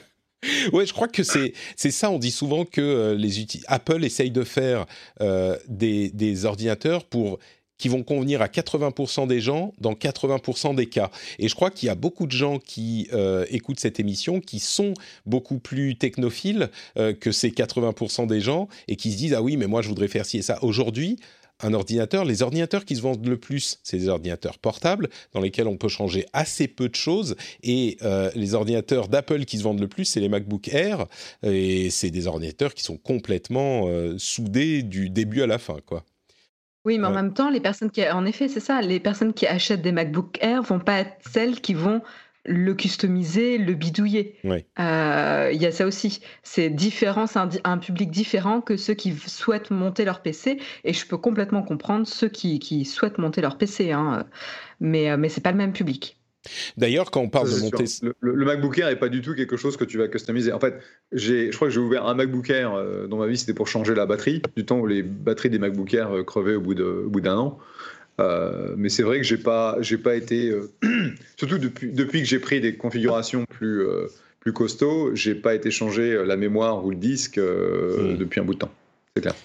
ouais, 0.74 0.86
je 0.86 0.94
crois 0.94 1.08
que 1.08 1.24
c'est 1.24 1.54
c'est 1.76 1.92
ça. 1.92 2.12
On 2.12 2.20
dit 2.20 2.32
souvent 2.32 2.66
que 2.66 2.82
euh, 2.82 3.16
les 3.16 3.46
Apple 3.68 4.04
essaye 4.04 4.32
de 4.32 4.44
faire 4.44 4.86
euh, 5.22 5.58
des, 5.68 6.10
des 6.10 6.46
ordinateurs 6.46 7.06
pour 7.06 7.40
qui 7.80 7.88
vont 7.88 8.04
convenir 8.04 8.44
à 8.44 8.48
80% 8.48 9.26
des 9.28 9.40
gens 9.40 9.74
dans 9.80 9.94
80% 9.94 10.76
des 10.76 10.86
cas. 10.86 11.10
Et 11.40 11.48
je 11.48 11.56
crois 11.56 11.72
qu'il 11.72 11.88
y 11.88 11.90
a 11.90 11.96
beaucoup 11.96 12.28
de 12.28 12.32
gens 12.32 12.60
qui 12.60 13.08
euh, 13.14 13.46
écoutent 13.50 13.80
cette 13.80 14.00
émission 14.00 14.42
qui 14.42 14.60
sont 14.60 14.94
beaucoup 15.26 15.58
plus 15.58 15.96
technophiles 15.96 16.70
euh, 16.98 17.14
que 17.14 17.32
ces 17.32 17.50
80% 17.50 18.28
des 18.28 18.42
gens 18.42 18.68
et 18.88 18.96
qui 18.96 19.12
se 19.12 19.18
disent 19.18 19.34
ah 19.34 19.42
oui 19.42 19.58
mais 19.58 19.66
moi 19.66 19.82
je 19.82 19.88
voudrais 19.88 20.10
faire 20.10 20.26
ci 20.26 20.38
et 20.38 20.42
ça. 20.42 20.60
Aujourd'hui, 20.62 21.18
un 21.62 21.74
ordinateur, 21.74 22.24
les 22.24 22.42
ordinateurs 22.42 22.86
qui 22.86 22.96
se 22.96 23.02
vendent 23.02 23.26
le 23.26 23.38
plus, 23.38 23.80
c'est 23.84 23.98
des 23.98 24.08
ordinateurs 24.08 24.60
portables 24.60 25.10
dans 25.34 25.42
lesquels 25.42 25.68
on 25.68 25.76
peut 25.76 25.90
changer 25.90 26.26
assez 26.32 26.68
peu 26.68 26.88
de 26.88 26.96
choses. 26.96 27.36
Et 27.64 27.98
euh, 28.02 28.32
les 28.34 28.54
ordinateurs 28.54 29.10
d'Apple 29.10 29.44
qui 29.44 29.58
se 29.58 29.64
vendent 29.64 29.82
le 29.82 29.90
plus, 29.90 30.06
c'est 30.06 30.22
les 30.22 30.30
MacBook 30.30 30.70
Air. 30.70 31.06
Et 31.44 31.90
c'est 31.90 32.12
des 32.12 32.28
ordinateurs 32.28 32.74
qui 32.74 32.84
sont 32.84 32.96
complètement 32.96 33.90
soudés 34.18 34.84
du 34.84 35.10
début 35.10 35.42
à 35.42 35.48
la 35.48 35.58
fin, 35.58 35.80
quoi. 35.86 36.06
Oui, 36.90 36.98
mais 36.98 37.06
en 37.06 37.12
même 37.12 37.34
temps, 37.34 37.52
les 37.52 37.60
personnes 37.60 37.92
qui, 37.92 38.10
en 38.10 38.26
effet, 38.26 38.48
c'est 38.48 38.60
ça, 38.60 38.82
les 38.82 39.00
personnes 39.00 39.32
qui 39.32 39.46
achètent 39.46 39.84
des 39.84 39.92
MacBook 39.92 40.40
Air 40.42 40.64
vont 40.64 40.80
pas 40.80 41.02
être 41.02 41.18
celles 41.22 41.62
qui 41.62 41.76
vont 41.76 42.02
le 42.46 42.74
customiser, 42.74 43.60
le 43.60 43.76
bidouiller. 43.76 44.40
Euh, 44.80 45.52
il 45.54 45.62
y 45.62 45.68
a 45.68 45.72
ça 45.72 45.86
aussi. 45.86 46.20
C'est 46.42 46.72
différent, 46.72 47.28
c'est 47.28 47.38
un, 47.64 47.78
public 47.78 48.10
différent 48.10 48.60
que 48.60 48.76
ceux 48.76 48.96
qui 48.96 49.14
souhaitent 49.14 49.70
monter 49.70 50.04
leur 50.04 50.24
PC. 50.24 50.60
Et 50.84 50.94
je 50.94 51.06
peux 51.06 51.18
complètement 51.18 51.62
comprendre 51.62 52.08
ceux 52.08 52.28
qui, 52.28 52.86
souhaitent 52.86 53.20
monter 53.20 53.42
leur 53.42 53.60
PC. 53.60 53.92
Hein. 53.92 54.26
Mais, 54.80 55.12
euh, 55.12 55.18
mais 55.18 55.30
c'est 55.30 55.42
pas 55.42 55.52
le 55.52 55.58
même 55.58 55.74
public. 55.74 56.19
D'ailleurs, 56.78 57.12
quand 57.12 57.22
on 57.22 57.30
parle 57.30 57.50
de 57.50 57.60
monter. 57.60 57.84
Le, 58.02 58.16
le- 58.22 58.36
le 58.36 58.46
MacBook 58.46 58.78
Air 58.78 58.88
n'est 58.88 58.96
pas 58.96 59.10
du 59.10 59.22
tout 59.22 59.36
quelque 59.36 59.58
chose 59.58 59.76
que 59.78 59.84
tu 59.84 59.98
vas 59.98 60.08
customiser. 60.08 60.52
En 60.54 60.60
fait, 60.60 60.76
j'ai, 61.12 61.52
je 61.52 61.56
crois 61.56 61.68
que 61.68 61.74
j'ai 61.74 61.80
ouvert 61.80 62.06
un 62.08 62.14
MacBook 62.14 62.50
Air 62.50 62.74
euh, 62.74 63.08
dans 63.08 63.18
ma 63.18 63.28
vie, 63.28 63.38
c'était 63.38 63.54
pour 63.54 63.68
changer 63.68 63.94
la 63.96 64.06
batterie, 64.06 64.42
du 64.56 64.66
temps 64.66 64.80
où 64.80 64.88
les 64.88 65.04
batteries 65.04 65.50
des 65.50 65.60
MacBook 65.60 65.94
Air 65.94 66.12
euh, 66.16 66.24
crevaient 66.24 66.56
au 66.56 66.62
bout, 66.62 66.74
d'un 66.76 67.38
an. 67.38 67.60
Euh, 68.20 68.74
mais 68.78 68.90
c'est 68.90 69.04
vrai 69.04 69.18
que 69.18 69.24
j'ai 69.24 69.38
pas, 69.38 69.78
j'ai 69.82 69.98
pas 69.98 70.16
été, 70.16 70.54
surtout 71.38 71.58
depuis, 71.58 71.92
depuis 71.92 72.20
que 72.22 72.28
j'ai 72.28 72.40
pris 72.40 72.60
des 72.62 72.76
configurations 72.76 73.46
plus, 73.46 73.86
plus 74.40 74.54
costauds, 74.54 75.14
j'ai 75.16 75.36
pas 75.36 75.56
été 75.56 75.72
changer 75.72 76.14
euh, 76.14 76.24
la 76.24 76.36
mémoire 76.38 76.86
ou 76.86 76.90
le 76.92 76.96
disque 76.98 77.38
euh, 77.38 78.14
Mm. 78.14 78.18
depuis 78.18 78.40
un 78.40 78.44
bout 78.44 78.54
de 78.54 78.60
temps. 78.60 78.72
C'est 79.16 79.22
clair. 79.22 79.36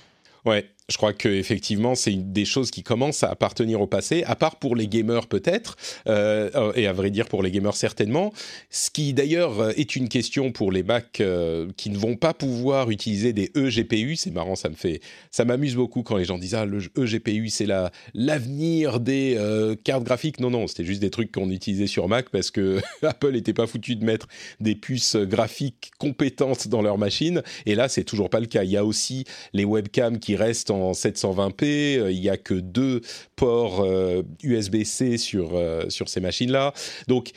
Ouais, 0.44 0.68
je 0.90 0.98
crois 0.98 1.14
que 1.14 1.28
effectivement 1.28 1.94
c'est 1.94 2.14
des 2.14 2.44
choses 2.44 2.70
qui 2.70 2.82
commencent 2.82 3.22
à 3.22 3.30
appartenir 3.30 3.80
au 3.80 3.86
passé, 3.86 4.22
à 4.26 4.36
part 4.36 4.56
pour 4.56 4.76
les 4.76 4.86
gamers 4.86 5.26
peut-être, 5.26 5.76
euh, 6.08 6.50
euh, 6.54 6.72
et 6.74 6.86
à 6.86 6.92
vrai 6.92 7.10
dire 7.10 7.26
pour 7.26 7.42
les 7.42 7.50
gamers 7.50 7.74
certainement. 7.74 8.32
Ce 8.68 8.90
qui 8.90 9.14
d'ailleurs 9.14 9.60
euh, 9.60 9.72
est 9.76 9.96
une 9.96 10.10
question 10.10 10.52
pour 10.52 10.70
les 10.70 10.82
Mac 10.82 11.20
euh, 11.20 11.68
qui 11.78 11.88
ne 11.88 11.96
vont 11.96 12.16
pas 12.16 12.34
pouvoir 12.34 12.90
utiliser 12.90 13.32
des 13.32 13.50
eGPU. 13.54 14.16
C'est 14.16 14.30
marrant, 14.30 14.56
ça 14.56 14.68
me 14.68 14.74
fait, 14.74 15.00
ça 15.30 15.46
m'amuse 15.46 15.74
beaucoup 15.74 16.02
quand 16.02 16.18
les 16.18 16.26
gens 16.26 16.36
disent 16.36 16.54
ah 16.54 16.66
le 16.66 16.80
eGPU 16.98 17.48
c'est 17.48 17.66
la 17.66 17.90
l'avenir 18.12 19.00
des 19.00 19.38
cartes 19.84 20.04
graphiques. 20.04 20.38
Non 20.40 20.50
non, 20.50 20.66
c'était 20.66 20.84
juste 20.84 21.00
des 21.00 21.10
trucs 21.10 21.32
qu'on 21.32 21.50
utilisait 21.50 21.86
sur 21.86 22.08
Mac 22.08 22.28
parce 22.28 22.50
que 22.50 22.80
Apple 23.02 23.32
n'était 23.32 23.54
pas 23.54 23.66
foutu 23.66 23.96
de 23.96 24.04
mettre 24.04 24.28
des 24.60 24.74
puces 24.74 25.16
graphiques 25.16 25.92
compétentes 25.98 26.68
dans 26.68 26.82
leur 26.82 26.98
machine. 26.98 27.42
Et 27.64 27.74
là 27.74 27.88
c'est 27.88 28.04
toujours 28.04 28.28
pas 28.28 28.40
le 28.40 28.46
cas. 28.46 28.64
Il 28.64 28.70
y 28.70 28.76
a 28.76 28.84
aussi 28.84 29.24
les 29.54 29.64
webcams 29.64 30.18
qui 30.18 30.36
restent 30.36 30.73
en 30.74 30.92
720p. 30.92 31.98
euh, 31.98 32.12
Il 32.12 32.18
y 32.18 32.28
a 32.30 32.36
que 32.36 32.54
deux 32.54 33.00
ports 33.36 33.80
euh, 33.82 34.22
USB-C 34.42 35.18
sur 35.18 35.54
euh, 35.54 35.88
sur 35.88 36.08
ces 36.08 36.20
machines-là. 36.20 36.72
Donc 37.08 37.32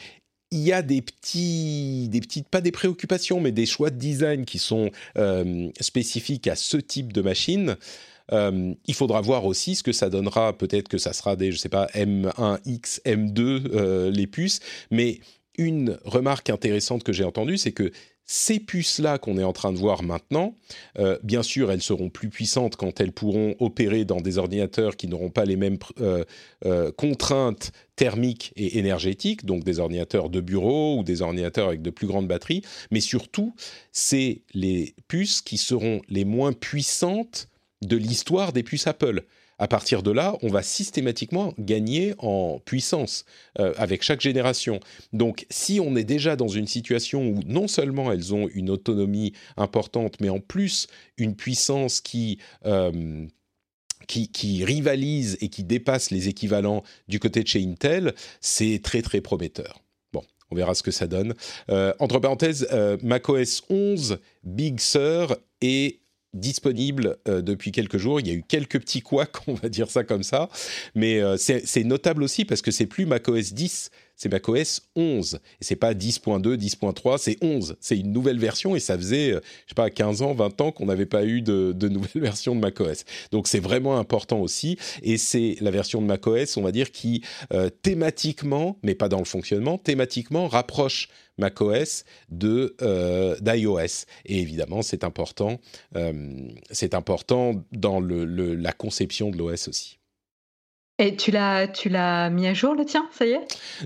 il 0.52 0.60
y 0.60 0.72
a 0.72 0.82
des 0.82 1.02
petits, 1.02 2.08
des 2.10 2.22
petites, 2.22 2.48
pas 2.48 2.62
des 2.62 2.72
préoccupations, 2.72 3.42
mais 3.42 3.52
des 3.52 3.66
choix 3.66 3.90
de 3.90 3.98
design 3.98 4.46
qui 4.46 4.60
sont 4.60 4.92
euh, 5.18 5.70
spécifiques 5.82 6.48
à 6.48 6.56
ce 6.56 6.78
type 6.78 7.12
de 7.12 7.22
machine. 7.22 7.76
Euh, 8.32 8.74
il 8.86 8.94
faudra 8.94 9.22
voir 9.22 9.46
aussi 9.46 9.76
ce 9.76 9.84
que 9.84 9.92
ça 9.92 10.10
donnera. 10.10 10.58
Peut-être 10.58 10.88
que 10.88 10.98
ça 10.98 11.14
sera 11.14 11.36
des, 11.36 11.52
je 11.52 11.58
sais 11.58 11.70
pas, 11.70 11.88
M1X, 11.94 13.02
M2 13.06 13.40
euh, 13.74 14.12
les 14.12 14.28
puces. 14.28 14.60
Mais 14.92 15.20
une 15.58 15.98
remarque 16.06 16.50
intéressante 16.50 17.04
que 17.04 17.14
j'ai 17.14 17.24
entendue, 17.24 17.58
c'est 17.58 17.72
que 17.72 17.92
ces 18.30 18.60
puces-là 18.60 19.18
qu'on 19.18 19.38
est 19.38 19.44
en 19.44 19.54
train 19.54 19.72
de 19.72 19.78
voir 19.78 20.04
maintenant, 20.04 20.54
euh, 21.00 21.18
bien 21.24 21.42
sûr, 21.44 21.72
elles 21.72 21.82
seront 21.82 22.10
plus 22.10 22.28
puissantes 22.28 22.76
quand 22.76 23.00
elles 23.00 23.14
pourront 23.14 23.56
opérer 23.60 24.04
dans 24.04 24.20
des 24.20 24.38
ordinateurs 24.38 24.98
qui 24.98 25.08
n'auront 25.08 25.30
pas 25.30 25.46
les 25.46 25.56
mêmes 25.56 25.78
euh, 26.02 26.26
euh, 26.66 26.92
contraintes 26.92 27.72
thermiques 27.96 28.52
et 28.58 28.80
énergétiques, 28.80 29.46
donc 29.46 29.64
des 29.64 29.80
ordinateurs 29.80 30.30
de 30.30 30.42
bureau 30.42 31.00
ou 31.00 31.04
des 31.04 31.22
ordinateurs 31.22 31.70
avec 31.70 31.82
de 31.82 31.90
plus 31.90 32.06
grandes 32.06 32.28
batteries. 32.28 32.64
Mais 32.92 33.00
surtout, 33.00 33.56
c'est 33.94 34.42
les 34.54 34.94
puces 35.08 35.42
qui 35.42 35.58
seront 35.58 36.02
les 36.10 36.26
moins 36.26 36.52
puissantes 36.52 37.48
de 37.82 37.96
l'histoire 37.96 38.52
des 38.52 38.64
puces 38.64 38.88
Apple. 38.88 39.24
À 39.60 39.68
partir 39.68 40.04
de 40.04 40.12
là, 40.12 40.38
on 40.44 40.50
va 40.50 40.62
systématiquement 40.62 41.54
gagner 41.58 42.14
en 42.20 42.60
puissance 42.64 43.26
euh, 43.60 43.74
avec 43.78 44.04
chaque 44.04 44.22
génération. 44.22 44.80
Donc, 45.14 45.48
si 45.50 45.80
on 45.80 45.96
est 45.96 46.04
déjà 46.04 46.36
dans 46.36 46.48
une 46.48 46.68
situation 46.68 47.28
où 47.28 47.40
non 47.46 47.68
seulement 47.68 48.12
elles 48.12 48.36
ont 48.36 48.48
une 48.54 48.70
autonomie 48.70 49.34
importante, 49.56 50.20
mais 50.20 50.30
en 50.30 50.40
plus 50.40 50.88
une 51.18 51.36
puissance 51.36 52.02
qui 52.02 52.38
euh, 52.66 53.26
rivalise 54.64 55.38
et 55.42 55.50
qui 55.50 55.64
dépasse 55.64 56.12
les 56.12 56.28
équivalents 56.28 56.84
du 57.08 57.20
côté 57.20 57.42
de 57.42 57.48
chez 57.48 57.64
Intel, 57.64 58.14
c'est 58.42 58.80
très 58.84 59.02
très 59.02 59.22
prometteur. 59.22 59.82
Bon, 60.14 60.24
on 60.52 60.56
verra 60.56 60.76
ce 60.76 60.84
que 60.84 60.92
ça 60.92 61.08
donne. 61.08 61.34
Euh, 61.70 61.94
entre 62.00 62.20
parenthèses, 62.20 62.68
euh, 62.72 62.98
macOS 63.04 63.64
11 63.70 64.20
Big 64.44 64.80
Sur 64.80 65.38
est 65.62 66.00
disponible 66.38 67.18
euh, 67.28 67.42
depuis 67.42 67.72
quelques 67.72 67.98
jours. 67.98 68.20
Il 68.20 68.28
y 68.28 68.32
a 68.32 68.34
eu 68.34 68.44
quelques 68.48 68.80
petits 68.80 69.02
couacs, 69.02 69.38
on 69.48 69.54
va 69.54 69.70
dire 69.70 69.90
ça 69.90 70.04
comme 70.04 70.24
ça, 70.24 70.50
mais 70.96 71.20
euh, 71.20 71.38
c'est 71.38 71.84
notable 71.84 72.24
aussi 72.24 72.46
parce 72.46 72.62
que 72.62 72.72
c'est 72.72 72.86
plus 72.86 73.06
macOS 73.06 73.54
10, 73.54 73.92
c'est 74.18 74.32
macOS 74.32 74.82
11. 74.96 75.40
Et 75.62 75.64
c'est 75.64 75.76
pas 75.76 75.94
10.2, 75.94 76.58
10.3, 76.58 77.18
c'est 77.18 77.38
11. 77.42 77.78
C'est 77.80 77.98
une 77.98 78.12
nouvelle 78.12 78.40
version 78.40 78.76
et 78.76 78.80
ça 78.80 78.98
faisait, 78.98 79.32
euh, 79.32 79.40
je 79.66 79.70
sais 79.70 79.76
pas, 79.76 79.90
15 79.90 80.24
ans, 80.24 80.34
20 80.34 80.60
ans 80.60 80.72
qu'on 80.72 80.88
n'avait 80.88 81.06
pas 81.06 81.24
eu 81.24 81.42
de, 81.42 81.74
nouvelle 81.88 82.10
version 82.22 82.56
de 82.56 82.60
macOS. 82.60 83.06
Donc 83.32 83.48
c'est 83.48 83.60
vraiment 83.60 83.98
important 83.98 84.40
aussi. 84.42 84.78
Et 85.04 85.18
c'est 85.18 85.56
la 85.62 85.72
version 85.72 86.02
de 86.02 86.08
macOS, 86.08 86.58
on 86.58 86.64
va 86.64 86.72
dire, 86.72 86.92
qui 86.92 87.24
euh, 87.54 87.70
thématiquement, 87.70 88.78
mais 88.84 88.96
pas 88.96 89.08
dans 89.08 89.20
le 89.20 89.26
fonctionnement, 89.26 89.78
thématiquement 89.78 90.48
rapproche 90.48 91.10
macOS 91.38 92.04
de 92.30 92.76
euh, 92.82 93.36
d'iOS. 93.40 94.06
Et 94.26 94.40
évidemment, 94.40 94.82
c'est 94.82 95.04
important, 95.04 95.60
important 96.94 97.64
dans 97.72 98.00
la 98.00 98.74
conception 98.74 99.30
de 99.30 99.38
l'OS 99.38 99.68
aussi. 99.68 100.00
Et 101.00 101.16
tu 101.16 101.30
l'as, 101.32 101.68
tu 101.68 101.90
l'as 101.90 102.30
mis 102.32 102.48
à 102.48 102.54
jour 102.56 102.74
le 102.74 102.84
tien, 102.84 103.08
ça 103.12 103.26
y 103.26 103.32
est? 103.32 103.42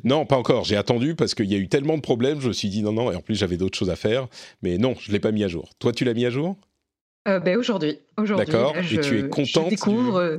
Non, 0.06 0.26
pas 0.26 0.38
encore. 0.38 0.64
J'ai 0.64 0.78
attendu 0.78 1.14
parce 1.16 1.36
qu'il 1.36 1.52
y 1.52 1.56
a 1.56 1.58
eu 1.58 1.68
tellement 1.68 1.98
de 1.98 2.02
problèmes. 2.02 2.40
Je 2.40 2.48
me 2.48 2.54
suis 2.54 2.70
dit 2.70 2.82
non, 2.84 2.94
non. 2.94 3.12
Et 3.12 3.16
en 3.16 3.22
plus, 3.22 3.36
j'avais 3.36 3.58
d'autres 3.58 3.78
choses 3.78 3.90
à 3.90 3.98
faire. 3.98 4.28
Mais 4.62 4.78
non, 4.78 4.96
je 4.98 5.12
l'ai 5.12 5.20
pas 5.20 5.32
mis 5.32 5.44
à 5.44 5.50
jour. 5.50 5.70
Toi, 5.80 5.92
tu 5.92 6.06
l'as 6.06 6.14
mis 6.14 6.26
à 6.26 6.30
jour? 6.30 6.56
Euh, 7.28 7.40
ben 7.40 7.58
aujourd'hui, 7.58 8.00
aujourd'hui. 8.18 8.46
D'accord. 8.46 8.76
Et 8.78 9.00
tu 9.02 9.20
es 9.20 9.30
contente 9.30 9.66
Je 9.66 9.70
découvre. 9.72 10.18
euh, 10.18 10.38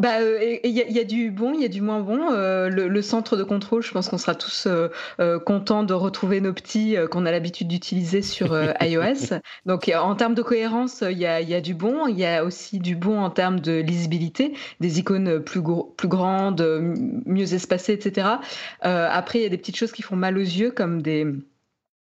Bah, 0.00 0.20
euh, 0.22 0.56
il 0.64 0.70
y, 0.70 0.80
a- 0.80 0.86
il 0.88 0.92
y 0.96 0.98
a 0.98 1.04
du 1.04 1.30
bon, 1.30 1.52
il 1.52 1.60
y 1.60 1.64
a 1.66 1.68
du 1.68 1.82
moins 1.82 2.00
bon. 2.00 2.30
Euh, 2.32 2.70
le, 2.70 2.88
le 2.88 3.02
centre 3.02 3.36
de 3.36 3.44
contrôle, 3.44 3.82
je 3.82 3.90
pense 3.92 4.08
qu'on 4.08 4.16
sera 4.16 4.34
tous 4.34 4.66
euh, 4.66 4.88
euh, 5.20 5.38
contents 5.38 5.82
de 5.82 5.92
retrouver 5.92 6.40
nos 6.40 6.54
petits 6.54 6.96
euh, 6.96 7.06
qu'on 7.06 7.26
a 7.26 7.30
l'habitude 7.30 7.68
d'utiliser 7.68 8.22
sur 8.22 8.54
euh, 8.54 8.72
iOS. 8.80 9.36
Donc, 9.66 9.90
euh, 9.90 9.98
en 9.98 10.16
termes 10.16 10.34
de 10.34 10.40
cohérence, 10.40 11.02
euh, 11.02 11.12
il 11.12 11.18
y 11.18 11.26
a, 11.26 11.42
il 11.42 11.50
y 11.50 11.54
a 11.54 11.60
du 11.60 11.74
bon. 11.74 12.06
Il 12.06 12.18
y 12.18 12.24
a 12.24 12.44
aussi 12.44 12.78
du 12.78 12.96
bon 12.96 13.20
en 13.20 13.28
termes 13.28 13.60
de 13.60 13.72
lisibilité, 13.80 14.54
des 14.80 14.98
icônes 15.00 15.40
plus, 15.40 15.60
gros- 15.60 15.92
plus 15.98 16.08
grandes, 16.08 16.62
euh, 16.62 16.94
mieux 17.26 17.52
espacées, 17.52 17.92
etc. 17.94 18.40
Euh, 18.86 19.06
après, 19.10 19.40
il 19.40 19.42
y 19.42 19.46
a 19.46 19.50
des 19.50 19.58
petites 19.58 19.76
choses 19.76 19.92
qui 19.92 20.00
font 20.02 20.16
mal 20.16 20.38
aux 20.38 20.40
yeux, 20.40 20.70
comme 20.70 21.02
des, 21.02 21.26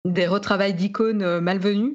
des 0.06 0.28
retravails 0.28 0.74
d'icônes 0.74 1.22
euh, 1.22 1.42
malvenus. 1.42 1.94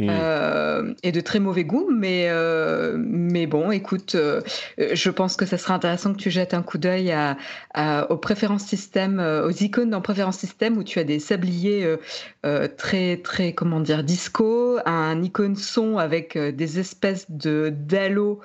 Hmm. 0.00 0.08
Euh, 0.08 0.94
et 1.02 1.12
de 1.12 1.20
très 1.20 1.40
mauvais 1.40 1.64
goût, 1.64 1.90
mais, 1.94 2.28
euh, 2.30 2.96
mais 2.98 3.46
bon, 3.46 3.70
écoute, 3.70 4.14
euh, 4.14 4.40
je 4.78 5.10
pense 5.10 5.36
que 5.36 5.44
ça 5.44 5.58
sera 5.58 5.74
intéressant 5.74 6.14
que 6.14 6.18
tu 6.18 6.30
jettes 6.30 6.54
un 6.54 6.62
coup 6.62 6.78
d'œil 6.78 7.12
à, 7.12 7.36
à- 7.74 8.10
aux 8.10 8.16
préférences 8.16 8.64
système, 8.64 9.18
aux 9.20 9.50
icônes 9.50 9.90
dans 9.90 10.00
préférences 10.00 10.38
système 10.38 10.78
où 10.78 10.84
tu 10.84 10.98
as 10.98 11.04
des 11.04 11.18
sabliers 11.18 11.86
très, 12.78 13.18
très, 13.18 13.52
comment 13.52 13.80
dire, 13.80 14.02
disco, 14.02 14.78
un 14.86 15.22
icône 15.22 15.56
son 15.56 15.98
avec 15.98 16.38
des 16.38 16.78
espèces 16.78 17.30
de 17.30 17.70
d'halo 17.70 18.40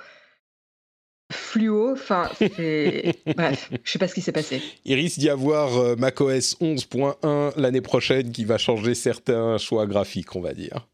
fluo. 1.31 1.93
Enfin. 1.93 2.29
Bref, 2.39 3.69
je 3.83 3.91
sais 3.91 3.99
pas 3.99 4.07
ce 4.09 4.13
qui 4.13 4.21
s'est 4.21 4.33
passé. 4.33 4.61
Il 4.83 4.95
risque 4.95 5.19
d'y 5.19 5.29
avoir 5.29 5.97
macOS 5.97 6.57
11.1 6.59 7.53
l'année 7.57 7.81
prochaine 7.81 8.31
qui 8.31 8.43
va 8.43 8.57
changer 8.57 8.93
certains 8.93 9.57
choix 9.57 9.85
graphiques, 9.85 10.35
on 10.35 10.41
va 10.41 10.53
dire. 10.53 10.85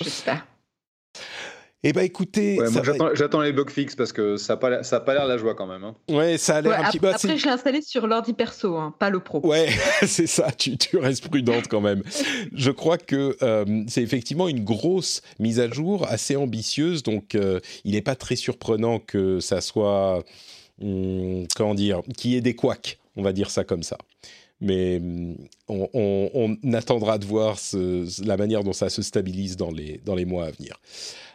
J'espère. 0.00 0.46
Eh 1.86 1.92
ben, 1.92 2.00
écoutez, 2.00 2.58
Ouais, 2.58 2.68
j'attends, 3.14 3.42
les 3.42 3.52
bugs 3.52 3.68
fixes 3.68 3.94
parce 3.94 4.10
que 4.10 4.38
ça 4.38 4.54
n'a 4.54 4.56
pas, 4.56 4.70
l'air- 4.70 4.84
ça 4.86 4.96
a 4.96 5.00
pas 5.00 5.12
l'air 5.12 5.26
la 5.26 5.36
joie 5.36 5.54
quand 5.54 5.66
même. 5.66 5.84
hein. 5.84 5.94
ouais, 6.08 6.38
ça 6.38 6.56
a 6.56 6.60
l'air 6.62 6.72
Ouais, 6.72 6.78
un 6.78 6.84
petit 6.90 6.98
peu. 6.98 7.08
après, 7.10 7.36
je 7.36 7.44
l'ai 7.44 7.50
installé 7.50 7.82
sur 7.82 8.06
l'ordi 8.06 8.32
perso, 8.32 8.74
hein, 8.78 8.94
pas 8.98 9.10
le 9.10 9.20
pro. 9.20 9.46
Ouais, 9.46 9.68
c'est 10.06 10.26
ça, 10.26 10.50
tu, 10.50 10.78
tu 10.78 10.96
restes 10.96 11.28
prudente 11.28 11.68
quand 11.68 11.82
même. 11.82 12.02
Je 12.54 12.70
crois 12.70 12.96
que 12.96 13.36
euh, 13.42 13.84
c'est 13.86 14.02
effectivement 14.02 14.48
une 14.48 14.64
grosse 14.64 15.20
mise 15.38 15.60
à 15.60 15.70
jour, 15.70 16.06
assez 16.08 16.36
ambitieuse, 16.36 17.02
donc 17.02 17.34
euh, 17.34 17.60
il 17.84 17.92
n'est 17.92 18.00
pas 18.02 18.16
très 18.16 18.36
surprenant 18.36 18.98
que 18.98 19.38
ça 19.40 19.60
soit, 19.60 20.24
hum, 20.80 21.46
comment 21.54 21.74
dire, 21.74 22.00
qu'il 22.16 22.30
y 22.30 22.36
ait 22.36 22.40
des 22.40 22.54
couacs, 22.56 22.98
on 23.16 23.22
va 23.22 23.34
dire 23.34 23.50
ça 23.50 23.62
comme 23.62 23.82
ça. 23.82 23.98
Mais 24.60 24.96
hum, 24.96 25.36
on, 25.68 26.56
attendra 26.72 27.18
de 27.18 27.26
voir 27.26 27.58
la 28.24 28.36
manière 28.36 28.64
dont 28.64 28.72
ça 28.72 28.88
se 28.88 29.02
stabilise 29.02 29.56
dans 29.56 29.70
les, 29.70 29.98
dans 30.04 30.14
les 30.14 30.24
mois 30.24 30.46
à 30.46 30.50
venir. 30.50 30.80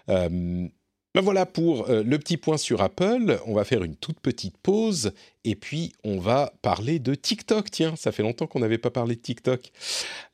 Euh, 0.09 0.67
ben 1.15 1.21
voilà 1.21 1.47
pour 1.47 1.89
euh, 1.89 2.03
le 2.03 2.19
petit 2.19 2.37
point 2.37 2.57
sur 2.57 2.81
Apple. 2.81 3.39
On 3.47 3.53
va 3.53 3.63
faire 3.63 3.83
une 3.83 3.95
toute 3.95 4.19
petite 4.19 4.57
pause 4.57 5.11
et 5.43 5.55
puis 5.55 5.93
on 6.03 6.19
va 6.19 6.53
parler 6.61 6.99
de 6.99 7.15
TikTok. 7.15 7.71
Tiens, 7.71 7.95
ça 7.95 8.11
fait 8.11 8.21
longtemps 8.21 8.45
qu'on 8.45 8.59
n'avait 8.59 8.77
pas 8.77 8.91
parlé 8.91 9.15
de 9.15 9.21
TikTok. 9.21 9.71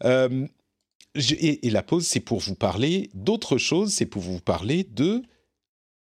Euh, 0.04 0.46
et, 1.16 1.68
et 1.68 1.70
la 1.70 1.82
pause, 1.82 2.06
c'est 2.06 2.20
pour 2.20 2.40
vous 2.40 2.56
parler 2.56 3.10
d'autre 3.14 3.58
chose. 3.58 3.94
C'est 3.94 4.06
pour 4.06 4.22
vous 4.22 4.42
parler 4.42 4.84
de, 4.84 5.22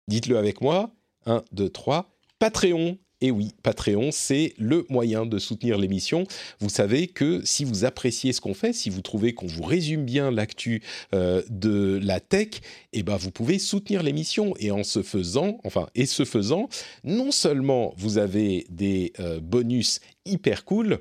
dites-le 0.08 0.38
avec 0.38 0.62
moi, 0.62 0.90
1, 1.26 1.44
2, 1.52 1.70
3, 1.70 2.10
Patreon. 2.40 2.98
Et 3.22 3.30
oui, 3.30 3.52
Patreon, 3.62 4.10
c'est 4.12 4.54
le 4.58 4.86
moyen 4.90 5.28
de 5.28 5.38
soutenir 5.38 5.78
l'émission. 5.78 6.26
Vous 6.60 6.70
savez 6.70 7.08
que 7.08 7.42
si 7.46 7.64
vous 7.64 7.86
appréciez 7.86 8.34
ce 8.34 8.42
qu'on 8.42 8.56
fait, 8.56 8.74
si 8.74 8.90
vous 8.90 9.02
trouvez 9.02 9.34
qu'on 9.34 9.46
vous 9.46 9.64
résume 9.64 10.06
bien 10.06 10.32
l'actu 10.32 10.82
euh, 11.14 11.44
de 11.50 12.00
la 12.02 12.20
tech, 12.20 12.62
eh 12.94 13.04
ben 13.04 13.18
vous 13.18 13.30
pouvez 13.30 13.60
soutenir 13.60 14.02
l'émission. 14.02 14.56
Et 14.60 14.72
en 14.72 14.84
se 14.84 15.04
faisant, 15.04 15.60
enfin, 15.64 15.88
et 15.94 16.08
ce 16.08 16.26
faisant, 16.26 16.68
non 17.04 17.32
seulement 17.32 17.94
vous 17.96 18.18
avez 18.18 18.66
des 18.70 19.14
euh, 19.20 19.40
bonus 19.40 20.00
hyper 20.26 20.66
cool, 20.66 21.00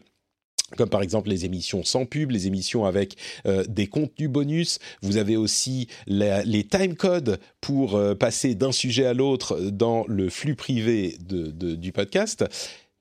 comme 0.77 0.89
par 0.89 1.03
exemple 1.03 1.29
les 1.29 1.45
émissions 1.45 1.85
sans 1.85 2.07
pub, 2.07 2.31
les 2.31 2.47
émissions 2.47 2.85
avec 2.85 3.17
euh, 3.47 3.65
des 3.69 3.87
contenus 3.87 4.29
bonus. 4.29 4.79
Vous 5.03 5.17
avez 5.17 5.37
aussi 5.37 5.89
les 6.07 6.65
time 6.65 6.95
codes 6.95 7.41
pour 7.61 7.97
euh, 7.97 8.15
passer 8.15 8.55
d'un 8.55 8.73
sujet 8.73 9.07
à 9.07 9.15
l'autre 9.15 9.61
dans 9.61 10.05
le 10.09 10.29
flux 10.29 10.55
privé 10.55 11.17
du 11.21 11.93
podcast. 11.93 12.45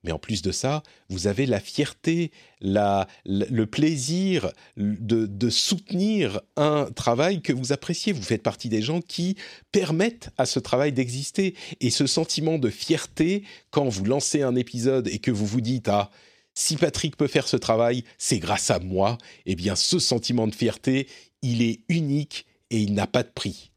Mais 0.03 0.13
en 0.13 0.19
plus 0.19 0.41
de 0.41 0.53
ça, 0.53 0.81
vous 1.09 1.27
avez 1.27 1.45
la 1.45 1.59
fierté, 1.59 2.31
la, 2.61 3.07
le 3.25 3.65
plaisir 3.65 4.51
de, 4.77 5.25
de, 5.25 5.49
soutenir 5.49 6.39
un 6.55 6.85
travail 6.95 7.41
que 7.41 7.51
vous 7.51 7.73
appréciez. 7.73 8.13
Vous 8.13 8.23
faites 8.23 8.41
partie 8.41 8.69
des 8.69 8.81
gens 8.81 9.01
qui 9.01 9.35
permettent 9.73 10.29
à 10.37 10.45
ce 10.45 10.59
travail 10.59 10.93
d'exister. 10.93 11.53
Et 11.81 11.89
ce 11.89 12.07
sentiment 12.07 12.57
de 12.57 12.69
fierté, 12.69 13.43
quand 13.71 13.89
vous 13.89 14.05
lancez 14.05 14.41
un 14.41 14.55
épisode 14.55 15.09
et 15.09 15.19
que 15.19 15.31
vous 15.31 15.45
vous 15.45 15.61
dites, 15.61 15.89
ah, 15.89 16.09
si 16.53 16.75
Patrick 16.75 17.15
peut 17.15 17.27
faire 17.27 17.47
ce 17.47 17.57
travail, 17.57 18.03
c'est 18.17 18.39
grâce 18.39 18.69
à 18.69 18.79
moi. 18.79 19.17
Eh 19.45 19.55
bien, 19.55 19.75
ce 19.75 19.99
sentiment 19.99 20.47
de 20.47 20.55
fierté, 20.55 21.07
il 21.41 21.61
est 21.61 21.81
unique 21.89 22.45
et 22.69 22.79
il 22.79 22.93
n'a 22.93 23.07
pas 23.07 23.23
de 23.23 23.29
prix. 23.29 23.71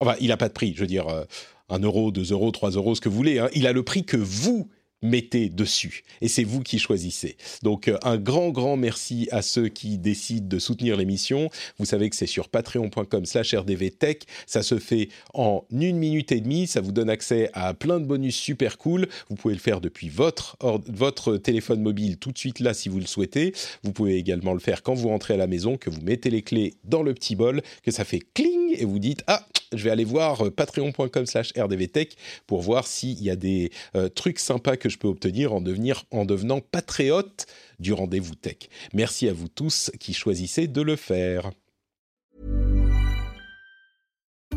Enfin, 0.00 0.16
il 0.20 0.28
n'a 0.28 0.36
pas 0.36 0.48
de 0.48 0.54
prix, 0.54 0.72
je 0.74 0.80
veux 0.80 0.86
dire, 0.86 1.08
euh, 1.08 1.24
un 1.68 1.80
euro, 1.80 2.10
deux 2.10 2.32
euros, 2.32 2.50
trois 2.50 2.70
euros, 2.70 2.94
ce 2.94 3.00
que 3.00 3.08
vous 3.08 3.16
voulez. 3.16 3.38
Hein. 3.38 3.48
Il 3.54 3.66
a 3.66 3.72
le 3.72 3.82
prix 3.82 4.04
que 4.04 4.16
vous 4.16 4.68
mettez 5.02 5.48
dessus. 5.48 6.04
Et 6.20 6.28
c'est 6.28 6.44
vous 6.44 6.60
qui 6.60 6.78
choisissez. 6.78 7.36
Donc 7.62 7.88
euh, 7.88 7.98
un 8.02 8.16
grand, 8.16 8.50
grand 8.50 8.76
merci 8.76 9.28
à 9.30 9.42
ceux 9.42 9.68
qui 9.68 9.98
décident 9.98 10.46
de 10.46 10.58
soutenir 10.58 10.96
l'émission. 10.96 11.50
Vous 11.78 11.84
savez 11.84 12.10
que 12.10 12.16
c'est 12.16 12.26
sur 12.26 12.48
patreon.com 12.48 13.24
slash 13.24 13.54
rdvtech. 13.54 14.24
Ça 14.46 14.62
se 14.62 14.78
fait 14.78 15.08
en 15.34 15.64
une 15.70 15.96
minute 15.96 16.32
et 16.32 16.40
demie. 16.40 16.66
Ça 16.66 16.80
vous 16.80 16.92
donne 16.92 17.10
accès 17.10 17.50
à 17.54 17.74
plein 17.74 18.00
de 18.00 18.04
bonus 18.04 18.36
super 18.36 18.78
cool. 18.78 19.08
Vous 19.28 19.36
pouvez 19.36 19.54
le 19.54 19.60
faire 19.60 19.80
depuis 19.80 20.08
votre, 20.08 20.56
votre 20.60 21.36
téléphone 21.36 21.80
mobile 21.80 22.18
tout 22.18 22.32
de 22.32 22.38
suite 22.38 22.60
là 22.60 22.74
si 22.74 22.88
vous 22.88 22.98
le 22.98 23.06
souhaitez. 23.06 23.54
Vous 23.82 23.92
pouvez 23.92 24.16
également 24.16 24.52
le 24.52 24.60
faire 24.60 24.82
quand 24.82 24.94
vous 24.94 25.08
rentrez 25.08 25.34
à 25.34 25.36
la 25.36 25.46
maison, 25.46 25.76
que 25.76 25.90
vous 25.90 26.00
mettez 26.02 26.30
les 26.30 26.42
clés 26.42 26.74
dans 26.84 27.02
le 27.02 27.14
petit 27.14 27.36
bol, 27.36 27.62
que 27.82 27.90
ça 27.90 28.04
fait 28.04 28.22
cling 28.34 28.76
et 28.78 28.84
vous 28.84 28.98
dites 28.98 29.22
ah 29.26 29.46
je 29.72 29.84
vais 29.84 29.90
aller 29.90 30.04
voir 30.04 30.46
euh, 30.46 30.50
patreon.com 30.50 31.26
slash 31.26 31.52
rdvtech 31.56 32.16
pour 32.46 32.62
voir 32.62 32.86
s'il 32.86 33.22
y 33.22 33.30
a 33.30 33.36
des 33.36 33.70
euh, 33.96 34.08
trucs 34.08 34.38
sympas 34.38 34.76
que 34.76 34.88
je 34.88 34.98
peux 34.98 35.08
obtenir 35.08 35.52
en, 35.52 35.60
devenir, 35.60 36.04
en 36.10 36.24
devenant 36.24 36.60
patriote 36.60 37.46
du 37.78 37.92
rendez-vous 37.92 38.34
tech. 38.34 38.68
Merci 38.92 39.28
à 39.28 39.32
vous 39.32 39.48
tous 39.48 39.90
qui 40.00 40.12
choisissez 40.12 40.66
de 40.66 40.82
le 40.82 40.96
faire. 40.96 41.50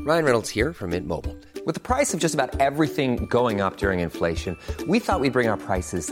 Ryan 0.06 0.26
Reynolds 0.26 0.50
here 0.50 0.74
from 0.74 0.90
Mint 0.90 1.08
Mobile. 1.08 1.36
With 1.66 1.76
the 1.76 1.82
price 1.82 2.14
of 2.14 2.20
just 2.20 2.34
about 2.36 2.60
everything 2.60 3.26
going 3.30 3.62
up 3.62 3.78
during 3.78 4.02
inflation, 4.02 4.58
we 4.86 5.00
thought 5.00 5.22
we'd 5.22 5.32
bring 5.32 5.48
our 5.48 5.58
prices 5.58 6.12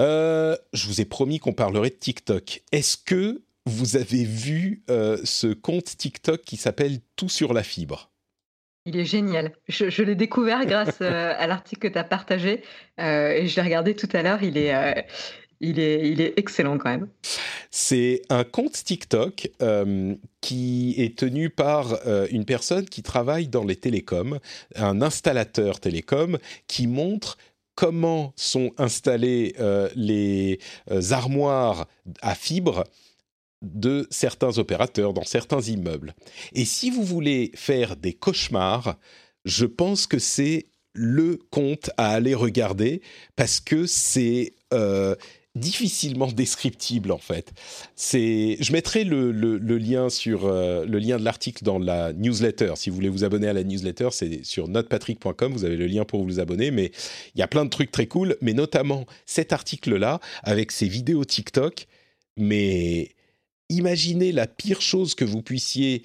Euh, 0.00 0.56
je 0.72 0.86
vous 0.86 1.00
ai 1.00 1.04
promis 1.04 1.38
qu'on 1.38 1.52
parlerait 1.52 1.90
de 1.90 1.94
TikTok. 1.94 2.62
Est-ce 2.72 2.96
que 2.96 3.42
vous 3.66 3.96
avez 3.96 4.24
vu 4.24 4.82
euh, 4.88 5.18
ce 5.24 5.48
compte 5.48 5.96
TikTok 5.96 6.40
qui 6.42 6.56
s'appelle 6.56 7.00
Tout 7.16 7.28
sur 7.28 7.52
la 7.52 7.62
fibre? 7.62 8.10
Il 8.86 8.96
est 8.96 9.04
génial. 9.04 9.52
Je, 9.68 9.90
je 9.90 10.02
l'ai 10.02 10.14
découvert 10.14 10.64
grâce 10.64 10.98
euh, 11.02 11.34
à 11.36 11.46
l'article 11.46 11.88
que 11.88 11.92
tu 11.92 11.98
as 11.98 12.04
partagé 12.04 12.62
et 12.98 13.46
je 13.46 13.56
l'ai 13.56 13.62
regardé 13.62 13.94
tout 13.94 14.08
à 14.14 14.22
l'heure. 14.22 14.42
Il 14.42 14.56
est, 14.56 15.06
il, 15.60 15.78
est, 15.78 16.08
il 16.08 16.20
est 16.20 16.38
excellent 16.38 16.78
quand 16.78 16.90
même. 16.90 17.08
C'est 17.70 18.22
un 18.30 18.42
compte 18.42 18.72
TikTok 18.72 19.48
euh, 19.62 20.14
qui 20.40 20.94
est 20.98 21.16
tenu 21.16 21.50
par 21.50 22.00
euh, 22.06 22.26
une 22.30 22.44
personne 22.44 22.84
qui 22.84 23.02
travaille 23.02 23.46
dans 23.46 23.64
les 23.64 23.76
télécoms, 23.76 24.40
un 24.74 25.02
installateur 25.02 25.78
télécom 25.78 26.38
qui 26.66 26.88
montre 26.88 27.38
comment 27.80 28.34
sont 28.36 28.72
installées 28.76 29.54
euh, 29.58 29.88
les 29.96 30.58
euh, 30.90 31.12
armoires 31.12 31.88
à 32.20 32.34
fibres 32.34 32.84
de 33.62 34.06
certains 34.10 34.58
opérateurs 34.58 35.14
dans 35.14 35.24
certains 35.24 35.62
immeubles. 35.62 36.14
Et 36.52 36.66
si 36.66 36.90
vous 36.90 37.02
voulez 37.02 37.52
faire 37.54 37.96
des 37.96 38.12
cauchemars, 38.12 38.98
je 39.46 39.64
pense 39.64 40.06
que 40.06 40.18
c'est 40.18 40.66
le 40.92 41.38
compte 41.50 41.88
à 41.96 42.10
aller 42.10 42.34
regarder 42.34 43.00
parce 43.34 43.60
que 43.60 43.86
c'est 43.86 44.52
euh, 44.74 45.14
difficilement 45.56 46.28
descriptible 46.28 47.10
en 47.10 47.18
fait. 47.18 47.52
C'est, 47.96 48.56
je 48.60 48.72
mettrai 48.72 49.04
le, 49.04 49.30
lien 49.78 50.08
sur 50.08 50.46
euh, 50.46 50.84
le 50.84 50.98
lien 50.98 51.18
de 51.18 51.24
l'article 51.24 51.64
dans 51.64 51.78
la 51.78 52.12
newsletter. 52.12 52.74
Si 52.76 52.88
vous 52.88 52.96
voulez 52.96 53.08
vous 53.08 53.24
abonner 53.24 53.48
à 53.48 53.52
la 53.52 53.64
newsletter, 53.64 54.08
c'est 54.12 54.44
sur 54.44 54.68
notepatrick.com. 54.68 55.52
Vous 55.52 55.64
avez 55.64 55.76
le 55.76 55.86
lien 55.86 56.04
pour 56.04 56.24
vous 56.24 56.38
abonner. 56.38 56.70
Mais 56.70 56.92
il 57.34 57.40
y 57.40 57.42
a 57.42 57.48
plein 57.48 57.64
de 57.64 57.70
trucs 57.70 57.90
très 57.90 58.06
cool, 58.06 58.36
mais 58.40 58.52
notamment 58.52 59.06
cet 59.26 59.52
article-là 59.52 60.20
avec 60.44 60.70
ses 60.70 60.86
vidéos 60.86 61.24
TikTok. 61.24 61.86
Mais 62.36 63.10
imaginez 63.68 64.30
la 64.30 64.46
pire 64.46 64.80
chose 64.80 65.14
que 65.14 65.24
vous 65.24 65.42
puissiez 65.42 66.04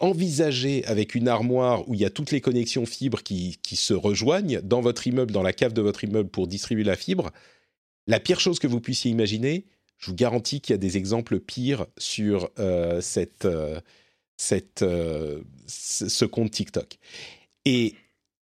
envisager 0.00 0.84
avec 0.86 1.14
une 1.14 1.28
armoire 1.28 1.88
où 1.88 1.94
il 1.94 2.00
y 2.00 2.04
a 2.04 2.10
toutes 2.10 2.32
les 2.32 2.40
connexions 2.40 2.86
fibres 2.86 3.22
qui 3.22 3.76
se 3.76 3.94
rejoignent 3.94 4.60
dans 4.62 4.80
votre 4.80 5.06
immeuble, 5.06 5.30
dans 5.30 5.42
la 5.42 5.52
cave 5.52 5.74
de 5.74 5.82
votre 5.82 6.02
immeuble 6.02 6.28
pour 6.28 6.48
distribuer 6.48 6.82
la 6.82 6.96
fibre. 6.96 7.30
La 8.06 8.20
pire 8.20 8.40
chose 8.40 8.58
que 8.58 8.66
vous 8.66 8.80
puissiez 8.80 9.10
imaginer, 9.10 9.64
je 9.98 10.06
vous 10.06 10.16
garantis 10.16 10.60
qu'il 10.60 10.72
y 10.72 10.74
a 10.74 10.78
des 10.78 10.96
exemples 10.96 11.38
pires 11.38 11.86
sur 11.96 12.50
euh, 12.58 13.00
cette, 13.00 13.44
euh, 13.44 13.80
cette, 14.36 14.82
euh, 14.82 15.40
ce 15.66 16.24
compte 16.24 16.50
TikTok. 16.50 16.98
Et 17.64 17.94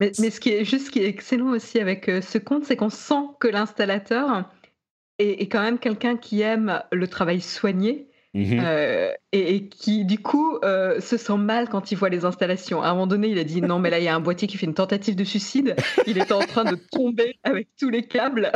Mais, 0.02 0.12
mais 0.20 0.30
ce 0.30 0.40
qui 0.40 0.50
est 0.50 0.66
juste 0.66 0.88
ce 0.88 0.92
qui 0.92 1.00
est 1.00 1.08
excellent 1.08 1.52
aussi 1.52 1.80
avec 1.80 2.06
ce 2.06 2.38
compte, 2.38 2.66
c'est 2.66 2.76
qu'on 2.76 2.90
sent 2.90 3.24
que 3.40 3.48
l'installateur 3.48 4.52
est, 5.20 5.42
est 5.42 5.48
quand 5.48 5.62
même 5.62 5.80
quelqu'un 5.80 6.18
qui 6.18 6.42
aime 6.42 6.84
le 6.92 7.08
travail 7.08 7.42
soigné. 7.42 8.10
Mhm. 8.36 8.60
euh, 8.60 9.14
et, 9.32 9.56
et 9.56 9.70
qui 9.70 10.04
du 10.04 10.20
coup 10.20 10.58
euh, 10.66 11.00
se 11.00 11.16
sent 11.16 11.38
mal 11.38 11.70
quand 11.70 11.94
il 11.94 11.96
voit 11.98 12.10
les 12.10 12.26
installations. 12.26 12.84
À 12.84 12.90
un 12.90 12.94
moment 12.94 13.08
donné, 13.08 13.30
il 13.30 13.40
a 13.40 13.46
dit 13.46 13.62
non 13.62 13.80
mais 13.80 13.90
là 13.90 13.98
il 14.00 14.04
y 14.04 14.10
a 14.10 14.16
un 14.16 14.20
boîtier 14.20 14.46
qui 14.46 14.58
fait 14.58 14.66
une 14.66 14.74
tentative 14.74 15.16
de 15.16 15.24
suicide. 15.24 15.78
Il 16.06 16.18
était 16.18 16.34
en 16.34 16.40
train 16.40 16.66
de 16.66 16.76
tomber 16.92 17.40
avec 17.44 17.70
tous 17.80 17.90
les 17.90 18.06
câbles. 18.06 18.52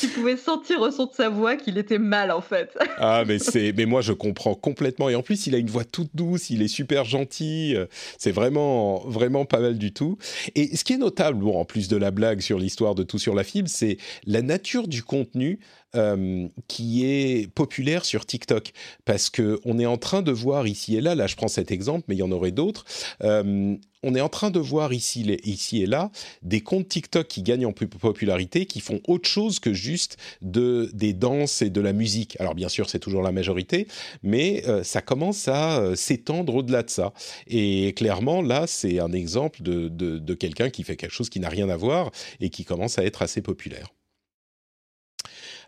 Tu 0.00 0.08
pouvais 0.08 0.36
sentir 0.36 0.80
au 0.80 0.90
son 0.90 1.06
de 1.06 1.12
sa 1.12 1.28
voix 1.28 1.56
qu'il 1.56 1.78
était 1.78 1.98
mal 1.98 2.30
en 2.30 2.40
fait. 2.40 2.76
Ah, 3.04 3.24
mais 3.26 3.38
c'est, 3.38 3.72
mais 3.76 3.84
moi 3.84 4.00
je 4.00 4.12
comprends 4.12 4.54
complètement. 4.54 5.08
Et 5.08 5.14
en 5.16 5.22
plus, 5.22 5.46
il 5.46 5.54
a 5.54 5.58
une 5.58 5.70
voix 5.70 5.84
toute 5.84 6.10
douce, 6.14 6.50
il 6.50 6.62
est 6.62 6.68
super 6.68 7.04
gentil. 7.04 7.74
C'est 8.16 8.30
vraiment, 8.30 9.00
vraiment 9.08 9.44
pas 9.44 9.58
mal 9.58 9.76
du 9.76 9.92
tout. 9.92 10.18
Et 10.54 10.76
ce 10.76 10.84
qui 10.84 10.92
est 10.92 10.98
notable, 10.98 11.38
bon, 11.38 11.58
en 11.58 11.64
plus 11.64 11.88
de 11.88 11.96
la 11.96 12.10
blague 12.12 12.40
sur 12.40 12.58
l'histoire 12.58 12.94
de 12.94 13.02
tout 13.02 13.18
sur 13.18 13.34
la 13.34 13.42
fibre, 13.42 13.68
c'est 13.68 13.96
la 14.26 14.42
nature 14.42 14.86
du 14.86 15.02
contenu 15.02 15.58
euh, 15.96 16.48
qui 16.68 17.04
est 17.04 17.50
populaire 17.52 18.04
sur 18.04 18.26
TikTok. 18.26 18.72
Parce 19.04 19.30
que 19.30 19.60
on 19.64 19.78
est 19.78 19.86
en 19.86 19.98
train 19.98 20.22
de 20.22 20.32
voir 20.32 20.66
ici 20.66 20.96
et 20.96 21.00
là, 21.00 21.14
là 21.14 21.26
je 21.26 21.36
prends 21.36 21.48
cet 21.48 21.70
exemple, 21.70 22.04
mais 22.08 22.14
il 22.14 22.18
y 22.18 22.22
en 22.22 22.32
aurait 22.32 22.52
d'autres. 22.52 22.84
euh, 23.22 23.76
on 24.04 24.16
est 24.16 24.20
en 24.20 24.28
train 24.28 24.50
de 24.50 24.58
voir 24.58 24.92
ici, 24.92 25.22
les- 25.22 25.40
ici 25.44 25.80
et 25.82 25.86
là 25.86 26.10
des 26.42 26.60
comptes 26.60 26.88
TikTok 26.88 27.28
qui 27.28 27.42
gagnent 27.42 27.66
en 27.66 27.72
pu- 27.72 27.86
popularité, 27.86 28.66
qui 28.66 28.80
font 28.80 29.00
autre 29.06 29.28
chose 29.28 29.60
que 29.60 29.72
juste 29.72 30.16
de, 30.40 30.90
des 30.92 31.12
danses 31.12 31.62
et 31.62 31.70
de 31.70 31.80
la 31.80 31.92
musique. 31.92 32.36
Alors 32.40 32.54
bien 32.56 32.68
sûr, 32.68 32.90
c'est 32.90 32.98
toujours 32.98 33.22
la 33.22 33.30
majorité, 33.32 33.86
mais 34.24 34.64
euh, 34.66 34.82
ça 34.82 35.02
commence 35.02 35.46
à 35.46 35.94
s'étendre 35.94 36.54
au-delà 36.56 36.82
de 36.82 36.90
ça. 36.90 37.12
Et 37.46 37.92
clairement, 37.94 38.42
là, 38.42 38.66
c'est 38.66 38.98
un 38.98 39.12
exemple 39.12 39.62
de 39.62 40.34
quelqu'un 40.34 40.70
qui 40.70 40.82
fait 40.82 40.96
quelque 40.96 41.12
chose 41.12 41.30
qui 41.30 41.38
n'a 41.40 41.48
rien 41.48 41.68
à 41.68 41.76
voir 41.76 42.10
et 42.40 42.50
qui 42.50 42.64
commence 42.64 42.98
à 42.98 43.04
être 43.04 43.22
assez 43.22 43.40
populaire. 43.42 43.88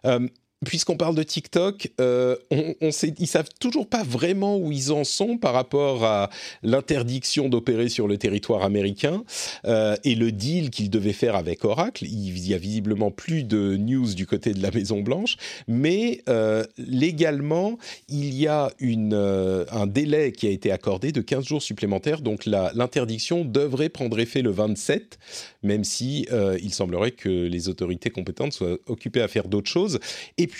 Euh, 0.04 0.28
Puisqu'on 0.64 0.96
parle 0.96 1.14
de 1.14 1.22
TikTok, 1.22 1.90
euh, 2.00 2.36
on, 2.50 2.74
ils 3.18 3.26
savent 3.26 3.48
toujours 3.60 3.86
pas 3.86 4.02
vraiment 4.02 4.56
où 4.56 4.72
ils 4.72 4.92
en 4.92 5.04
sont 5.04 5.36
par 5.38 5.52
rapport 5.52 6.04
à 6.04 6.30
l'interdiction 6.62 7.48
d'opérer 7.48 7.88
sur 7.88 8.08
le 8.08 8.18
territoire 8.18 8.62
américain 8.62 9.24
euh, 9.64 9.96
et 10.04 10.14
le 10.14 10.32
deal 10.32 10.70
qu'ils 10.70 10.90
devaient 10.90 11.12
faire 11.12 11.36
avec 11.36 11.64
Oracle. 11.64 12.04
Il 12.04 12.38
y 12.46 12.54
a 12.54 12.58
visiblement 12.58 13.10
plus 13.10 13.44
de 13.44 13.76
news 13.76 14.14
du 14.14 14.26
côté 14.26 14.54
de 14.54 14.62
la 14.62 14.70
Maison 14.70 15.00
Blanche, 15.00 15.36
mais 15.68 16.22
euh, 16.28 16.64
légalement, 16.78 17.78
il 18.08 18.34
y 18.34 18.46
a 18.46 18.70
euh, 18.82 19.64
un 19.70 19.86
délai 19.86 20.32
qui 20.32 20.46
a 20.46 20.50
été 20.50 20.70
accordé 20.70 21.12
de 21.12 21.20
15 21.20 21.44
jours 21.44 21.62
supplémentaires. 21.62 22.20
Donc 22.20 22.46
l'interdiction 22.46 23.44
devrait 23.44 23.88
prendre 23.88 24.18
effet 24.18 24.42
le 24.42 24.50
27, 24.50 25.18
même 25.62 25.84
si 25.84 26.26
il 26.62 26.72
semblerait 26.72 27.10
que 27.10 27.28
les 27.28 27.68
autorités 27.68 28.10
compétentes 28.10 28.52
soient 28.52 28.78
occupées 28.86 29.22
à 29.22 29.28
faire 29.28 29.48
d'autres 29.48 29.70
choses. 29.70 29.98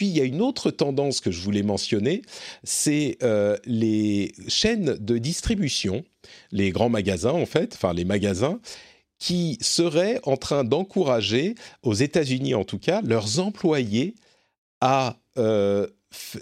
Il 0.00 0.16
y 0.16 0.20
a 0.20 0.24
une 0.24 0.42
autre 0.42 0.70
tendance 0.70 1.20
que 1.20 1.30
je 1.30 1.40
voulais 1.40 1.62
mentionner, 1.62 2.22
c'est 2.62 3.18
euh, 3.22 3.56
les 3.64 4.32
chaînes 4.48 4.96
de 4.98 5.18
distribution, 5.18 6.04
les 6.52 6.70
grands 6.70 6.88
magasins 6.88 7.32
en 7.32 7.46
fait, 7.46 7.74
enfin 7.74 7.92
les 7.92 8.04
magasins, 8.04 8.60
qui 9.18 9.58
seraient 9.60 10.20
en 10.24 10.36
train 10.36 10.64
d'encourager, 10.64 11.54
aux 11.82 11.94
États-Unis 11.94 12.54
en 12.54 12.64
tout 12.64 12.78
cas, 12.78 13.00
leurs 13.02 13.40
employés 13.40 14.14
à 14.80 15.18
euh, 15.38 15.86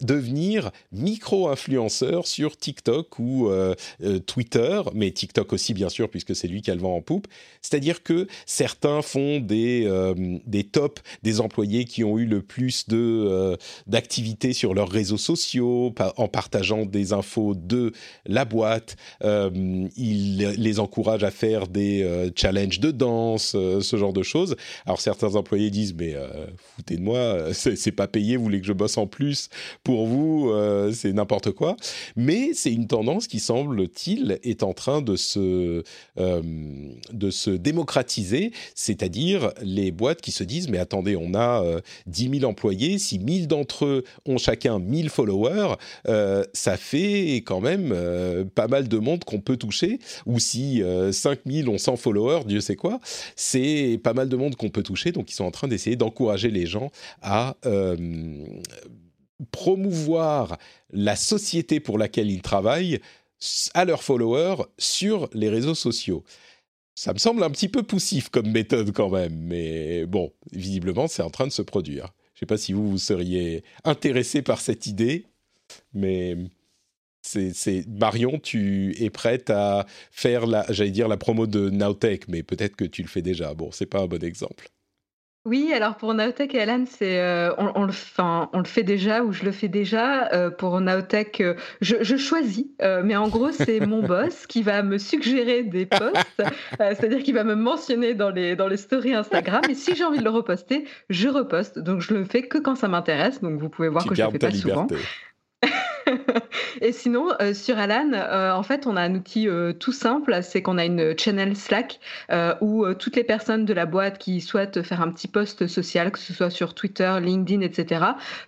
devenir 0.00 0.70
micro-influenceur 0.92 2.26
sur 2.26 2.56
TikTok 2.56 3.18
ou 3.18 3.48
euh, 3.48 3.74
euh, 4.02 4.18
Twitter, 4.18 4.82
mais 4.94 5.10
TikTok 5.10 5.52
aussi 5.52 5.74
bien 5.74 5.88
sûr 5.88 6.08
puisque 6.08 6.34
c'est 6.34 6.48
lui 6.48 6.62
qui 6.62 6.70
a 6.70 6.74
le 6.74 6.80
vent 6.80 6.96
en 6.96 7.02
poupe. 7.02 7.26
C'est-à-dire 7.60 8.02
que 8.02 8.26
certains 8.46 9.02
font 9.02 9.40
des 9.40 9.84
euh, 9.86 10.14
des 10.46 10.64
tops 10.64 11.02
des 11.22 11.40
employés 11.40 11.84
qui 11.84 12.04
ont 12.04 12.18
eu 12.18 12.26
le 12.26 12.42
plus 12.42 12.88
de 12.88 13.56
d'activités 13.86 14.52
sur 14.52 14.74
leurs 14.74 14.88
réseaux 14.88 15.16
sociaux 15.16 15.94
en 16.16 16.28
partageant 16.28 16.84
des 16.84 17.12
infos 17.12 17.54
de 17.54 17.92
la 18.26 18.44
boîte. 18.44 18.96
ils 19.22 20.54
les 20.56 20.80
encouragent 20.80 21.24
à 21.24 21.30
faire 21.30 21.68
des 21.68 22.30
challenges 22.36 22.80
de 22.80 22.90
danse, 22.90 23.52
ce 23.52 23.96
genre 23.96 24.12
de 24.12 24.22
choses. 24.22 24.56
Alors 24.86 25.00
certains 25.00 25.34
employés 25.34 25.70
disent 25.70 25.94
mais 25.94 26.16
foutez 26.76 26.96
de 26.96 27.02
moi, 27.02 27.52
c'est 27.52 27.92
pas 27.92 28.06
payé, 28.06 28.36
vous 28.36 28.44
voulez 28.44 28.60
que 28.60 28.66
je 28.66 28.72
bosse 28.72 28.98
en 28.98 29.06
plus? 29.06 29.48
Pour 29.84 30.06
vous, 30.06 30.50
euh, 30.50 30.92
c'est 30.92 31.12
n'importe 31.12 31.50
quoi. 31.52 31.76
Mais 32.16 32.50
c'est 32.54 32.72
une 32.72 32.86
tendance 32.86 33.26
qui, 33.26 33.40
semble-t-il, 33.40 34.38
est 34.42 34.62
en 34.62 34.72
train 34.72 35.02
de 35.02 35.16
se, 35.16 35.82
euh, 36.18 36.42
de 37.12 37.30
se 37.30 37.50
démocratiser, 37.50 38.52
c'est-à-dire 38.74 39.52
les 39.62 39.90
boîtes 39.90 40.20
qui 40.20 40.32
se 40.32 40.44
disent, 40.44 40.68
mais 40.68 40.78
attendez, 40.78 41.16
on 41.16 41.34
a 41.34 41.62
10 42.06 42.28
euh, 42.28 42.38
000 42.40 42.50
employés, 42.50 42.98
si 42.98 43.18
1000 43.18 43.48
d'entre 43.48 43.86
eux 43.86 44.04
ont 44.26 44.38
chacun 44.38 44.78
1000 44.78 45.10
followers, 45.10 45.74
ça 46.52 46.76
fait 46.76 47.36
quand 47.44 47.60
même 47.60 47.94
pas 48.54 48.68
mal 48.68 48.88
de 48.88 48.98
monde 48.98 49.24
qu'on 49.24 49.40
peut 49.40 49.56
toucher, 49.56 49.98
ou 50.26 50.38
si 50.38 50.82
5000 51.12 51.68
ont 51.68 51.78
100 51.78 51.96
followers, 51.96 52.44
Dieu 52.46 52.60
sait 52.60 52.76
quoi, 52.76 53.00
c'est 53.36 54.00
pas 54.02 54.14
mal 54.14 54.28
de 54.28 54.36
monde 54.36 54.56
qu'on 54.56 54.70
peut 54.70 54.82
toucher, 54.82 55.12
donc 55.12 55.30
ils 55.30 55.34
sont 55.34 55.44
en 55.44 55.50
train 55.50 55.68
d'essayer 55.68 55.96
d'encourager 55.96 56.50
les 56.50 56.66
gens 56.66 56.90
à 57.20 57.56
promouvoir 59.50 60.58
la 60.90 61.16
société 61.16 61.80
pour 61.80 61.98
laquelle 61.98 62.30
ils 62.30 62.42
travaillent 62.42 63.00
à 63.74 63.84
leurs 63.84 64.02
followers 64.02 64.64
sur 64.78 65.28
les 65.32 65.48
réseaux 65.48 65.74
sociaux. 65.74 66.24
Ça 66.94 67.12
me 67.12 67.18
semble 67.18 67.42
un 67.42 67.50
petit 67.50 67.68
peu 67.68 67.82
poussif 67.82 68.28
comme 68.28 68.50
méthode 68.50 68.92
quand 68.92 69.10
même, 69.10 69.34
mais 69.34 70.06
bon, 70.06 70.32
visiblement 70.52 71.08
c'est 71.08 71.22
en 71.22 71.30
train 71.30 71.46
de 71.46 71.52
se 71.52 71.62
produire. 71.62 72.12
Je 72.34 72.38
ne 72.38 72.40
sais 72.40 72.46
pas 72.46 72.58
si 72.58 72.72
vous, 72.72 72.90
vous 72.90 72.98
seriez 72.98 73.64
intéressé 73.84 74.42
par 74.42 74.60
cette 74.60 74.86
idée, 74.86 75.26
mais 75.94 76.36
c'est 77.22 77.86
Marion, 77.88 78.38
tu 78.38 78.94
es 79.02 79.10
prête 79.10 79.48
à 79.50 79.86
faire 80.10 80.46
la, 80.46 80.66
j'allais 80.70 80.90
dire 80.90 81.08
la 81.08 81.16
promo 81.16 81.46
de 81.46 81.70
Nowtech, 81.70 82.28
mais 82.28 82.42
peut-être 82.42 82.76
que 82.76 82.84
tu 82.84 83.02
le 83.02 83.08
fais 83.08 83.22
déjà. 83.22 83.54
Bon, 83.54 83.70
c'est 83.70 83.86
pas 83.86 84.00
un 84.00 84.06
bon 84.06 84.22
exemple. 84.22 84.68
Oui, 85.44 85.72
alors 85.74 85.96
pour 85.96 86.14
Naotech 86.14 86.54
et 86.54 86.60
Alan, 86.60 86.84
c'est 86.86 87.20
euh, 87.20 87.52
on, 87.58 87.72
on, 87.74 87.84
le, 87.84 87.92
on 88.52 88.58
le 88.58 88.64
fait 88.64 88.84
déjà 88.84 89.24
ou 89.24 89.32
je 89.32 89.42
le 89.42 89.50
fais 89.50 89.66
déjà. 89.66 90.32
Euh, 90.32 90.50
pour 90.50 90.80
Naotech, 90.80 91.40
euh, 91.40 91.54
je, 91.80 91.96
je, 92.00 92.16
choisis, 92.16 92.66
mais 92.80 93.16
en 93.16 93.26
gros, 93.28 93.50
c'est 93.50 93.80
mon 93.80 94.02
boss 94.06 94.46
qui 94.46 94.62
va 94.62 94.84
me 94.84 94.98
suggérer 94.98 95.64
des 95.64 95.84
posts, 95.84 96.42
c'est-à-dire 96.78 97.24
qu'il 97.24 97.34
va 97.34 97.42
me 97.42 97.56
mentionner 97.56 98.14
dans 98.14 98.30
les, 98.30 98.54
dans 98.54 98.68
les 98.68 98.76
stories 98.76 99.14
Instagram. 99.14 99.62
Et 99.68 99.74
si 99.74 99.96
j'ai 99.96 100.04
envie 100.04 100.20
de 100.20 100.24
le 100.24 100.30
reposter, 100.30 100.84
je 101.10 101.28
reposte. 101.28 101.80
Donc 101.80 102.00
je 102.00 102.14
le 102.14 102.24
fais 102.24 102.42
que 102.42 102.58
quand 102.58 102.76
ça 102.76 102.86
m'intéresse. 102.86 103.40
Donc 103.40 103.58
vous 103.58 103.68
pouvez 103.68 103.88
voir 103.88 104.06
que 104.06 104.14
je 104.14 104.22
le 104.22 104.30
fais 104.30 104.38
pas 104.38 104.52
souvent. 104.52 104.86
Et 106.80 106.92
sinon, 106.92 107.28
euh, 107.40 107.54
sur 107.54 107.78
Alan, 107.78 108.10
euh, 108.12 108.52
en 108.52 108.62
fait, 108.62 108.86
on 108.86 108.96
a 108.96 109.02
un 109.02 109.14
outil 109.14 109.48
euh, 109.48 109.72
tout 109.72 109.92
simple, 109.92 110.40
c'est 110.42 110.62
qu'on 110.62 110.78
a 110.78 110.84
une 110.84 111.18
channel 111.18 111.56
Slack 111.56 112.00
où 112.60 112.84
toutes 112.94 113.16
les 113.16 113.24
personnes 113.24 113.64
de 113.64 113.74
la 113.74 113.86
boîte 113.86 114.18
qui 114.18 114.40
souhaitent 114.40 114.82
faire 114.82 115.00
un 115.00 115.10
petit 115.10 115.28
post 115.28 115.66
social, 115.66 116.10
que 116.10 116.18
ce 116.18 116.32
soit 116.32 116.50
sur 116.50 116.74
Twitter, 116.74 117.18
LinkedIn, 117.20 117.60
etc., 117.60 118.04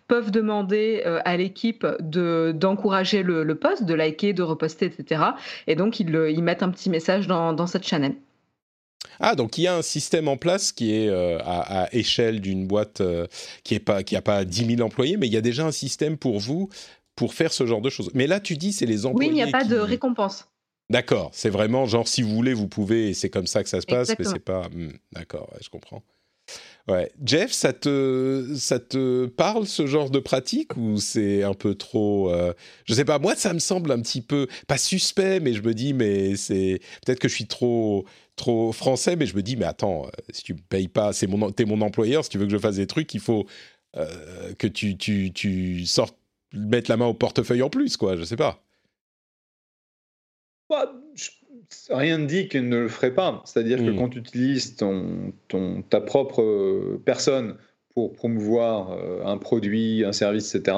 peuvent 0.09 0.31
demander 0.31 1.03
à 1.25 1.37
l'équipe 1.37 1.87
de 2.01 2.53
d'encourager 2.55 3.23
le, 3.23 3.55
post, 3.55 3.85
de 3.85 3.95
liker, 3.95 4.33
de 4.33 4.43
reposter, 4.43 4.87
etc. 4.87 5.23
Et 5.67 5.75
donc, 5.77 6.01
ils, 6.01 6.09
ils 6.31 6.43
mettent 6.43 6.63
un 6.63 6.71
petit 6.71 6.91
message 6.91 7.27
dans, 7.27 7.53
dans 7.53 7.67
cette 7.67 7.87
channel. 7.87 8.15
Ah, 9.21 9.35
donc 9.35 9.59
il 9.59 9.63
y 9.63 9.67
a 9.67 9.77
un 9.77 9.83
système 9.83 10.29
en 10.29 10.37
place 10.37 10.73
qui 10.73 10.95
est 10.95 11.11
à, 11.11 11.89
échelle 11.93 12.41
d'une 12.41 12.67
boîte 12.67 13.03
qui 13.63 13.75
n'a 13.75 13.81
pas, 13.81 14.03
pas 14.03 14.45
10 14.45 14.77
000 14.77 14.81
employés, 14.83 15.17
mais 15.17 15.27
il 15.27 15.33
y 15.33 15.37
a 15.37 15.43
déjà 15.43 15.67
un 15.67 15.73
système 15.73 16.17
pour 16.17 16.39
vous 16.39 16.69
pour 17.17 17.35
faire 17.35 17.53
ce 17.53 17.67
genre 17.67 17.81
de 17.81 17.91
choses. 17.91 18.11
Mais 18.15 18.27
là, 18.27 18.41
tu 18.41 18.57
dis, 18.57 18.73
c'est 18.73 18.87
les 18.87 19.07
employés. 19.07 19.31
Oui, 19.31 19.37
il 19.37 19.43
n'y 19.43 19.49
a 19.49 19.51
pas 19.51 19.65
de 19.65 19.77
récompense. 19.77 20.49
D'accord, 20.91 21.31
c'est 21.33 21.49
vraiment 21.49 21.87
genre 21.87 22.07
si 22.07 22.23
vous 22.23 22.35
voulez, 22.35 22.53
vous 22.53 22.69
pouvez, 22.69 23.09
et 23.09 23.15
c'est 23.15 23.31
comme 23.31 23.47
ça 23.47 23.63
que 23.63 23.69
ça 23.69 23.81
se 23.81 23.87
passe, 23.87 24.13
mais 24.19 24.25
c'est 24.25 24.39
pas. 24.39 24.69
Hmm, 24.69 24.93
d'accord, 25.13 25.51
je 25.61 25.71
comprends. 25.71 26.03
Ouais. 26.87 27.11
Jeff, 27.25 27.53
ça 27.53 27.73
te, 27.73 28.53
ça 28.57 28.79
te 28.79 29.25
parle 29.25 29.67
ce 29.67 29.87
genre 29.87 30.11
de 30.11 30.19
pratique 30.19 30.77
ou 30.77 30.99
c'est 30.99 31.43
un 31.43 31.55
peu 31.55 31.75
trop. 31.75 32.31
Euh, 32.31 32.53
je 32.85 32.93
sais 32.93 33.07
pas, 33.07 33.19
moi 33.19 33.35
ça 33.35 33.55
me 33.55 33.59
semble 33.59 33.91
un 33.93 34.01
petit 34.01 34.21
peu. 34.21 34.47
Pas 34.67 34.77
suspect, 34.77 35.41
mais 35.41 35.55
je 35.55 35.63
me 35.63 35.73
dis, 35.73 35.95
mais 35.95 36.37
c'est. 36.37 36.81
Peut-être 37.05 37.19
que 37.19 37.29
je 37.29 37.35
suis 37.35 37.47
trop, 37.47 38.05
trop 38.37 38.71
français, 38.73 39.17
mais 39.17 39.25
je 39.25 39.35
me 39.35 39.43
dis, 39.43 39.57
mais 39.57 39.65
attends, 39.65 40.05
euh, 40.05 40.11
si 40.31 40.43
tu 40.43 40.53
me 40.53 40.61
payes 40.61 40.89
pas, 40.89 41.15
c'est 41.15 41.27
mon, 41.27 41.51
t'es 41.51 41.65
mon 41.65 41.81
employeur, 41.81 42.25
si 42.25 42.31
tu 42.31 42.37
veux 42.37 42.45
que 42.45 42.53
je 42.53 42.59
fasse 42.59 42.77
des 42.77 42.87
trucs, 42.87 43.15
il 43.15 43.21
faut 43.21 43.47
euh, 43.97 44.53
que 44.59 44.67
tu, 44.67 44.99
tu, 44.99 45.33
tu 45.33 45.87
sortes 45.87 46.19
mettre 46.55 46.91
la 46.91 46.97
main 46.97 47.07
au 47.07 47.15
portefeuille 47.15 47.63
en 47.63 47.71
plus, 47.71 47.97
quoi. 47.97 48.17
Je 48.17 48.25
sais 48.25 48.37
pas. 48.37 48.63
Bah, 50.71 50.93
rien 51.91 52.19
ne 52.19 52.27
dit 52.27 52.49
qu'il 52.49 52.69
ne 52.69 52.79
le 52.79 52.89
ferait 52.89 53.15
pas. 53.15 53.43
C'est-à-dire 53.45 53.79
que 53.79 53.91
hmm. 53.91 53.97
quand 53.97 54.09
tu 54.11 54.19
utilises 54.19 54.77
ton, 54.77 55.33
ton, 55.49 55.83
ta 55.83 56.01
propre 56.01 56.43
euh, 56.43 57.01
personne 57.05 57.57
pour 57.95 58.13
promouvoir 58.13 58.93
euh, 58.93 59.25
un 59.25 59.39
produit, 59.39 60.05
un 60.05 60.13
service, 60.13 60.55
etc., 60.55 60.77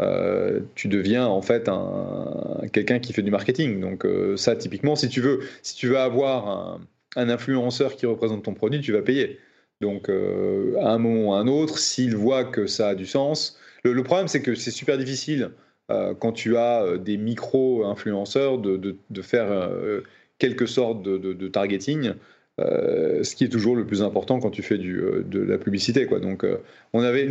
euh, 0.00 0.60
tu 0.74 0.88
deviens 0.88 1.26
en 1.26 1.40
fait 1.40 1.68
un, 1.68 2.62
quelqu'un 2.72 2.98
qui 2.98 3.12
fait 3.12 3.22
du 3.22 3.30
marketing. 3.30 3.80
Donc 3.80 4.06
ça, 4.36 4.56
typiquement, 4.56 4.96
si 4.96 5.08
tu 5.08 5.20
veux, 5.20 5.40
si 5.62 5.76
tu 5.76 5.88
veux 5.88 5.98
avoir 5.98 6.48
un, 6.48 6.80
un 7.16 7.28
influenceur 7.28 7.96
qui 7.96 8.06
représente 8.06 8.44
ton 8.44 8.54
produit, 8.54 8.80
tu 8.80 8.92
vas 8.92 9.02
payer. 9.02 9.38
Donc 9.84 10.08
à 10.08 10.90
un 10.90 10.98
moment 10.98 11.28
ou 11.28 11.32
à 11.34 11.38
un 11.38 11.46
autre, 11.46 11.78
s'il 11.78 12.16
voit 12.16 12.44
que 12.44 12.66
ça 12.66 12.88
a 12.88 12.94
du 12.94 13.06
sens, 13.06 13.58
le, 13.84 14.02
problème, 14.02 14.28
c'est 14.28 14.40
que 14.40 14.54
c'est 14.54 14.70
super 14.70 14.96
difficile 14.96 15.50
euh, 15.90 16.14
quand 16.14 16.32
tu 16.32 16.56
as 16.56 16.82
euh, 16.82 16.96
des 16.98 17.18
micro-influenceurs 17.18 18.58
de, 18.58 18.96
faire 19.20 19.52
euh, 19.52 20.00
quelque 20.38 20.64
sorte 20.64 21.02
de, 21.02 21.48
targeting. 21.48 22.14
ce 22.58 23.34
qui 23.34 23.44
est 23.44 23.48
toujours 23.48 23.76
le 23.76 23.86
plus 23.86 24.02
important 24.02 24.40
quand 24.40 24.50
tu 24.50 24.62
fais 24.62 24.78
de 24.78 25.40
la 25.40 25.58
publicité. 25.58 26.06
Donc, 26.06 26.44
nous, 26.44 26.58
on 26.94 27.02
avait 27.02 27.28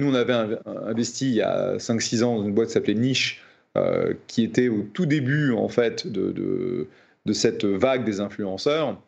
investi 0.85 1.29
il 1.29 1.35
y 1.35 1.41
a 1.41 1.77
5-6 1.77 2.23
ans 2.23 2.37
dans 2.37 2.45
une 2.45 2.53
boîte 2.53 2.67
qui 2.67 2.73
s'appelait 2.73 2.93
Niche, 2.93 3.43
qui 4.27 4.43
était 4.43 4.69
au 4.69 4.83
tout 4.93 5.07
début 5.07 5.51
en 5.53 5.69
fait 5.69 6.07
de, 6.07 6.87
cette 7.31 7.65
vague 7.65 8.05
des 8.05 8.19
influenceurs. 8.19 9.01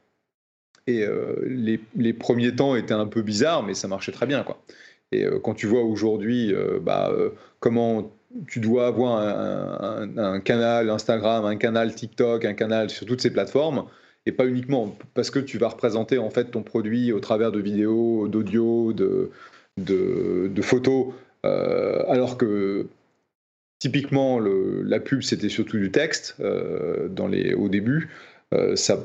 Et 0.88 1.06
les, 1.48 1.80
les, 1.96 2.14
premiers 2.14 2.56
temps 2.56 2.76
étaient 2.76 2.94
un 2.94 3.08
peu 3.08 3.24
bizarres, 3.24 3.64
mais 3.64 3.74
ça 3.74 3.88
marchait 3.88 4.12
très 4.12 4.28
bien. 4.28 4.44
Quoi. 4.44 4.62
Et 5.12 5.26
euh, 5.26 5.40
quand 5.40 5.54
tu 5.54 5.68
vois 5.68 5.84
aujourd'hui 5.84 6.54
euh, 6.54 6.80
bah, 6.82 7.10
euh, 7.12 7.30
comment 7.60 8.12
tu 8.48 8.60
dois 8.60 8.88
avoir 8.88 9.18
un, 9.18 10.40
canal 10.42 10.90
Instagram, 10.90 11.46
un 11.46 11.56
canal 11.56 11.96
TikTok, 11.96 12.44
un 12.44 12.54
canal 12.54 12.90
sur 12.90 13.06
toutes 13.06 13.22
ces 13.22 13.32
plateformes, 13.32 13.86
et 14.26 14.34
pas 14.34 14.46
uniquement 14.46 14.94
parce 15.14 15.30
que 15.30 15.40
tu 15.40 15.58
vas 15.58 15.70
représenter 15.70 16.18
en 16.18 16.30
fait 16.30 16.52
ton 16.52 16.62
produit 16.62 17.14
au 17.14 17.22
travers 17.22 17.54
de 17.54 17.62
vidéos, 17.62 18.28
d'audio, 18.28 18.92
de, 18.92 19.32
de, 19.78 20.62
photos, 20.62 21.14
alors 21.44 22.38
que 22.38 22.88
typiquement 23.80 24.38
le, 24.38 24.82
la 24.82 25.00
pub 25.00 25.22
c'était 25.22 25.48
surtout 25.48 25.78
du 25.78 25.90
texte 25.90 26.36
dans 26.42 27.28
les, 27.30 27.54
au 27.54 27.70
début. 27.70 28.10
Ça 28.76 29.04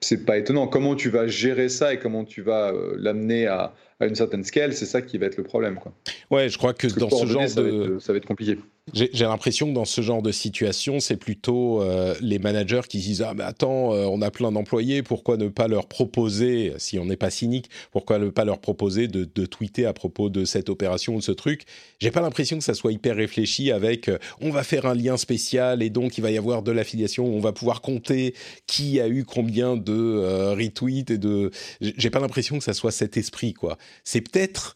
c'est 0.00 0.24
pas 0.24 0.38
étonnant. 0.38 0.68
Comment 0.68 0.94
tu 0.94 1.10
vas 1.10 1.26
gérer 1.26 1.68
ça 1.68 1.92
et 1.92 1.98
comment 1.98 2.24
tu 2.24 2.42
vas 2.42 2.72
l'amener 2.96 3.46
à, 3.46 3.74
à 4.00 4.06
une 4.06 4.14
certaine 4.14 4.44
scale, 4.44 4.72
c'est 4.72 4.86
ça 4.86 5.02
qui 5.02 5.18
va 5.18 5.26
être 5.26 5.36
le 5.36 5.42
problème. 5.42 5.76
Quoi. 5.76 5.92
Ouais, 6.30 6.48
je 6.48 6.56
crois 6.56 6.72
que 6.72 6.86
dans 6.98 7.10
ce 7.10 7.26
genre 7.26 7.42
de... 7.42 7.98
ça 7.98 8.12
va 8.12 8.18
être 8.18 8.26
compliqué. 8.26 8.58
J'ai 8.92 9.24
l'impression 9.24 9.68
que 9.68 9.72
dans 9.72 9.84
ce 9.84 10.00
genre 10.00 10.22
de 10.22 10.32
situation, 10.32 11.00
c'est 11.00 11.16
plutôt 11.16 11.82
euh, 11.82 12.14
les 12.20 12.38
managers 12.38 12.82
qui 12.88 12.98
disent 12.98 13.22
ah 13.22 13.34
mais 13.34 13.44
attends, 13.44 13.94
euh, 13.94 14.04
on 14.04 14.22
a 14.22 14.30
plein 14.30 14.52
d'employés, 14.52 15.02
pourquoi 15.02 15.36
ne 15.36 15.48
pas 15.48 15.68
leur 15.68 15.86
proposer, 15.86 16.72
si 16.78 16.98
on 16.98 17.04
n'est 17.04 17.16
pas 17.16 17.30
cynique, 17.30 17.68
pourquoi 17.92 18.18
ne 18.18 18.30
pas 18.30 18.44
leur 18.44 18.58
proposer 18.58 19.08
de, 19.08 19.24
tweeter 19.46 19.86
à 19.86 19.92
propos 19.92 20.28
de 20.28 20.44
cette 20.44 20.68
opération 20.68 21.14
ou 21.14 21.18
de 21.18 21.22
ce 21.22 21.32
truc? 21.32 21.62
J'ai 22.00 22.10
pas 22.10 22.20
l'impression 22.20 22.58
que 22.58 22.64
ça 22.64 22.74
soit 22.74 22.92
hyper 22.92 23.16
réfléchi 23.16 23.70
avec 23.70 24.08
euh, 24.08 24.18
on 24.40 24.50
va 24.50 24.62
faire 24.62 24.86
un 24.86 24.94
lien 24.94 25.16
spécial 25.16 25.82
et 25.82 25.90
donc 25.90 26.18
il 26.18 26.20
va 26.22 26.30
y 26.30 26.38
avoir 26.38 26.62
de 26.62 26.72
l'affiliation, 26.72 27.24
on 27.26 27.40
va 27.40 27.52
pouvoir 27.52 27.80
compter 27.80 28.34
qui 28.66 29.00
a 29.00 29.08
eu 29.08 29.24
combien 29.24 29.76
de 29.76 30.54
retweets 30.54 31.10
et 31.10 31.18
de. 31.18 31.50
J'ai 31.80 32.10
pas 32.10 32.20
l'impression 32.20 32.58
que 32.58 32.64
ça 32.64 32.74
soit 32.74 32.90
cet 32.90 33.16
esprit 33.16 33.54
quoi. 33.54 33.78
C'est 34.04 34.20
peut-être 34.20 34.74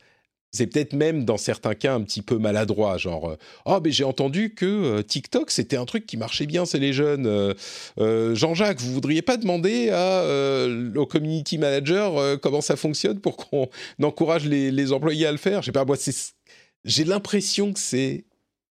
c'est 0.52 0.66
peut-être 0.66 0.92
même 0.92 1.24
dans 1.24 1.38
certains 1.38 1.74
cas 1.74 1.94
un 1.94 2.02
petit 2.02 2.20
peu 2.20 2.38
maladroit, 2.38 2.98
genre 2.98 3.30
euh, 3.30 3.36
oh 3.64 3.80
mais 3.82 3.90
j'ai 3.90 4.04
entendu 4.04 4.54
que 4.54 4.66
euh, 4.66 5.02
TikTok 5.02 5.50
c'était 5.50 5.76
un 5.76 5.86
truc 5.86 6.06
qui 6.06 6.18
marchait 6.18 6.46
bien, 6.46 6.66
c'est 6.66 6.78
les 6.78 6.92
jeunes. 6.92 7.26
Euh, 7.26 8.34
Jean-Jacques, 8.34 8.80
vous 8.80 8.92
voudriez 8.92 9.22
pas 9.22 9.38
demander 9.38 9.90
au 10.96 11.06
community 11.06 11.58
manager 11.58 12.40
comment 12.40 12.60
ça 12.60 12.76
fonctionne 12.76 13.20
pour 13.20 13.36
qu'on 13.36 13.68
encourage 14.02 14.46
les, 14.46 14.92
employés 14.92 15.26
à 15.26 15.32
le 15.32 15.38
faire? 15.38 15.62
Je 15.62 15.66
sais 15.66 15.72
pas, 15.72 15.84
moi 15.84 15.96
j'ai 16.84 17.04
l'impression 17.04 17.72
que 17.72 17.80
c'est 17.80 18.24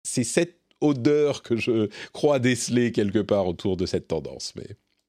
c'est 0.04 0.24
cette 0.24 0.60
odeur 0.82 1.44
que 1.44 1.58
je 1.58 1.90
crois 2.14 2.40
déceler 2.40 2.92
quelque 2.92 3.20
part 3.20 3.48
autour 3.48 3.78
de 3.78 3.86
cette 3.86 4.08
tendance, 4.08 4.54
mais 4.56 4.68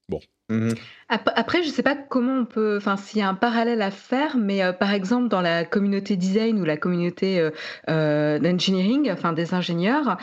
bon. 0.09 0.19
Mmh. 0.49 0.73
Après, 1.11 1.63
je 1.63 1.69
ne 1.69 1.73
sais 1.73 1.81
pas 1.81 1.95
comment 1.95 2.41
on 2.41 2.45
peut, 2.45 2.77
enfin, 2.77 2.95
s'il 2.95 3.17
y 3.17 3.23
a 3.23 3.27
un 3.27 3.33
parallèle 3.33 3.81
à 3.81 3.89
faire, 3.89 4.37
mais 4.37 4.63
euh, 4.63 4.73
par 4.73 4.93
exemple, 4.93 5.27
dans 5.27 5.41
la 5.41 5.65
communauté 5.65 6.15
design 6.15 6.61
ou 6.61 6.65
la 6.65 6.77
communauté 6.77 7.39
euh, 7.39 7.49
euh, 7.89 8.37
d'engineering, 8.37 9.11
enfin 9.11 9.33
des 9.33 9.55
ingénieurs, 9.55 10.17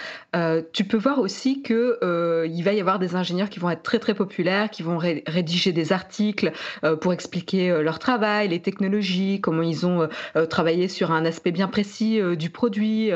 tu 0.72 0.84
peux 0.84 0.96
voir 0.96 1.18
aussi 1.18 1.62
que 1.62 1.98
il 2.46 2.62
va 2.62 2.72
y 2.72 2.80
avoir 2.80 2.98
des 2.98 3.16
ingénieurs 3.16 3.48
qui 3.48 3.58
vont 3.58 3.70
être 3.70 3.82
très 3.82 3.98
très 3.98 4.14
populaires, 4.14 4.70
qui 4.70 4.82
vont 4.82 4.98
rédiger 4.98 5.72
des 5.72 5.92
articles 5.92 6.52
pour 7.00 7.12
expliquer 7.12 7.82
leur 7.82 7.98
travail, 7.98 8.48
les 8.48 8.60
technologies, 8.60 9.40
comment 9.40 9.62
ils 9.62 9.86
ont 9.86 10.08
travaillé 10.50 10.88
sur 10.88 11.10
un 11.10 11.24
aspect 11.24 11.52
bien 11.52 11.68
précis 11.68 12.20
du 12.36 12.50
produit 12.50 13.10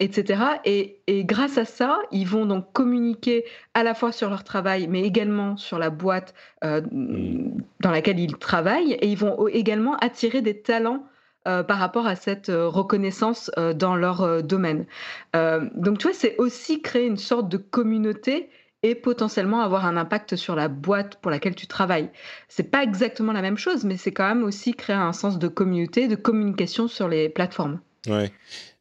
etc. 0.00 0.42
Et, 0.64 1.00
grâce 1.24 1.58
à 1.58 1.64
ça, 1.64 1.98
ils 2.10 2.26
vont 2.26 2.46
donc 2.46 2.72
communiquer 2.72 3.44
à 3.74 3.82
la 3.82 3.94
fois 3.94 4.12
sur 4.12 4.30
leur 4.30 4.44
travail, 4.44 4.88
mais 4.88 5.02
également 5.02 5.56
sur 5.56 5.78
la 5.78 5.90
boîte 5.90 6.34
euh, 6.64 6.82
mm. 6.90 7.62
dans 7.80 7.90
laquelle 7.90 8.18
ils 8.18 8.36
travaillent, 8.36 8.92
et 8.92 9.08
ils 9.08 9.18
vont 9.18 9.48
également 9.48 9.96
attirer 9.96 10.42
des 10.42 10.60
talents 10.60 11.06
euh, 11.48 11.62
par 11.62 11.78
rapport 11.78 12.06
à 12.06 12.16
cette 12.16 12.48
euh, 12.48 12.68
reconnaissance 12.68 13.50
dans 13.76 13.96
leur 13.96 14.42
domaine. 14.42 14.86
donc, 15.34 15.98
tu 15.98 16.08
vois, 16.08 16.16
c'est 16.16 16.36
aussi 16.38 16.82
créer 16.82 17.06
une 17.06 17.16
sorte 17.16 17.48
de 17.48 17.56
communauté 17.56 18.50
et 18.82 18.94
potentiellement 18.94 19.60
avoir 19.62 19.86
un 19.86 19.96
impact 19.96 20.36
sur 20.36 20.54
la 20.54 20.68
boîte 20.68 21.16
pour 21.20 21.30
laquelle 21.30 21.54
tu 21.54 21.66
travailles. 21.66 22.10
C'est 22.48 22.70
pas 22.70 22.82
exactement 22.82 23.32
la 23.32 23.42
même 23.42 23.56
chose, 23.56 23.84
mais 23.84 23.96
c'est 23.96 24.12
quand 24.12 24.28
même 24.28 24.44
aussi 24.44 24.74
créer 24.74 24.96
un 24.96 25.12
sens 25.12 25.38
de 25.38 25.48
communauté, 25.48 26.08
de 26.08 26.14
communication 26.14 26.86
sur 26.86 27.08
les 27.08 27.28
plateformes. 27.28 27.80
Ouais. 28.06 28.30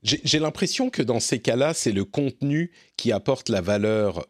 J'ai 0.04 0.38
l'impression 0.40 0.92
que 0.92 1.02
dans 1.02 1.20
ces 1.20 1.40
cas-là, 1.40 1.74
c'est 1.74 1.92
le 1.92 2.06
contenu 2.06 2.72
qui 2.96 3.12
apporte 3.12 3.50
la 3.50 3.62
valeur 3.62 4.28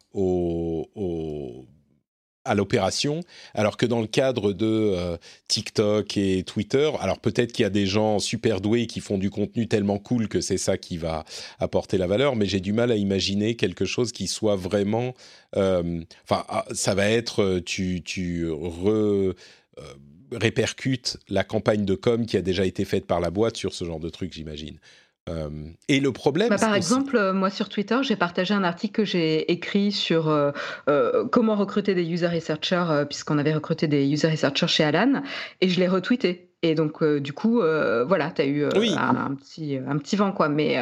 à 2.46 2.54
l'opération, 2.54 3.20
alors 3.54 3.76
que 3.76 3.84
dans 3.84 4.00
le 4.00 4.06
cadre 4.06 4.52
de 4.52 4.66
euh, 4.66 5.16
TikTok 5.48 6.16
et 6.16 6.44
Twitter, 6.44 6.90
alors 7.00 7.18
peut-être 7.18 7.52
qu'il 7.52 7.64
y 7.64 7.66
a 7.66 7.70
des 7.70 7.86
gens 7.86 8.18
super 8.20 8.60
doués 8.60 8.86
qui 8.86 9.00
font 9.00 9.18
du 9.18 9.30
contenu 9.30 9.66
tellement 9.66 9.98
cool 9.98 10.28
que 10.28 10.40
c'est 10.40 10.56
ça 10.56 10.78
qui 10.78 10.96
va 10.96 11.24
apporter 11.58 11.98
la 11.98 12.06
valeur, 12.06 12.36
mais 12.36 12.46
j'ai 12.46 12.60
du 12.60 12.72
mal 12.72 12.90
à 12.90 12.96
imaginer 12.96 13.56
quelque 13.56 13.84
chose 13.84 14.12
qui 14.12 14.28
soit 14.28 14.56
vraiment... 14.56 15.14
Euh, 15.56 16.02
enfin, 16.24 16.44
ah, 16.48 16.64
ça 16.72 16.94
va 16.94 17.08
être, 17.10 17.42
euh, 17.42 17.60
tu, 17.60 18.02
tu 18.02 18.48
re, 18.50 19.34
répercute 20.32 21.18
la 21.28 21.44
campagne 21.44 21.84
de 21.84 21.94
com 21.94 22.26
qui 22.26 22.36
a 22.36 22.42
déjà 22.42 22.64
été 22.64 22.84
faite 22.84 23.06
par 23.06 23.20
la 23.20 23.30
boîte 23.30 23.56
sur 23.56 23.72
ce 23.72 23.84
genre 23.84 24.00
de 24.00 24.08
truc, 24.08 24.32
j'imagine. 24.32 24.78
Euh, 25.28 25.48
et 25.88 25.98
le 25.98 26.12
problème. 26.12 26.48
Bah, 26.48 26.58
par 26.58 26.74
exemple, 26.74 27.16
euh, 27.16 27.32
moi 27.32 27.50
sur 27.50 27.68
Twitter, 27.68 27.98
j'ai 28.02 28.16
partagé 28.16 28.54
un 28.54 28.62
article 28.62 28.94
que 28.94 29.04
j'ai 29.04 29.50
écrit 29.50 29.90
sur 29.90 30.28
euh, 30.28 30.52
comment 31.32 31.56
recruter 31.56 31.94
des 31.94 32.04
user 32.04 32.28
researchers, 32.28 33.04
puisqu'on 33.08 33.38
avait 33.38 33.54
recruté 33.54 33.88
des 33.88 34.06
user 34.06 34.28
researchers 34.28 34.68
chez 34.68 34.84
Alan, 34.84 35.22
et 35.60 35.68
je 35.68 35.80
l'ai 35.80 35.88
retweeté. 35.88 36.50
Et 36.62 36.74
donc, 36.74 37.04
du 37.04 37.32
coup, 37.32 37.56
voilà, 37.56 38.30
tu 38.30 38.42
as 38.42 38.46
eu 38.46 38.64
un, 38.64 39.34
petit, 39.34 39.78
un 39.86 39.98
petit 39.98 40.16
vent, 40.16 40.32
quoi. 40.32 40.48
Mais. 40.48 40.78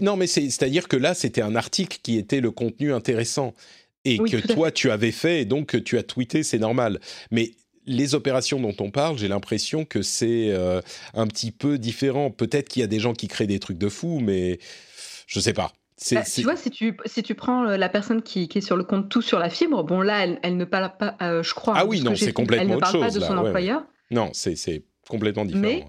Non, 0.00 0.16
mais 0.16 0.26
c'est-à-dire 0.26 0.88
que 0.88 0.96
là, 0.96 1.12
c'était 1.12 1.42
un 1.42 1.54
article 1.54 1.98
qui 2.02 2.16
était 2.16 2.40
le 2.40 2.50
contenu 2.50 2.92
intéressant 2.94 3.54
et 4.14 4.18
que 4.18 4.52
toi, 4.52 4.70
tu 4.70 4.90
avais 4.90 5.12
fait, 5.12 5.42
et 5.42 5.44
donc 5.44 5.82
tu 5.84 5.98
as 5.98 6.02
tweeté, 6.02 6.42
c'est 6.42 6.58
normal. 6.58 7.00
Mais 7.30 7.52
les 7.86 8.14
opérations 8.14 8.60
dont 8.60 8.74
on 8.80 8.90
parle, 8.90 9.16
j'ai 9.16 9.28
l'impression 9.28 9.84
que 9.84 10.02
c'est 10.02 10.50
euh, 10.50 10.80
un 11.14 11.26
petit 11.26 11.52
peu 11.52 11.78
différent. 11.78 12.30
Peut-être 12.30 12.68
qu'il 12.68 12.80
y 12.80 12.84
a 12.84 12.88
des 12.88 12.98
gens 12.98 13.14
qui 13.14 13.28
créent 13.28 13.46
des 13.46 13.60
trucs 13.60 13.78
de 13.78 13.88
fou, 13.88 14.18
mais 14.20 14.58
je 15.26 15.40
sais 15.40 15.52
pas. 15.52 15.72
Bah, 16.12 16.22
tu 16.24 16.42
vois, 16.42 16.56
si 16.56 16.70
tu, 16.70 16.94
si 17.06 17.22
tu 17.22 17.34
prends 17.34 17.66
euh, 17.66 17.76
la 17.78 17.88
personne 17.88 18.20
qui, 18.20 18.48
qui, 18.48 18.58
est 18.58 18.60
sur 18.62 18.76
le 18.76 18.84
compte 18.84 19.08
tout 19.08 19.22
sur 19.22 19.38
la 19.38 19.48
fibre, 19.48 19.82
bon 19.82 20.02
là, 20.02 20.26
elle, 20.42 20.56
ne 20.56 20.64
parle 20.66 20.92
pas, 20.98 21.16
euh, 21.22 21.42
je 21.42 21.54
crois. 21.54 21.74
Ah 21.74 21.86
oui, 21.86 22.02
non, 22.02 22.14
c'est 22.14 22.34
complètement 22.34 22.74
autre 22.74 22.90
chose. 22.90 22.94
Elle 22.96 23.00
ne 23.00 23.04
parle 23.04 23.14
pas 23.14 23.20
de 23.20 23.40
son 23.40 23.46
employeur. 23.46 23.86
Non, 24.10 24.30
c'est 24.34 24.84
complètement 25.08 25.46
différent. 25.46 25.62
Mais, 25.62 25.86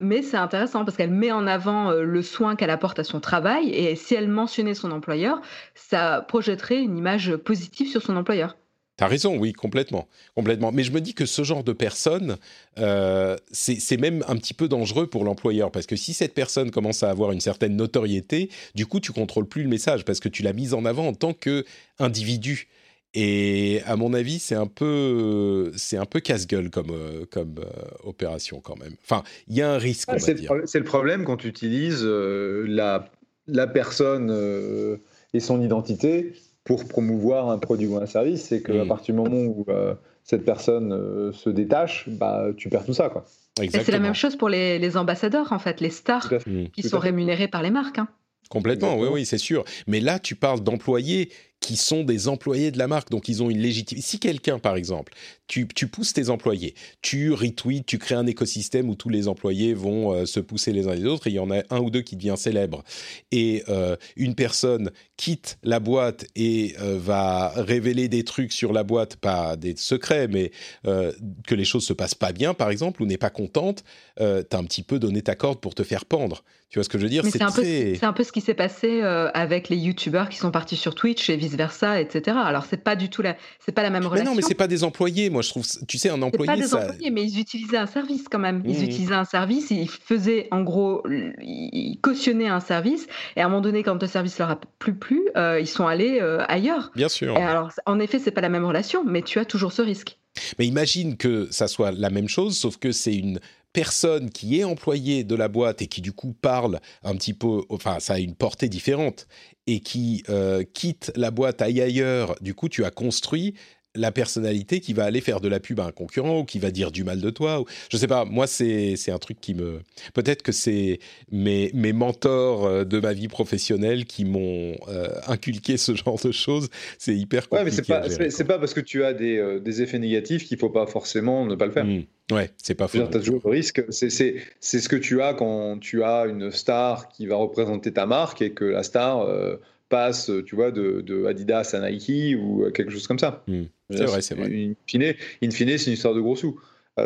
mais 0.00 0.22
c'est 0.22 0.36
intéressant 0.36 0.84
parce 0.84 0.96
qu'elle 0.96 1.10
met 1.10 1.32
en 1.32 1.46
avant 1.46 1.92
le 1.92 2.22
soin 2.22 2.56
qu'elle 2.56 2.70
apporte 2.70 2.98
à 2.98 3.04
son 3.04 3.20
travail 3.20 3.70
et 3.70 3.96
si 3.96 4.14
elle 4.14 4.28
mentionnait 4.28 4.74
son 4.74 4.90
employeur, 4.90 5.40
ça 5.74 6.24
projetterait 6.26 6.80
une 6.80 6.98
image 6.98 7.36
positive 7.36 7.88
sur 7.88 8.02
son 8.02 8.16
employeur. 8.16 8.56
T'as 9.00 9.06
raison, 9.06 9.38
oui, 9.38 9.54
complètement, 9.54 10.08
complètement. 10.34 10.72
Mais 10.72 10.82
je 10.82 10.92
me 10.92 11.00
dis 11.00 11.14
que 11.14 11.24
ce 11.24 11.42
genre 11.42 11.64
de 11.64 11.72
personne, 11.72 12.36
euh, 12.78 13.34
c'est 13.50 13.96
même 13.96 14.22
un 14.28 14.36
petit 14.36 14.52
peu 14.52 14.68
dangereux 14.68 15.06
pour 15.06 15.24
l'employeur 15.24 15.70
parce 15.70 15.86
que 15.86 15.96
si 15.96 16.12
cette 16.12 16.34
personne 16.34 16.70
commence 16.70 17.02
à 17.02 17.08
avoir 17.08 17.32
une 17.32 17.40
certaine 17.40 17.76
notoriété, 17.76 18.50
du 18.74 18.84
coup, 18.84 19.00
tu 19.00 19.12
contrôles 19.12 19.46
plus 19.46 19.62
le 19.62 19.70
message 19.70 20.04
parce 20.04 20.20
que 20.20 20.28
tu 20.28 20.42
l'as 20.42 20.52
mise 20.52 20.74
en 20.74 20.84
avant 20.84 21.06
en 21.06 21.14
tant 21.14 21.32
que 21.32 21.64
individu. 21.98 22.68
Et 23.14 23.80
à 23.86 23.96
mon 23.96 24.14
avis, 24.14 24.38
c'est 24.38 24.54
un 24.54 24.66
peu, 24.66 25.72
c'est 25.76 25.96
un 25.96 26.06
peu 26.06 26.20
casse-gueule 26.20 26.70
comme, 26.70 26.90
euh, 26.90 27.24
comme 27.30 27.56
euh, 27.58 28.08
opération 28.08 28.60
quand 28.60 28.78
même. 28.78 28.94
Enfin, 29.02 29.24
il 29.48 29.56
y 29.56 29.62
a 29.62 29.72
un 29.72 29.78
risque. 29.78 30.08
c'est 30.18 30.34
le, 30.34 30.84
problème 30.84 31.24
quand 31.24 31.38
tu 31.38 31.48
utilises 31.48 32.04
la, 32.04 33.10
la 33.48 33.66
personne 33.66 34.98
et 35.34 35.40
son 35.40 35.60
identité 35.60 36.34
pour 36.64 36.86
promouvoir 36.86 37.50
un 37.50 37.58
produit 37.58 37.86
ou 37.86 37.96
un 37.96 38.06
service, 38.06 38.42
c'est 38.42 38.62
qu'à 38.62 38.84
mm. 38.84 38.88
partir 38.88 39.14
du 39.14 39.20
moment 39.20 39.42
où 39.42 39.64
euh, 39.68 39.94
cette 40.24 40.44
personne 40.44 40.92
euh, 40.92 41.32
se 41.32 41.50
détache, 41.50 42.08
bah, 42.08 42.48
tu 42.56 42.68
perds 42.68 42.84
tout 42.84 42.94
ça. 42.94 43.08
Quoi. 43.08 43.24
C'est 43.56 43.88
la 43.88 43.98
même 43.98 44.14
chose 44.14 44.36
pour 44.36 44.48
les, 44.48 44.96
ambassadeurs, 44.96 45.52
en 45.52 45.58
fait, 45.58 45.80
les 45.80 45.90
stars 45.90 46.30
qui 46.72 46.82
sont 46.82 46.98
rémunérés 46.98 47.48
par 47.48 47.62
les 47.62 47.70
marques. 47.70 47.98
Hein. 47.98 48.08
Complètement, 48.48 48.96
oui, 48.96 49.08
oui, 49.10 49.26
c'est 49.26 49.38
sûr. 49.38 49.64
Mais 49.86 50.00
là, 50.00 50.18
tu 50.18 50.34
parles 50.34 50.60
d'employés 50.60 51.30
qui 51.60 51.76
sont 51.76 52.04
des 52.04 52.26
employés 52.26 52.70
de 52.70 52.78
la 52.78 52.88
marque, 52.88 53.10
donc 53.10 53.28
ils 53.28 53.42
ont 53.42 53.50
une 53.50 53.60
légitimité. 53.60 54.06
Si 54.06 54.18
quelqu'un, 54.18 54.58
par 54.58 54.76
exemple, 54.76 55.12
tu, 55.46 55.66
pousses 55.66 56.12
tes 56.12 56.30
employés, 56.30 56.74
tu 57.02 57.32
retweets, 57.32 57.84
tu 57.84 57.98
crées 57.98 58.14
un 58.14 58.26
écosystème 58.26 58.88
où 58.88 58.94
tous 58.94 59.08
les 59.08 59.28
employés 59.28 59.74
vont 59.74 60.12
euh, 60.12 60.24
se 60.24 60.40
pousser 60.40 60.72
les 60.72 60.88
uns 60.88 60.94
les 60.94 61.04
autres, 61.04 61.26
et 61.26 61.30
il 61.30 61.36
y 61.36 61.40
en 61.40 61.50
a 61.50 61.62
un 61.70 61.80
ou 61.80 61.90
deux 61.90 62.02
qui 62.02 62.16
devient 62.16 62.36
célèbre, 62.36 62.82
et 63.30 63.62
euh, 63.68 63.96
une 64.16 64.34
personne 64.34 64.90
quitte 65.16 65.58
la 65.62 65.80
boîte 65.80 66.24
et 66.34 66.76
euh, 66.80 66.98
va 66.98 67.48
révéler 67.56 68.08
des 68.08 68.24
trucs 68.24 68.52
sur 68.52 68.72
la 68.72 68.84
boîte, 68.84 69.16
pas 69.16 69.56
des 69.56 69.74
secrets, 69.76 70.28
mais 70.28 70.52
que 70.84 71.54
les 71.54 71.64
choses 71.64 71.84
se 71.84 71.92
passent 71.92 72.14
pas 72.14 72.32
bien, 72.32 72.54
par 72.54 72.70
exemple, 72.70 73.02
ou 73.02 73.06
n'est 73.06 73.18
pas 73.18 73.30
contente, 73.30 73.84
tu 74.16 74.22
as 74.22 74.58
un 74.58 74.64
petit 74.64 74.82
peu 74.82 74.98
donné 74.98 75.22
ta 75.22 75.34
corde 75.34 75.60
pour 75.60 75.74
te 75.74 75.82
faire 75.82 76.04
pendre. 76.04 76.42
Tu 76.70 76.78
vois 76.78 76.84
ce 76.84 76.88
que 76.88 76.98
je 76.98 77.02
veux 77.02 77.08
dire? 77.08 77.24
C'est 77.24 77.42
un, 77.42 77.48
un, 77.48 78.12
peu 78.12 78.22
ce 78.22 78.30
qui 78.30 78.40
s'est 78.40 78.54
passé 78.54 79.02
avec 79.02 79.68
les 79.68 79.76
youtubeurs 79.76 80.28
qui 80.28 80.38
sont 80.38 80.50
partis 80.50 80.76
sur 80.76 80.94
Twitch 80.94 81.28
et 81.28 81.36
vice 81.50 81.56
versa, 81.56 82.00
etc. 82.00 82.36
Alors 82.44 82.64
c'est 82.64 82.82
pas 82.82 82.96
du 82.96 83.10
tout 83.10 83.22
la, 83.22 83.36
c'est 83.64 83.72
pas 83.72 83.82
la 83.82 83.90
même 83.90 84.04
relation. 84.06 84.24
Mais 84.24 84.30
non, 84.30 84.36
mais 84.36 84.42
c'est 84.42 84.54
pas 84.54 84.68
des 84.68 84.84
employés. 84.84 85.30
Moi, 85.30 85.42
je 85.42 85.50
trouve, 85.50 85.66
tu 85.86 85.98
sais, 85.98 86.10
un 86.10 86.22
employé. 86.22 86.46
Pas 86.46 86.56
des 86.56 86.74
employés, 86.74 87.10
mais 87.10 87.24
ils 87.24 87.40
utilisaient 87.40 87.76
un 87.76 87.86
service 87.86 88.24
quand 88.30 88.38
même. 88.38 88.62
Ils 88.64 88.80
mmh. 88.80 88.84
utilisaient 88.84 89.14
un 89.14 89.24
service, 89.24 89.70
ils 89.70 89.88
faisaient, 89.88 90.48
en 90.50 90.62
gros, 90.62 91.02
ils 91.40 91.98
cautionnaient 92.02 92.48
un 92.48 92.60
service. 92.60 93.06
Et 93.36 93.40
à 93.40 93.46
un 93.46 93.48
moment 93.48 93.60
donné, 93.60 93.82
quand 93.82 94.00
le 94.00 94.08
service 94.08 94.38
leur 94.38 94.50
a 94.50 94.60
plus 94.78 94.94
plu, 94.94 95.28
euh, 95.36 95.60
ils 95.60 95.66
sont 95.66 95.86
allés 95.86 96.18
euh, 96.20 96.44
ailleurs. 96.48 96.90
Bien 96.94 97.08
sûr. 97.08 97.36
alors, 97.36 97.70
en 97.86 97.98
effet, 98.00 98.18
c'est 98.18 98.30
pas 98.30 98.40
la 98.40 98.48
même 98.48 98.64
relation, 98.64 99.04
mais 99.04 99.22
tu 99.22 99.38
as 99.38 99.44
toujours 99.44 99.72
ce 99.72 99.82
risque. 99.82 100.18
Mais 100.58 100.66
imagine 100.66 101.16
que 101.16 101.48
ça 101.50 101.68
soit 101.68 101.92
la 101.92 102.10
même 102.10 102.28
chose, 102.28 102.56
sauf 102.56 102.76
que 102.76 102.92
c'est 102.92 103.14
une 103.14 103.40
personne 103.72 104.30
qui 104.30 104.58
est 104.58 104.64
employée 104.64 105.24
de 105.24 105.34
la 105.34 105.48
boîte 105.48 105.82
et 105.82 105.86
qui 105.86 106.00
du 106.00 106.12
coup 106.12 106.32
parle 106.32 106.80
un 107.02 107.14
petit 107.14 107.34
peu, 107.34 107.62
enfin 107.68 108.00
ça 108.00 108.14
a 108.14 108.18
une 108.18 108.34
portée 108.34 108.68
différente 108.68 109.26
et 109.66 109.80
qui 109.80 110.24
euh, 110.28 110.64
quitte 110.74 111.12
la 111.16 111.30
boîte 111.30 111.62
aille 111.62 111.80
ailleurs, 111.80 112.36
du 112.40 112.54
coup 112.54 112.68
tu 112.68 112.84
as 112.84 112.90
construit 112.90 113.54
la 113.94 114.12
personnalité 114.12 114.80
qui 114.80 114.92
va 114.92 115.04
aller 115.04 115.20
faire 115.20 115.40
de 115.40 115.48
la 115.48 115.60
pub 115.60 115.80
à 115.80 115.86
un 115.86 115.90
concurrent 115.92 116.40
ou 116.40 116.44
qui 116.44 116.58
va 116.58 116.70
dire 116.70 116.92
du 116.92 117.04
mal 117.04 117.20
de 117.20 117.30
toi. 117.30 117.60
Ou, 117.60 117.66
je 117.90 117.96
sais 117.96 118.06
pas, 118.06 118.24
moi 118.24 118.46
c'est 118.46 119.10
un 119.10 119.18
truc 119.18 119.40
qui 119.40 119.54
me... 119.54 119.80
Peut-être 120.14 120.42
que 120.42 120.52
c'est 120.52 121.00
mes, 121.32 121.70
mes 121.74 121.92
mentors 121.92 122.66
euh, 122.66 122.84
de 122.84 123.00
ma 123.00 123.12
vie 123.12 123.28
professionnelle 123.28 124.04
qui 124.04 124.24
m'ont 124.24 124.76
euh, 124.88 125.08
inculqué 125.26 125.76
ce 125.76 125.94
genre 125.94 126.20
de 126.22 126.32
choses. 126.32 126.68
C'est 126.98 127.16
hyper 127.16 127.48
compliqué. 127.48 127.64
Ouais, 127.92 128.00
mais 128.20 128.30
c'est 128.30 128.44
pas, 128.44 128.54
pas 128.54 128.58
parce 128.60 128.74
que 128.74 128.80
tu 128.80 129.04
as 129.04 129.12
des, 129.12 129.60
des 129.60 129.82
effets 129.82 129.98
négatifs 129.98 130.46
qu'il 130.46 130.58
faut 130.58 130.70
pas 130.70 130.86
forcément 130.86 131.44
ne 131.46 131.54
pas 131.54 131.66
le 131.66 131.72
faire. 131.72 131.84
Mmh. 131.84 132.04
Ouais, 132.30 132.50
c'est 132.62 132.76
pas 132.76 132.86
faux. 132.86 132.98
Tu 132.98 133.02
as 133.02 133.08
toujours 133.08 133.40
le 133.44 133.50
risque. 133.50 133.84
C'est 133.90 134.08
ce 134.10 134.88
que 134.88 134.96
tu 134.96 135.20
as 135.20 135.34
quand 135.34 135.78
tu 135.80 136.04
as 136.04 136.26
une 136.26 136.52
star 136.52 137.08
qui 137.08 137.26
va 137.26 137.34
représenter 137.34 137.92
ta 137.92 138.06
marque 138.06 138.40
et 138.40 138.52
que 138.52 138.64
la 138.64 138.84
star 138.84 139.22
euh, 139.22 139.56
passe, 139.90 140.30
tu 140.46 140.54
vois, 140.54 140.70
de, 140.70 141.02
de, 141.02 141.26
Adidas 141.26 141.74
à 141.74 141.90
Nike 141.90 142.38
ou 142.40 142.64
quelque 142.72 142.90
chose 142.90 143.06
comme 143.06 143.18
ça. 143.18 143.44
Hmm. 143.46 143.64
C'est 143.90 144.04
vrai, 144.04 144.22
c'est 144.22 144.34
vrai. 144.34 144.46
In 144.46 145.50
fine, 145.50 145.78
c'est 145.78 145.86
une 145.86 145.92
histoire 145.92 146.14
de 146.14 146.20
gros 146.20 146.36
sous. 146.36 146.58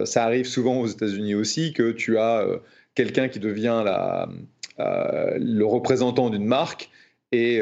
ça 0.04 0.24
arrive 0.24 0.46
souvent 0.46 0.80
aux 0.80 0.86
États-Unis 0.86 1.34
aussi 1.34 1.72
que 1.72 1.90
tu 1.90 2.18
as 2.18 2.46
quelqu'un 2.94 3.28
qui 3.28 3.40
devient 3.40 3.82
la, 3.84 4.28
le 4.78 5.64
représentant 5.64 6.30
d'une 6.30 6.44
marque 6.44 6.90
et 7.32 7.60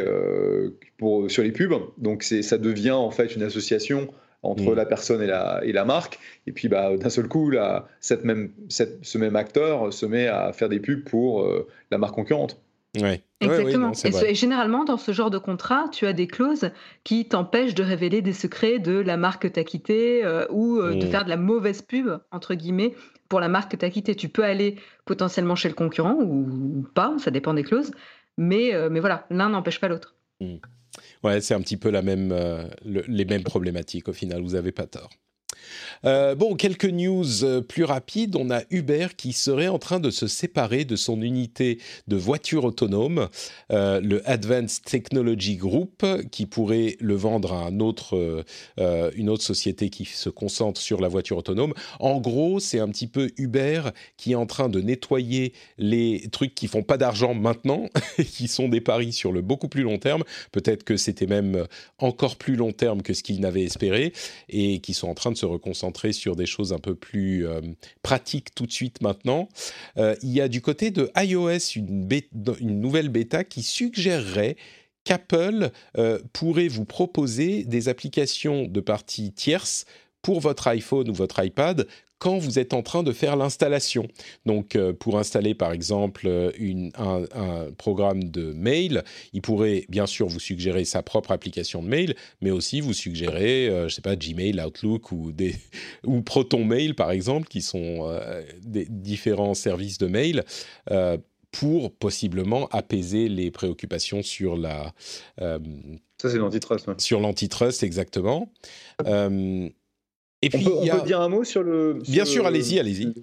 pour, 0.99 1.31
sur 1.31 1.43
les 1.43 1.53
pubs. 1.53 1.73
Donc 1.99 2.25
ça 2.25 2.59
devient 2.59 2.91
en 2.91 3.11
fait 3.11 3.35
une 3.35 3.43
association 3.43 4.09
entre 4.43 4.73
mm. 4.73 4.75
la 4.75 4.87
personne 4.87 5.23
et 5.23 5.27
la, 5.27 5.61
et 5.65 5.73
la 5.73 5.85
marque. 5.85 6.19
Et 6.47 6.53
puis, 6.53 6.69
bah, 6.69 6.97
d'un 6.97 7.11
seul 7.11 7.29
coup, 7.29 7.51
là, 7.51 7.89
cette 8.01 8.25
même, 8.25 8.51
cette, 8.69 9.05
ce 9.05 9.19
même 9.19 9.37
acteur 9.37 9.93
se 9.93 10.07
met 10.07 10.27
à 10.27 10.53
faire 10.53 10.69
des 10.69 10.81
pubs 10.81 11.05
pour 11.05 11.43
euh, 11.43 11.69
la 11.91 11.99
marque 11.99 12.15
concurrente. 12.15 12.61
Ouais. 13.01 13.23
Exactement. 13.41 13.93
et, 14.05 14.35
généralement, 14.35 14.85
dans 14.85 14.99
ce 14.99 15.13
genre 15.13 15.31
de 15.31 15.39
contrat, 15.39 15.87
tu 15.91 16.07
as 16.07 16.13
des 16.13 16.27
clauses 16.27 16.71
qui 17.05 17.27
t'empêchent 17.27 17.75
de 17.75 17.83
révéler 17.83 18.23
des 18.23 18.33
secrets 18.33 18.79
de 18.79 18.93
la 18.93 19.17
marque 19.17 19.43
que 19.43 19.49
tu 19.49 19.59
as 19.59 19.65
quittée 19.65 20.25
euh, 20.25 20.47
ou 20.51 20.79
euh, 20.79 20.95
de 20.95 21.07
mm. 21.07 21.11
faire 21.11 21.25
de 21.25 21.31
la 21.31 21.39
mauvaise 21.39 21.83
pub, 21.83 22.11
entre 22.31 22.55
guillemets, 22.55 22.95
pour 23.29 23.41
la 23.41 23.49
marque 23.49 23.73
que 23.73 23.77
tu 23.77 23.85
as 23.85 23.91
quittée. 23.91 24.15
Tu 24.15 24.29
peux 24.29 24.45
aller 24.45 24.77
potentiellement 25.07 25.57
chez 25.57 25.69
le 25.69 25.75
concurrent 25.75 26.19
ou 26.21 26.87
pas, 26.95 27.15
ça 27.19 27.31
dépend 27.31 27.55
des 27.55 27.65
clauses. 27.65 27.93
Mais, 28.37 28.73
mais 28.91 29.01
voilà, 29.01 29.27
l'un 29.31 29.49
n'empêche 29.49 29.81
pas 29.81 29.89
l'autre. 29.89 30.15
Mm. 30.41 30.57
Ouais, 31.23 31.41
c'est 31.41 31.55
un 31.55 31.61
petit 31.61 31.77
peu 31.77 31.91
la 31.91 32.03
même, 32.03 32.33
euh, 32.33 32.65
les 32.85 33.25
mêmes 33.25 33.45
problématiques 33.45 34.09
au 34.09 34.13
final, 34.13 34.43
vous 34.43 34.53
n'avez 34.53 34.73
pas 34.73 34.87
tort. 34.87 35.11
Euh, 36.05 36.35
bon, 36.35 36.57
quelques 36.57 36.85
news 36.85 37.45
euh, 37.45 37.61
plus 37.61 37.85
rapides. 37.85 38.37
On 38.37 38.51
a 38.51 38.63
Uber 38.71 39.09
qui 39.17 39.33
serait 39.33 39.69
en 39.69 39.79
train 39.79 40.01
de 40.01 40.11
se 40.11 40.27
séparer 40.27 40.85
de 40.85 40.97
son 40.97 41.23
unité 41.23 41.79
de 42.09 42.17
voiture 42.17 42.65
autonome, 42.65 43.29
euh, 43.71 44.01
le 44.01 44.29
Advanced 44.29 44.85
Technology 44.85 45.57
Group, 45.57 46.05
qui 46.31 46.47
pourrait 46.47 46.97
le 47.01 47.15
vendre 47.15 47.53
à 47.53 47.69
une 47.69 49.29
autre 49.29 49.43
société 49.43 49.91
qui 49.91 50.05
se 50.05 50.29
concentre 50.29 50.81
sur 50.81 51.01
la 51.01 51.09
voiture 51.09 51.37
autonome. 51.39 51.75
En 52.01 52.21
gros, 52.21 52.61
c'est 52.61 52.81
un 52.81 52.89
petit 52.89 53.07
peu 53.07 53.31
Uber 53.37 53.83
qui 54.17 54.33
est 54.33 54.37
en 54.37 54.47
train 54.47 54.69
de 54.69 54.81
nettoyer 54.81 55.53
les 55.79 56.29
trucs 56.33 56.55
qui 56.55 56.67
font 56.67 56.83
pas 56.83 56.97
d'argent 56.97 57.35
maintenant, 57.35 57.89
qui 58.17 58.49
sont 58.49 58.69
des 58.69 58.81
paris 58.81 59.13
sur 59.13 59.33
le 59.33 59.41
beaucoup 59.41 59.69
plus 59.69 59.83
long 59.83 59.99
terme. 59.99 60.25
Peut-être 60.51 60.85
que 60.85 60.97
c'était 60.97 61.27
même 61.27 61.67
encore 61.99 62.37
plus 62.37 62.57
long 62.57 62.73
terme 62.73 63.03
que 63.03 63.15
ce 63.15 63.23
qu'ils 63.23 63.41
n'avaient 63.41 63.65
espéré 63.65 64.13
et 64.49 64.81
qui 64.81 64.95
sont 64.95 65.09
en 65.09 65.15
train 65.15 65.31
de 65.31 65.37
se 65.37 65.42
reconcentrer 65.47 66.13
sur 66.13 66.37
des 66.37 66.47
choses 66.47 66.73
un 66.73 66.79
peu 66.79 66.95
plus 66.95 67.47
euh, 67.47 67.61
pratiques 68.03 68.55
tout 68.55 68.67
de 68.67 68.73
suite 68.73 69.01
maintenant. 69.01 69.49
Euh, 69.97 70.15
il 70.23 70.31
y 70.31 70.41
a 70.41 70.49
du 70.49 70.61
côté 70.61 70.91
de 70.91 71.11
iOS 71.17 71.77
une, 71.77 72.81
nouvelle 72.81 73.09
bêta 73.09 73.45
qui 73.45 73.63
suggérerait 73.63 74.57
qu'Apple 75.05 75.71
euh, 75.99 76.19
pourrait 76.33 76.69
vous 76.69 76.85
proposer 76.85 77.65
des 77.65 77.89
applications 77.89 78.67
de 78.67 78.81
partie 78.81 79.33
tierce 79.33 79.85
pour 80.23 80.41
votre 80.41 80.69
iPhone 80.69 81.11
ou 81.11 81.15
votre 81.15 81.45
iPad 81.45 81.89
quand 82.23 82.39
vous 82.39 82.61
êtes 82.61 82.73
en 82.73 82.83
train 82.83 83.03
de 83.03 83.11
faire 83.11 83.35
l'installation. 83.35 84.07
Donc, 84.47 84.77
euh, 84.77 84.93
pour 84.93 85.19
installer 85.19 85.57
par 85.57 85.73
exemple 85.73 86.29
euh, 86.29 86.53
une, 86.57 86.93
un, 86.97 87.25
programme 87.77 88.23
de 88.23 88.53
mail, 88.53 89.03
il 89.33 89.43
pourrait 89.43 89.87
bien 89.89 90.07
sûr 90.07 90.29
vous 90.29 90.39
suggérer 90.39 90.85
sa 90.85 91.03
propre 91.03 91.33
application 91.33 91.83
de 91.83 91.89
mail, 91.89 92.15
mais 92.41 92.53
aussi 92.53 92.81
vous 92.81 92.93
suggérer, 92.93 93.69
euh, 93.69 93.89
je 93.89 93.97
sais 93.97 94.03
pas, 94.03 94.15
Gmail, 94.15 94.61
Outlook 94.61 95.11
ou 95.11 95.33
des 95.33 95.57
ou 96.07 96.23
Proton 96.23 96.65
Mail 96.65 96.95
par 96.95 97.11
exemple, 97.11 97.49
qui 97.49 97.61
sont 97.61 98.09
des 98.63 98.87
différents 98.89 99.55
services 99.55 99.99
de 99.99 100.07
mail. 100.07 100.45
pour 101.51 101.93
possiblement 101.93 102.69
apaiser 102.69 103.29
les 103.29 103.51
préoccupations 103.51 104.23
sur 104.23 104.57
la. 104.57 104.95
Ça, 105.39 105.59
c'est 106.31 106.39
l'antitrust. 106.39 107.01
Sur 107.01 107.19
l'antitrust, 107.19 107.83
exactement. 107.83 108.49
Et 110.43 110.51
puis, 110.51 110.67
on, 110.69 110.85
peut, 110.85 111.07
dire 111.07 111.21
un 111.21 111.29
mot 111.29 111.45
sur 111.45 111.63
le. 111.63 111.95
Bien 112.09 112.25
sûr, 112.25 112.47
allez-y, 112.47 112.81
allez-y. 112.81 113.15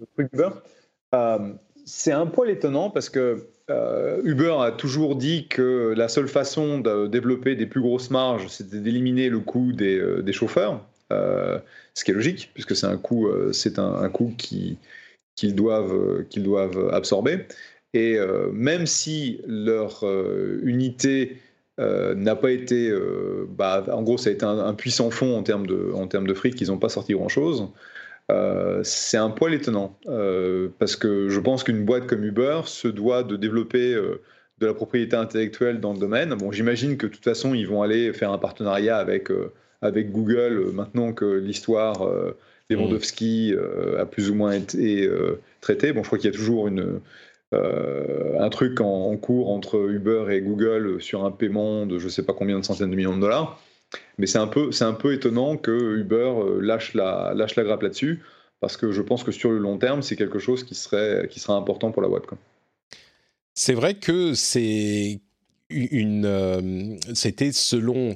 Euh, 1.13 1.38
c'est 1.86 2.11
un 2.13 2.26
poil 2.26 2.49
étonnant 2.49 2.89
parce 2.89 3.09
que 3.09 3.47
euh, 3.70 4.22
Uber 4.24 4.55
a 4.59 4.72
toujours 4.72 5.15
dit 5.15 5.47
que 5.47 5.93
la 5.97 6.07
seule 6.07 6.30
façon 6.30 6.80
de 6.80 7.07
développer 7.07 7.55
des 7.55 7.65
plus 7.65 7.82
grosses 7.82 8.09
marges, 8.09 8.47
c'était 8.47 8.78
d'éliminer 8.78 9.30
le 9.30 9.39
coût 9.39 9.74
des, 9.74 9.97
euh, 9.97 10.22
des 10.22 10.34
chauffeurs, 10.34 10.86
ce 11.11 12.03
qui 12.03 12.11
est 12.11 12.13
logique 12.13 12.51
puisque 12.53 12.76
c'est 12.76 12.86
un 12.86 12.97
coût, 12.97 13.28
c'est 13.51 13.80
un, 13.80 13.95
un, 13.95 14.09
coût 14.09 14.34
qui 14.38 14.78
qu'ils 15.36 15.55
doivent, 15.55 16.26
qu'ils 16.30 16.43
doivent 16.43 16.89
absorber. 16.93 17.47
Et 17.95 18.17
même 18.53 18.86
si 18.86 19.41
leur 19.47 20.03
unité 20.61 21.38
euh, 21.80 22.13
n'a 22.13 22.36
pas 22.36 22.51
été. 22.51 22.89
Euh, 22.89 23.47
bah, 23.49 23.86
en 23.91 24.03
gros, 24.03 24.17
ça 24.17 24.30
a 24.30 24.34
été 24.34 24.45
un, 24.45 24.73
puissant 24.73 25.09
fond 25.11 25.38
en 25.38 25.43
termes 25.43 25.65
de, 25.65 25.91
en 25.93 26.07
termes 26.07 26.27
de 26.27 26.34
fric, 26.34 26.59
ils 26.59 26.67
n'ont 26.67 26.77
pas 26.77 26.89
sorti 26.89 27.13
grand-chose. 27.13 27.69
Euh, 28.32 28.82
c'est 28.84 29.17
un 29.17 29.30
poil 29.30 29.53
étonnant, 29.53 29.97
parce 30.77 30.95
que 30.95 31.30
je 31.30 31.39
pense 31.39 31.63
qu'une 31.63 31.86
boîte 31.86 32.05
comme 32.05 32.23
Uber 32.23 32.61
se 32.65 32.88
doit 32.88 33.23
de 33.23 33.38
développer 33.38 33.95
de 34.59 34.67
la 34.67 34.73
propriété 34.73 35.15
intellectuelle 35.15 35.80
dans 35.80 35.93
le 35.93 35.99
domaine. 35.99 36.36
Bon, 36.36 36.51
j'imagine 36.51 36.97
que 36.97 37.07
de 37.07 37.13
toute 37.13 37.23
façon, 37.23 37.53
ils 37.53 37.67
vont 37.67 37.82
aller 37.82 38.11
faire 38.13 38.32
un 38.32 38.38
partenariat 38.38 38.97
avec, 38.97 39.30
avec 39.82 40.11
Google 40.11 40.71
maintenant 40.73 41.13
que 41.13 41.25
l'histoire 41.25 42.07
des 42.69 42.75
Lewandowski 42.75 43.55
a 43.97 44.05
plus 44.05 44.30
ou 44.30 44.36
moins 44.36 44.51
été 44.51 45.09
traitée. 45.61 45.93
Bon, 45.93 46.03
je 46.03 46.07
crois 46.07 46.19
qu'il 46.19 46.30
y 46.30 46.34
a 46.34 46.38
toujours 46.38 46.67
une 46.67 46.99
un 47.52 48.50
truc 48.50 48.80
en, 48.80 49.18
cours 49.18 49.52
entre 49.52 49.89
Uber 49.89 50.26
et 50.30 50.41
Google 50.41 51.02
sur 51.02 51.26
un 51.26 51.32
paiement 51.32 51.86
de 51.86 51.97
je 51.97 52.06
ne 52.06 52.10
sais 52.10 52.24
pas 52.24 52.34
combien 52.34 52.60
de 52.60 52.66
centaines 52.66 52.91
de 52.91 52.95
millions 52.95 53.16
de 53.16 53.22
dollars. 53.22 53.60
Mais 54.18 54.28
c'est 54.28 54.38
un 54.38 54.47
peu, 54.47 54.70
un 54.82 54.93
peu 54.93 55.14
étonnant 55.14 55.58
que 55.58 55.97
Uber 55.97 56.16
euh, 56.16 56.62
lâche 56.62 56.93
la, 56.93 57.34
lâche 57.36 57.56
la 57.56 57.64
grappe 57.64 57.82
là-dessus, 57.82 58.22
parce 58.60 58.78
que 58.78 58.91
je 58.91 59.02
pense 59.02 59.24
que 59.24 59.32
sur 59.32 59.52
le 59.52 59.58
long 59.58 59.78
terme, 59.78 60.02
c'est 60.02 60.16
quelque 60.16 60.39
chose 60.39 60.64
qui 60.64 60.76
serait, 60.76 61.28
qui 61.30 61.39
serait 61.39 61.58
important 61.58 61.91
pour 61.91 62.02
la 62.02 62.08
boîte. 62.08 62.26
C'est 63.54 63.74
vrai 63.74 63.95
que 63.95 64.34
euh, 65.72 66.97
c'était 67.14 67.52
selon 67.52 68.16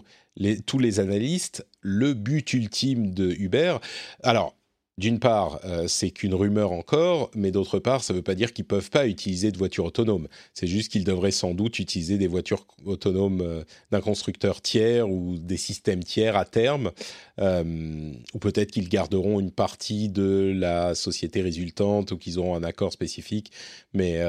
tous 0.65 0.79
les 0.79 0.99
analystes 0.99 1.65
le 1.81 2.13
but 2.13 2.53
ultime 2.53 3.13
de 3.13 3.31
Uber. 3.39 3.77
Alors, 4.23 4.55
d'une 4.99 5.19
part, 5.19 5.59
euh, 5.65 5.87
c'est 5.87 6.11
qu'une 6.11 6.35
rumeur 6.35 6.71
encore, 6.71 7.31
mais 7.35 7.49
d'autre 7.49 7.79
part, 7.79 8.03
ça 8.03 8.13
ne 8.13 8.19
veut 8.19 8.23
pas 8.23 8.35
dire 8.35 8.53
qu'ils 8.53 8.63
ne 8.63 8.67
peuvent 8.67 8.91
pas 8.91 9.07
utiliser 9.07 9.51
de 9.51 9.57
voitures 9.57 9.85
autonomes. 9.85 10.27
C'est 10.53 10.67
juste 10.67 10.91
qu'ils 10.91 11.03
devraient 11.03 11.31
sans 11.31 11.55
doute 11.55 11.79
utiliser 11.79 12.19
des 12.19 12.27
voitures 12.27 12.67
autonomes 12.85 13.41
euh, 13.41 13.63
d'un 13.91 14.01
constructeur 14.01 14.61
tiers 14.61 15.09
ou 15.09 15.37
des 15.39 15.57
systèmes 15.57 16.03
tiers 16.03 16.37
à 16.37 16.45
terme, 16.45 16.91
euh, 17.39 18.11
ou 18.35 18.39
peut-être 18.39 18.69
qu'ils 18.69 18.87
garderont 18.87 19.39
une 19.39 19.51
partie 19.51 20.09
de 20.09 20.53
la 20.55 20.93
société 20.93 21.41
résultante 21.41 22.11
ou 22.11 22.17
qu'ils 22.17 22.37
auront 22.37 22.55
un 22.55 22.63
accord 22.63 22.91
spécifique. 22.91 23.51
Mais, 23.93 24.19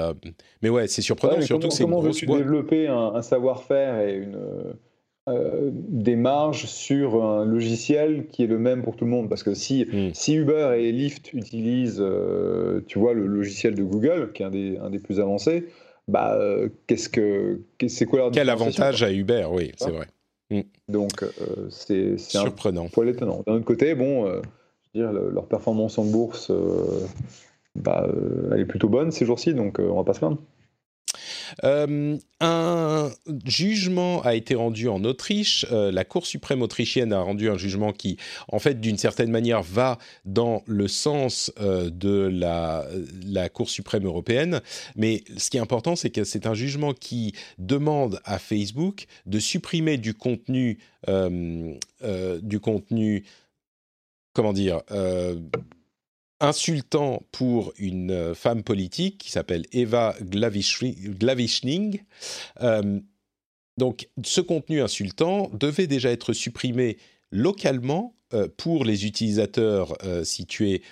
mais 0.62 0.69
ouais, 0.69 0.89
c'est 0.89 1.03
surprenant, 1.03 1.41
surtout 1.43 1.69
que 1.69 1.75
c'est 1.75 1.85
une 1.85 1.91
grosse 1.91 2.25
boîte. 2.25 2.39
développer 2.39 2.87
un 2.89 3.23
savoir-faire 3.23 4.01
et 4.01 4.15
une 4.15 4.39
euh, 5.27 5.70
des 5.72 6.16
marges 6.16 6.66
sur 6.66 7.25
un 7.25 7.47
logiciel 7.47 8.27
qui 8.27 8.45
est 8.45 8.47
le 8.47 8.59
même 8.59 8.83
pour 8.83 8.95
tout 8.95 9.07
le 9.07 9.11
monde. 9.11 9.31
Parce 9.31 9.43
que 9.43 9.55
si, 9.55 9.87
hmm. 9.91 10.11
si 10.12 10.35
Uber 10.35 10.75
et 10.79 10.93
Lyft 10.93 11.33
utilisent, 11.33 12.01
euh, 12.01 12.83
tu 12.89 12.99
vois, 12.99 13.14
le 13.14 13.27
logiciel 13.27 13.75
de 13.75 13.83
Google, 13.83 14.33
qui 14.35 14.43
est 14.43 14.47
un 14.47 14.51
des, 14.51 14.77
un 14.77 14.91
des 14.91 14.99
plus 14.99 15.20
avancés, 15.20 15.66
bah, 16.09 16.35
euh, 16.35 16.68
qu'est-ce 16.87 17.09
que, 17.09 17.62
c'est 17.89 18.05
quoi 18.05 18.18
leur 18.18 18.31
Quel 18.33 18.51
avantage 18.51 19.03
à 19.03 19.11
Uber, 19.11 19.47
oui, 19.51 19.72
c'est 19.79 19.93
vrai. 19.93 20.09
Hmm. 20.51 20.61
Donc, 20.89 21.25
c'est 21.70 22.18
surprenant. 22.18 22.89
Un 22.95 23.07
étonnant. 23.07 23.43
D'un 23.47 23.55
autre 23.55 23.64
côté, 23.64 23.95
bon, 23.95 24.27
je 24.27 25.01
veux 25.01 25.07
dire, 25.07 25.11
leur 25.11 25.47
performance 25.47 25.97
en 25.97 26.05
bourse, 26.05 26.53
bah, 27.77 28.07
elle 28.53 28.61
est 28.61 28.66
plutôt 28.66 28.91
bonne 28.91 29.11
ces 29.11 29.25
jours-ci, 29.25 29.55
donc 29.55 29.79
on 29.79 29.97
va 29.97 30.05
pas 30.05 30.12
se 30.12 30.18
plaindre. 30.18 30.39
Euh, 31.65 32.17
un 32.41 33.11
jugement 33.45 34.23
a 34.23 34.35
été 34.35 34.55
rendu 34.55 34.89
en 34.89 35.03
Autriche. 35.05 35.67
Euh, 35.71 35.91
la 35.91 36.05
Cour 36.05 36.27
suprême 36.27 36.63
autrichienne 36.63 37.13
a 37.13 37.21
rendu 37.21 37.49
un 37.49 37.57
jugement 37.57 37.93
qui, 37.93 38.19
en 38.49 38.59
fait, 38.59 38.81
d'une 38.81 38.99
certaine 38.99 39.31
manière, 39.31 39.63
va 39.63 39.99
dans 40.25 40.63
le 40.67 40.89
sens 40.89 41.53
euh, 41.61 41.91
de 41.91 42.29
la, 42.33 42.87
la, 43.27 43.49
Cour 43.49 43.71
suprême 43.71 44.05
européenne. 44.05 44.61
Mais 44.97 45.25
ce 45.37 45.51
qui 45.51 45.57
est 45.57 45.61
important, 45.61 45.97
c'est 45.97 46.11
que 46.11 46.25
c'est 46.25 46.47
un 46.47 46.55
jugement 46.55 46.93
qui 46.93 47.35
demande 47.59 48.21
à 48.25 48.39
Facebook 48.39 49.07
de 49.27 49.39
supprimer 49.39 49.97
du 49.97 50.15
contenu, 50.15 50.79
du 51.07 52.61
contenu, 52.61 53.25
comment 54.33 54.53
dire 54.53 54.83
insultant 56.41 57.22
pour 57.32 57.72
une 57.78 58.11
euh, 58.11 58.35
femme 58.35 58.62
politique 58.62 59.18
qui 59.18 59.30
s'appelle 59.30 59.64
Eva 59.72 60.14
Glavishning. 60.20 62.01
Euh, 62.61 63.01
donc 63.78 64.09
ce 64.22 64.41
contenu 64.41 64.82
insultant 64.82 65.51
devait 65.53 65.87
déjà 65.87 66.11
être 66.11 66.32
supprimé 66.32 66.99
localement 67.30 68.14
euh, 68.32 68.49
pour 68.57 68.85
les 68.85 69.07
utilisateurs 69.07 69.97
situés 70.24 70.82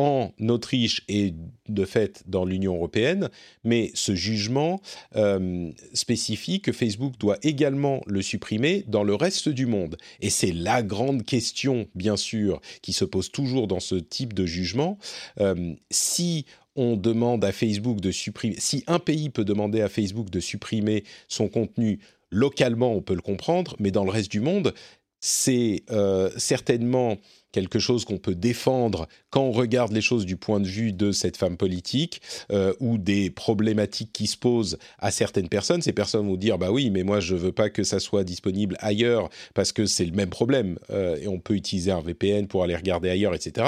en 0.00 0.32
Autriche 0.48 1.02
et 1.08 1.34
de 1.68 1.84
fait 1.84 2.22
dans 2.26 2.46
l'Union 2.46 2.74
européenne, 2.74 3.28
mais 3.64 3.90
ce 3.94 4.14
jugement 4.14 4.80
euh, 5.14 5.70
spécifie 5.92 6.60
que 6.60 6.72
Facebook 6.72 7.18
doit 7.18 7.36
également 7.42 8.00
le 8.06 8.22
supprimer 8.22 8.84
dans 8.88 9.04
le 9.04 9.14
reste 9.14 9.50
du 9.50 9.66
monde. 9.66 9.98
Et 10.20 10.30
c'est 10.30 10.52
la 10.52 10.82
grande 10.82 11.24
question, 11.24 11.86
bien 11.94 12.16
sûr, 12.16 12.60
qui 12.80 12.94
se 12.94 13.04
pose 13.04 13.30
toujours 13.30 13.68
dans 13.68 13.80
ce 13.80 13.94
type 13.94 14.32
de 14.32 14.46
jugement. 14.46 14.98
Euh, 15.38 15.74
si 15.90 16.46
on 16.76 16.96
demande 16.96 17.44
à 17.44 17.52
Facebook 17.52 18.00
de 18.00 18.10
supprimer, 18.10 18.56
si 18.58 18.82
un 18.86 18.98
pays 18.98 19.28
peut 19.28 19.44
demander 19.44 19.82
à 19.82 19.90
Facebook 19.90 20.30
de 20.30 20.40
supprimer 20.40 21.04
son 21.28 21.48
contenu 21.48 22.00
localement, 22.30 22.92
on 22.92 23.02
peut 23.02 23.14
le 23.14 23.20
comprendre, 23.20 23.76
mais 23.78 23.90
dans 23.90 24.04
le 24.04 24.10
reste 24.10 24.30
du 24.30 24.40
monde, 24.40 24.72
c'est 25.20 25.84
euh, 25.90 26.30
certainement 26.36 27.18
quelque 27.52 27.78
chose 27.78 28.04
qu'on 28.04 28.18
peut 28.18 28.34
défendre 28.34 29.08
quand 29.30 29.42
on 29.42 29.52
regarde 29.52 29.92
les 29.92 30.00
choses 30.00 30.24
du 30.24 30.36
point 30.36 30.60
de 30.60 30.66
vue 30.66 30.92
de 30.92 31.12
cette 31.12 31.36
femme 31.36 31.56
politique 31.56 32.22
euh, 32.52 32.72
ou 32.80 32.96
des 32.96 33.30
problématiques 33.30 34.12
qui 34.12 34.26
se 34.26 34.36
posent 34.36 34.78
à 34.98 35.10
certaines 35.10 35.48
personnes. 35.48 35.82
Ces 35.82 35.92
personnes 35.92 36.26
vont 36.26 36.36
dire 36.36 36.58
bah 36.58 36.70
oui, 36.70 36.90
mais 36.90 37.02
moi 37.02 37.20
je 37.20 37.34
veux 37.34 37.52
pas 37.52 37.70
que 37.70 37.82
ça 37.82 37.98
soit 38.00 38.24
disponible 38.24 38.76
ailleurs 38.80 39.28
parce 39.54 39.72
que 39.72 39.86
c'est 39.86 40.04
le 40.04 40.12
même 40.12 40.30
problème 40.30 40.78
euh, 40.90 41.16
et 41.16 41.28
on 41.28 41.38
peut 41.38 41.54
utiliser 41.54 41.90
un 41.90 42.00
VPN 42.00 42.46
pour 42.46 42.62
aller 42.62 42.76
regarder 42.76 43.10
ailleurs, 43.10 43.34
etc. 43.34 43.66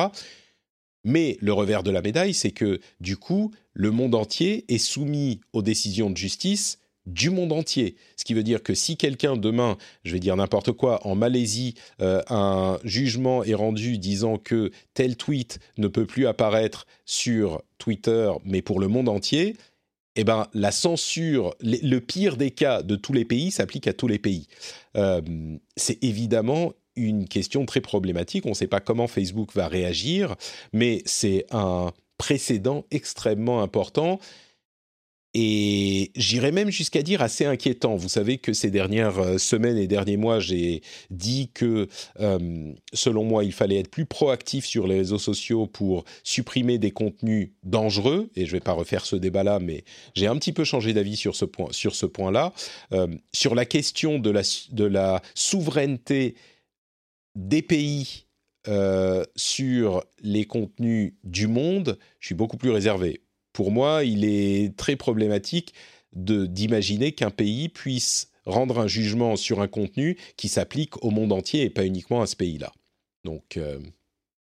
Mais 1.04 1.36
le 1.40 1.52
revers 1.52 1.82
de 1.82 1.90
la 1.90 2.00
médaille, 2.00 2.34
c'est 2.34 2.52
que 2.52 2.78
du 3.00 3.16
coup, 3.16 3.50
le 3.74 3.90
monde 3.90 4.14
entier 4.14 4.64
est 4.72 4.78
soumis 4.78 5.40
aux 5.52 5.62
décisions 5.62 6.10
de 6.10 6.16
justice 6.16 6.78
du 7.06 7.30
monde 7.30 7.52
entier. 7.52 7.96
Ce 8.16 8.24
qui 8.24 8.34
veut 8.34 8.42
dire 8.42 8.62
que 8.62 8.74
si 8.74 8.96
quelqu'un 8.96 9.36
demain, 9.36 9.76
je 10.04 10.12
vais 10.12 10.20
dire 10.20 10.36
n'importe 10.36 10.72
quoi, 10.72 11.06
en 11.06 11.14
Malaisie, 11.14 11.74
euh, 12.00 12.22
un 12.28 12.78
jugement 12.84 13.44
est 13.44 13.54
rendu 13.54 13.98
disant 13.98 14.38
que 14.38 14.70
tel 14.94 15.16
tweet 15.16 15.58
ne 15.78 15.88
peut 15.88 16.06
plus 16.06 16.26
apparaître 16.26 16.86
sur 17.04 17.62
Twitter, 17.78 18.30
mais 18.44 18.62
pour 18.62 18.80
le 18.80 18.88
monde 18.88 19.08
entier, 19.08 19.56
eh 20.14 20.24
ben, 20.24 20.46
la 20.52 20.70
censure, 20.70 21.54
le 21.60 21.98
pire 21.98 22.36
des 22.36 22.50
cas 22.50 22.82
de 22.82 22.96
tous 22.96 23.12
les 23.12 23.24
pays 23.24 23.50
s'applique 23.50 23.86
à 23.86 23.92
tous 23.92 24.08
les 24.08 24.18
pays. 24.18 24.46
Euh, 24.96 25.22
c'est 25.76 26.02
évidemment 26.04 26.72
une 26.96 27.26
question 27.26 27.64
très 27.64 27.80
problématique. 27.80 28.44
On 28.44 28.50
ne 28.50 28.54
sait 28.54 28.66
pas 28.66 28.80
comment 28.80 29.06
Facebook 29.06 29.54
va 29.54 29.68
réagir, 29.68 30.36
mais 30.74 31.02
c'est 31.06 31.46
un 31.50 31.92
précédent 32.18 32.84
extrêmement 32.90 33.62
important 33.62 34.20
et 35.34 36.12
j'irais 36.14 36.52
même 36.52 36.70
jusqu'à 36.70 37.02
dire 37.02 37.22
assez 37.22 37.46
inquiétant. 37.46 37.96
Vous 37.96 38.10
savez 38.10 38.36
que 38.36 38.52
ces 38.52 38.70
dernières 38.70 39.18
euh, 39.18 39.38
semaines 39.38 39.78
et 39.78 39.86
derniers 39.86 40.18
mois, 40.18 40.40
j'ai 40.40 40.82
dit 41.10 41.50
que, 41.54 41.88
euh, 42.20 42.72
selon 42.92 43.24
moi, 43.24 43.42
il 43.44 43.52
fallait 43.52 43.78
être 43.78 43.90
plus 43.90 44.04
proactif 44.04 44.66
sur 44.66 44.86
les 44.86 44.98
réseaux 44.98 45.18
sociaux 45.18 45.66
pour 45.66 46.04
supprimer 46.22 46.76
des 46.76 46.90
contenus 46.90 47.52
dangereux. 47.62 48.30
Et 48.36 48.44
je 48.44 48.50
ne 48.50 48.56
vais 48.56 48.60
pas 48.60 48.72
refaire 48.72 49.06
ce 49.06 49.16
débat-là, 49.16 49.58
mais 49.58 49.84
j'ai 50.14 50.26
un 50.26 50.36
petit 50.36 50.52
peu 50.52 50.64
changé 50.64 50.92
d'avis 50.92 51.16
sur 51.16 51.34
ce 51.34 51.46
point, 51.46 51.68
sur 51.70 51.94
ce 51.94 52.04
point-là, 52.04 52.52
euh, 52.92 53.08
sur 53.32 53.54
la 53.54 53.64
question 53.64 54.18
de 54.18 54.30
la, 54.30 54.42
de 54.70 54.84
la 54.84 55.22
souveraineté 55.34 56.34
des 57.34 57.62
pays 57.62 58.26
sur 59.34 60.04
les 60.20 60.44
contenus 60.44 61.14
du 61.24 61.48
monde. 61.48 61.98
Je 62.20 62.26
suis 62.26 62.34
beaucoup 62.36 62.56
plus 62.56 62.70
réservé 62.70 63.22
pour 63.52 63.70
moi, 63.70 64.04
il 64.04 64.24
est 64.24 64.76
très 64.76 64.96
problématique 64.96 65.74
d'imaginer 66.14 67.12
qu'un 67.12 67.30
pays 67.30 67.68
puisse 67.68 68.30
rendre 68.44 68.80
un 68.80 68.86
jugement 68.86 69.36
sur 69.36 69.60
un 69.60 69.68
contenu 69.68 70.16
qui 70.36 70.48
s'applique 70.48 71.02
au 71.04 71.10
monde 71.10 71.32
entier 71.32 71.62
et 71.62 71.70
pas 71.70 71.86
uniquement 71.86 72.22
à 72.22 72.26
ce 72.26 72.36
pays-là. 72.36 72.72
Donc, 73.24 73.56
euh, 73.56 73.78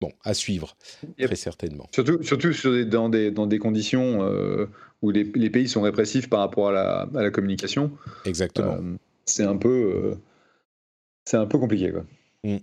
bon, 0.02 0.12
à 0.24 0.34
suivre, 0.34 0.76
très 1.18 1.36
certainement. 1.36 1.88
Surtout, 1.93 2.22
surtout 2.22 2.52
dans, 2.86 3.10
des, 3.10 3.32
dans 3.32 3.48
des 3.48 3.60
conditions 3.60 4.24
euh, 4.24 4.68
où 5.02 5.12
les, 5.12 5.24
pays 5.24 5.68
sont 5.68 5.82
répressifs 5.82 6.30
par 6.30 6.39
rapport 6.41 6.70
à 6.70 7.08
la, 7.14 7.32
communication. 7.32 7.91
Exactement. 8.26 8.74
Euh, 8.74 8.98
c'est 9.26 9.45
un 9.45 9.58
peu, 9.58 10.16
c'est 11.26 11.38
un 11.38 11.45
peu 11.45 11.58
compliqué, 11.58 11.91
quoi. 11.91 12.06
Mm. 12.43 12.58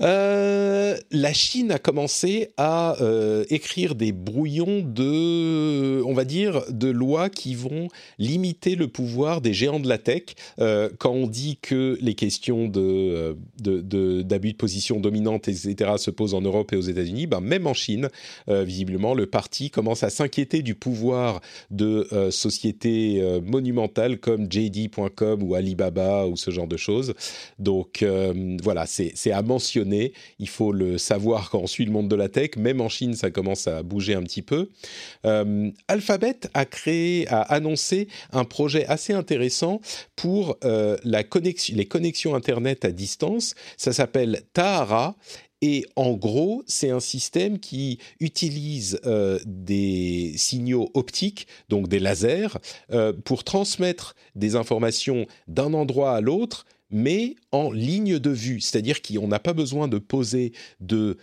Euh, 0.00 0.96
la 1.10 1.32
Chine 1.32 1.70
a 1.70 1.78
commencé 1.78 2.50
à 2.56 3.00
euh, 3.00 3.44
écrire 3.48 3.94
des 3.94 4.12
brouillons 4.12 4.82
de, 4.82 6.02
on 6.02 6.12
va 6.12 6.24
dire, 6.24 6.62
de 6.70 6.88
lois 6.88 7.30
qui 7.30 7.54
vont 7.54 7.88
limiter 8.18 8.74
le 8.74 8.88
pouvoir 8.88 9.40
des 9.40 9.54
géants 9.54 9.80
de 9.80 9.88
la 9.88 9.98
tech. 9.98 10.22
Euh, 10.60 10.90
quand 10.98 11.12
on 11.12 11.26
dit 11.26 11.58
que 11.60 11.98
les 12.00 12.14
questions 12.14 12.68
de, 12.68 13.36
d'abus 13.58 14.52
de, 14.52 14.56
position 14.56 15.00
dominante, 15.00 15.48
etc., 15.48 15.92
se 15.96 16.10
posent 16.10 16.34
en 16.34 16.42
Europe 16.42 16.72
et 16.72 16.76
aux 16.76 16.80
États-Unis, 16.80 17.26
ben 17.26 17.40
même 17.40 17.66
en 17.66 17.74
Chine, 17.74 18.08
visiblement, 18.48 19.14
le 19.14 19.26
parti 19.26 19.70
commence 19.70 20.02
à 20.02 20.10
s'inquiéter 20.10 20.62
du 20.62 20.74
pouvoir 20.74 21.40
de 21.70 22.06
sociétés 22.30 23.22
monumentales 23.44 24.18
comme 24.18 24.50
JD.com 24.50 25.42
ou 25.42 25.54
Alibaba 25.54 26.26
ou 26.26 26.36
ce 26.36 26.50
genre 26.50 26.66
de 26.66 26.76
choses. 26.76 27.14
Donc 27.58 28.04
voilà, 28.62 28.86
c'est 28.86 29.30
à 29.30 29.42
mentionner 29.42 29.85
il 30.38 30.48
faut 30.48 30.72
le 30.72 30.98
savoir 30.98 31.50
quand 31.50 31.60
on 31.60 31.66
suit 31.66 31.84
le 31.84 31.92
monde 31.92 32.08
de 32.08 32.16
la 32.16 32.28
tech. 32.28 32.50
Même 32.56 32.80
en 32.80 32.88
Chine, 32.88 33.14
ça 33.14 33.30
commence 33.30 33.66
à 33.66 33.82
bouger 33.82 34.14
un 34.14 34.22
petit 34.22 34.42
peu. 34.42 34.70
Euh, 35.24 35.70
Alphabet 35.88 36.40
a 36.54 36.64
créé, 36.64 37.26
a 37.28 37.40
annoncé 37.40 38.08
un 38.32 38.44
projet 38.44 38.86
assez 38.86 39.12
intéressant 39.12 39.80
pour 40.14 40.56
euh, 40.64 40.96
les 41.04 41.86
connexions 41.86 42.34
Internet 42.34 42.84
à 42.84 42.90
distance. 42.90 43.54
Ça 43.76 43.92
s'appelle 43.92 44.42
Tahara. 44.52 45.16
Et 45.62 45.86
en 45.96 46.12
gros, 46.12 46.62
c'est 46.66 46.90
un 46.90 47.00
système 47.00 47.58
qui 47.58 47.98
utilise 48.20 49.00
euh, 49.06 49.38
des 49.46 50.34
signaux 50.36 50.90
optiques, 50.92 51.46
donc 51.70 51.88
des 51.88 51.98
lasers, 51.98 52.58
pour 53.24 53.42
transmettre 53.42 54.14
des 54.34 54.54
informations 54.54 55.26
d'un 55.48 55.72
endroit 55.72 56.14
à 56.14 56.20
l'autre 56.20 56.66
mais 56.90 57.36
en 57.52 57.70
ligne 57.70 58.18
de 58.18 58.30
vue, 58.30 58.60
c'est-à-dire 58.60 59.02
qu'on 59.02 59.28
n'a 59.28 59.38
pas 59.38 59.52
besoin 59.52 59.88
de 59.88 59.98
poser 59.98 60.52
de 60.80 61.18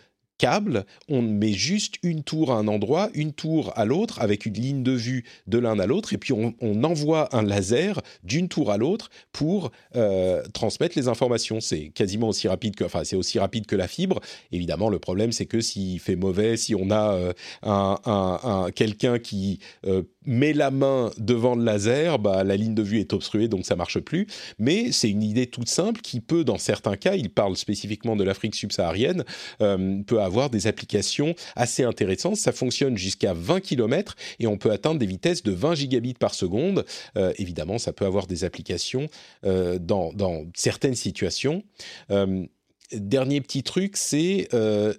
on 1.09 1.21
met 1.21 1.53
juste 1.53 1.95
une 2.03 2.23
tour 2.23 2.51
à 2.51 2.55
un 2.55 2.67
endroit, 2.67 3.09
une 3.13 3.33
tour 3.33 3.71
à 3.75 3.85
l'autre, 3.85 4.21
avec 4.21 4.45
une 4.45 4.53
ligne 4.53 4.83
de 4.83 4.91
vue 4.91 5.23
de 5.47 5.57
l'un 5.57 5.79
à 5.79 5.85
l'autre, 5.85 6.13
et 6.13 6.17
puis 6.17 6.33
on, 6.33 6.53
envoie 6.83 7.33
un 7.33 7.43
laser 7.43 8.01
d'une 8.23 8.49
tour 8.49 8.69
à 8.71 8.77
l'autre 8.77 9.09
pour 9.31 9.71
euh, 9.95 10.43
transmettre 10.53 10.97
les 10.97 11.07
informations. 11.07 11.61
C'est 11.61 11.89
quasiment 11.89 12.27
aussi 12.27 12.47
rapide 12.47 12.75
que, 12.75 12.83
enfin, 12.83 13.03
c'est 13.05 13.15
aussi 13.15 13.39
rapide 13.39 13.65
que 13.67 13.75
la 13.75 13.87
fibre. 13.87 14.19
Évidemment, 14.51 14.89
le 14.89 14.99
problème, 14.99 15.31
c'est 15.31 15.45
que 15.45 15.61
s'il 15.61 15.99
fait 15.99 16.17
mauvais, 16.17 16.57
si 16.57 16.75
on 16.75 16.91
a 16.91 17.13
euh, 17.13 17.33
un, 17.63 18.67
quelqu'un 18.75 19.19
qui 19.19 19.59
euh, 19.85 20.03
met 20.25 20.51
la 20.51 20.71
main 20.71 21.11
devant 21.17 21.55
le 21.55 21.63
laser, 21.63 22.19
bah, 22.19 22.43
la 22.43 22.57
ligne 22.57 22.75
de 22.75 22.83
vue 22.83 22.99
est 22.99 23.13
obstruée, 23.13 23.47
donc 23.47 23.65
ça 23.65 23.77
marche 23.77 23.99
plus. 23.99 24.27
Mais 24.59 24.91
c'est 24.91 25.09
une 25.09 25.23
idée 25.23 25.47
toute 25.47 25.69
simple 25.69 26.01
qui 26.01 26.19
peut, 26.19 26.43
dans 26.43 26.57
certains 26.57 26.97
cas, 26.97 27.15
il 27.15 27.29
parle 27.29 27.55
spécifiquement 27.55 28.17
de 28.17 28.25
l'Afrique 28.25 28.55
subsaharienne, 28.55 29.23
peut 29.59 30.21
avoir 30.21 30.32
des 30.49 30.67
applications 30.67 31.35
assez 31.55 31.83
intéressantes. 31.83 32.37
Ça 32.37 32.51
fonctionne 32.51 32.97
jusqu'à 32.97 33.33
20 33.33 33.61
km 33.61 34.15
et 34.39 34.47
on 34.47 34.57
peut 34.57 34.71
atteindre 34.71 34.99
des 34.99 35.05
vitesses 35.05 35.43
de 35.43 35.51
20 35.51 35.75
gigabits 35.75 36.13
par 36.13 36.33
seconde. 36.33 36.85
Euh, 37.17 37.33
évidemment, 37.37 37.77
ça 37.77 37.93
peut 37.93 38.05
avoir 38.05 38.27
des 38.27 38.43
applications 38.43 39.07
euh, 39.45 39.79
dans, 39.79 40.11
dans, 40.13 40.45
certaines 40.55 40.95
situations. 40.95 41.63
Euh, 42.11 42.45
dernier 42.91 43.41
petit 43.41 43.63
truc, 43.63 43.97
c'est 43.97 44.47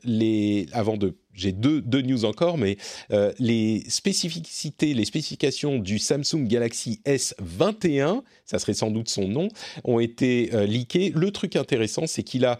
les 0.04 0.66
avant 0.72 0.96
de 0.96 1.16
j'ai 1.34 1.52
deux, 1.52 1.80
deux, 1.80 2.02
news 2.02 2.24
encore, 2.24 2.58
mais 2.58 2.76
euh, 3.10 3.32
les 3.38 3.82
spécificités, 3.88 4.94
les 4.94 5.04
spécifications 5.04 5.78
du 5.78 5.98
Samsung 5.98 6.46
Galaxy 6.46 7.00
S21, 7.06 8.22
ça 8.44 8.58
serait 8.58 8.74
sans 8.74 8.90
doute 8.90 9.08
son 9.08 9.28
nom, 9.28 9.48
ont 9.84 9.98
été 9.98 10.50
euh, 10.54 10.66
leakées. 10.66 11.12
Le 11.14 11.30
truc 11.30 11.56
intéressant, 11.56 12.06
c'est 12.06 12.22
qu'il 12.22 12.44
a 12.44 12.58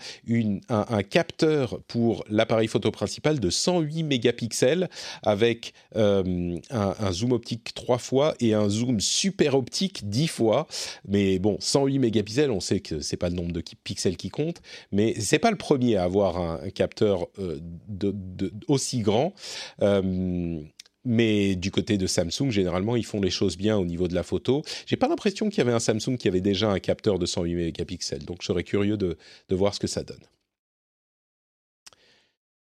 un, 0.68 1.02
capteur 1.02 1.80
pour 1.86 2.24
l'appareil 2.30 2.68
photo 2.68 2.90
principal 2.90 3.38
de 3.38 3.50
108 3.50 4.02
mégapixels 4.02 4.88
avec 5.22 5.74
euh, 5.96 6.56
un, 6.70 7.12
zoom 7.12 7.32
optique 7.32 7.74
3 7.74 7.98
fois 7.98 8.34
et 8.40 8.54
un 8.54 8.68
zoom 8.68 9.00
super 9.00 9.54
optique 9.54 10.08
10 10.08 10.26
fois. 10.28 10.66
Mais 11.06 11.38
bon, 11.38 11.56
108 11.60 11.98
mégapixels, 11.98 12.50
on 12.50 12.60
sait 12.60 12.80
que 12.80 13.00
c'est 13.00 13.16
pas 13.16 13.28
le 13.28 13.36
nombre 13.36 13.52
de 13.52 13.62
pixels 13.84 14.16
qui 14.16 14.30
compte, 14.30 14.62
mais 14.90 15.14
c'est 15.20 15.38
pas 15.38 15.50
le 15.50 15.58
premier 15.58 15.96
à 15.96 16.04
avoir 16.04 16.38
un, 16.38 16.70
capteur 16.70 17.28
de, 17.38 18.12
de 18.14 18.52
aussi 18.68 19.00
grand. 19.00 19.34
Euh, 19.82 20.60
mais 21.04 21.54
du 21.54 21.70
côté 21.70 21.98
de 21.98 22.06
Samsung, 22.06 22.50
généralement, 22.50 22.96
ils 22.96 23.04
font 23.04 23.20
les 23.20 23.30
choses 23.30 23.56
bien 23.56 23.76
au 23.76 23.84
niveau 23.84 24.08
de 24.08 24.14
la 24.14 24.22
photo. 24.22 24.62
J'ai 24.86 24.96
pas 24.96 25.08
l'impression 25.08 25.50
qu'il 25.50 25.58
y 25.58 25.60
avait 25.60 25.72
un 25.72 25.80
Samsung 25.80 26.16
qui 26.18 26.28
avait 26.28 26.40
déjà 26.40 26.70
un 26.70 26.78
capteur 26.78 27.18
de 27.18 27.26
108 27.26 27.54
mégapixels, 27.54 28.24
donc 28.24 28.38
je 28.40 28.46
serais 28.46 28.64
curieux 28.64 28.96
de, 28.96 29.18
de 29.48 29.54
voir 29.54 29.74
ce 29.74 29.80
que 29.80 29.86
ça 29.86 30.02
donne. 30.02 30.24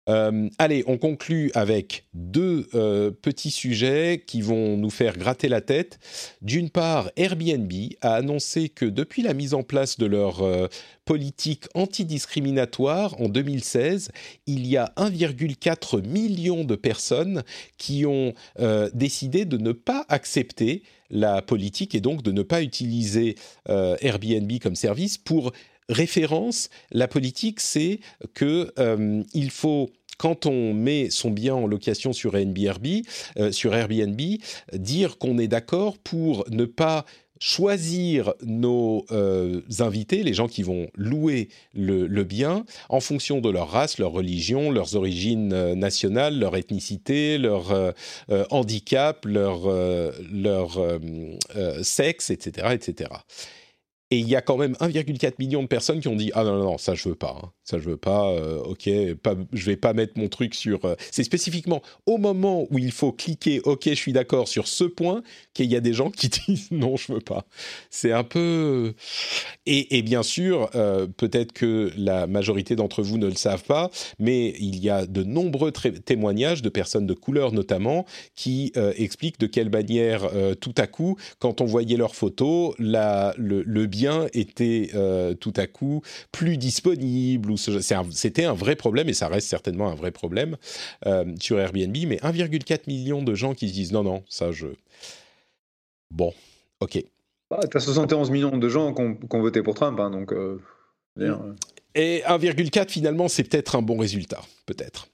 Euh, 0.10 0.50
allez, 0.58 0.84
on 0.88 0.98
conclut 0.98 1.52
avec 1.54 2.06
deux 2.14 2.68
euh, 2.74 3.12
petits 3.12 3.52
sujets 3.52 4.24
qui 4.26 4.42
vont 4.42 4.78
nous 4.78 4.90
faire 4.90 5.18
gratter 5.18 5.50
la 5.50 5.62
tête. 5.62 6.00
D'une 6.42 6.70
part, 6.70 7.12
Airbnb 7.18 7.72
a 8.02 8.16
annoncé 8.16 8.70
que 8.70 8.86
depuis 8.86 9.22
la 9.22 9.34
mise 9.34 9.54
en 9.54 9.64
place 9.64 9.98
de 9.98 10.06
leur 10.06 10.42
euh, 10.42 10.68
politique 11.06 11.66
antidiscriminatoire 11.74 13.20
en 13.20 13.28
2016, 13.28 14.12
il 14.46 14.66
y 14.66 14.78
a 14.78 14.94
1,4 14.98 16.08
million 16.08 16.64
de 16.64 16.76
personnes 16.76 17.44
qui 17.78 18.06
ont 18.06 18.34
décidé 18.94 19.46
de 19.46 19.58
ne 19.58 19.72
pas 19.72 20.06
accepter 20.10 20.84
la 21.10 21.42
politique 21.42 21.96
et 21.96 22.02
donc 22.02 22.24
de 22.24 22.34
ne 22.34 22.42
pas 22.42 22.62
utiliser 22.62 23.36
Airbnb 23.70 24.52
comme 24.62 24.76
service 24.76 25.18
pour 25.18 25.54
référence, 25.90 26.70
la 26.92 27.08
politique, 27.08 27.60
c'est 27.60 28.00
que 28.34 28.74
il 29.34 29.52
faut 29.52 29.90
quand 30.18 30.46
on 30.46 30.74
met 30.74 31.10
son 31.10 31.30
bien 31.32 31.56
en 31.56 31.68
location 31.68 32.14
sur 32.14 32.36
Airbnb, 32.36 32.88
euh, 33.38 33.52
sur 33.52 33.74
Airbnb 33.74 34.20
dire 34.74 35.18
qu'on 35.18 35.38
est 35.38 35.48
d'accord 35.48 35.98
pour 35.98 36.46
ne 36.50 36.66
pas 36.66 37.06
choisir 37.40 38.34
nos 38.44 39.06
euh, 39.12 39.62
invités, 39.78 40.24
les 40.24 40.34
gens 40.34 40.48
qui 40.48 40.64
vont 40.64 40.88
louer 40.96 41.50
le, 41.76 42.24
bien, 42.24 42.66
en 42.90 43.00
fonction 43.00 43.42
de 43.42 43.50
leur 43.52 43.70
race, 43.70 44.00
leur 44.00 44.12
religion, 44.12 44.72
leurs 44.72 44.96
origines 44.96 45.54
euh, 45.54 45.76
nationales, 45.76 46.40
leur 46.40 46.56
ethnicité, 46.56 47.38
leur 47.38 47.94
handicap, 48.50 49.24
leur, 49.26 49.68
leur 50.32 51.00
sexe, 51.84 52.32
etc., 52.32 52.70
etc. 52.74 53.10
Et 54.10 54.20
il 54.20 54.30
y 54.30 54.38
a 54.38 54.42
quand 54.42 54.56
même 54.56 54.72
1,4 54.80 55.34
million 55.38 55.62
de 55.62 55.68
personnes 55.68 56.00
qui 56.00 56.08
ont 56.08 56.16
dit 56.16 56.32
ah 56.34 56.46
non 56.46 56.58
non, 56.58 56.64
non 56.64 56.78
ça 56.78 56.96
je 56.96 57.10
veux 57.10 57.16
pas 57.16 57.36
hein. 57.44 57.52
ça 57.66 57.78
je 57.78 57.90
veux 57.90 57.98
pas 57.98 58.30
euh, 58.30 58.60
ok 58.60 58.90
pas, 59.22 59.36
je 59.52 59.66
vais 59.66 59.76
pas 59.76 59.92
mettre 59.92 60.14
mon 60.16 60.30
truc 60.30 60.56
sur 60.56 60.86
euh, 60.86 60.96
c'est 61.12 61.26
spécifiquement 61.26 61.82
au 62.06 62.18
moment 62.18 62.68
où 62.70 62.80
il 62.80 62.94
faut 62.94 63.12
cliquer 63.12 63.60
ok 63.66 63.84
je 63.90 63.96
suis 63.96 64.14
d'accord 64.14 64.48
sur 64.48 64.70
ce 64.70 64.86
point 64.86 65.24
qu'il 65.54 65.70
y 65.70 65.76
a 65.76 65.82
des 65.82 65.92
gens 65.92 66.10
qui 66.10 66.30
disent 66.48 66.72
non 66.72 66.96
je 66.96 67.12
veux 67.12 67.20
pas 67.20 67.48
c'est 67.90 68.14
un 68.14 68.24
peu 68.24 68.94
et, 69.66 69.98
et 69.98 70.02
bien 70.04 70.24
sûr 70.24 70.70
euh, 70.76 71.08
peut-être 71.08 71.52
que 71.52 71.92
la 71.98 72.28
majorité 72.28 72.78
d'entre 72.78 73.04
vous 73.04 73.18
ne 73.18 73.28
le 73.28 73.36
savent 73.36 73.66
pas 73.66 73.92
mais 74.20 74.54
il 74.58 74.80
y 74.80 74.90
a 74.90 75.06
de 75.06 75.24
nombreux 75.24 75.74
témoignages 75.74 76.62
de 76.62 76.70
personnes 76.70 77.08
de 77.08 77.14
couleur 77.14 77.52
notamment 77.52 78.06
qui 78.36 78.72
expliquent 78.96 79.40
de 79.40 79.48
quelle 79.48 79.70
manière 79.70 80.30
tout 80.62 80.74
à 80.78 80.88
coup 80.88 81.18
quand 81.40 81.60
on 81.60 81.66
voyait 81.66 81.98
leurs 81.98 82.16
photos 82.16 82.74
la 82.80 83.34
le, 83.38 83.64
le 83.64 83.86
bien 83.98 84.28
était 84.34 84.92
euh, 84.94 85.34
tout 85.34 85.54
à 85.56 85.68
coup 85.68 86.02
plus 86.32 86.58
disponible. 86.58 87.52
Ou 87.52 87.58
c'était 87.58 88.46
un, 88.46 88.54
vrai 88.54 88.76
problème 88.76 89.10
et 89.10 89.14
ça 89.14 89.28
reste 89.28 89.48
certainement 89.48 89.90
un 89.90 89.96
vrai 89.96 90.12
problème 90.12 90.58
euh, 91.06 91.26
sur 91.40 91.60
Airbnb. 91.60 91.96
Mais 92.08 92.18
1,4 92.18 92.82
million 92.88 93.24
de 93.24 93.34
gens 93.34 93.54
qui 93.54 93.70
se 93.70 93.74
disent 93.74 93.92
non, 93.92 94.04
non, 94.04 94.24
ça 94.30 94.52
je. 94.52 94.68
Bon, 96.12 96.34
ok. 96.80 97.04
Bah, 97.50 97.60
tu 97.70 97.78
as 97.78 97.80
71 97.80 98.30
millions 98.30 98.58
de 98.58 98.70
gens 98.70 98.94
qui 98.94 99.02
ont, 99.02 99.42
voté 99.42 99.62
pour 99.62 99.74
Trump, 99.74 100.00
hein, 100.00 100.12
donc. 100.12 100.34
Euh, 100.34 100.60
et 101.96 102.22
1,4 102.28 102.90
finalement, 102.90 103.28
c'est 103.28 103.44
peut-être 103.44 103.76
un 103.76 103.82
bon 103.82 103.98
résultat, 103.98 104.42
peut-être. 104.68 105.08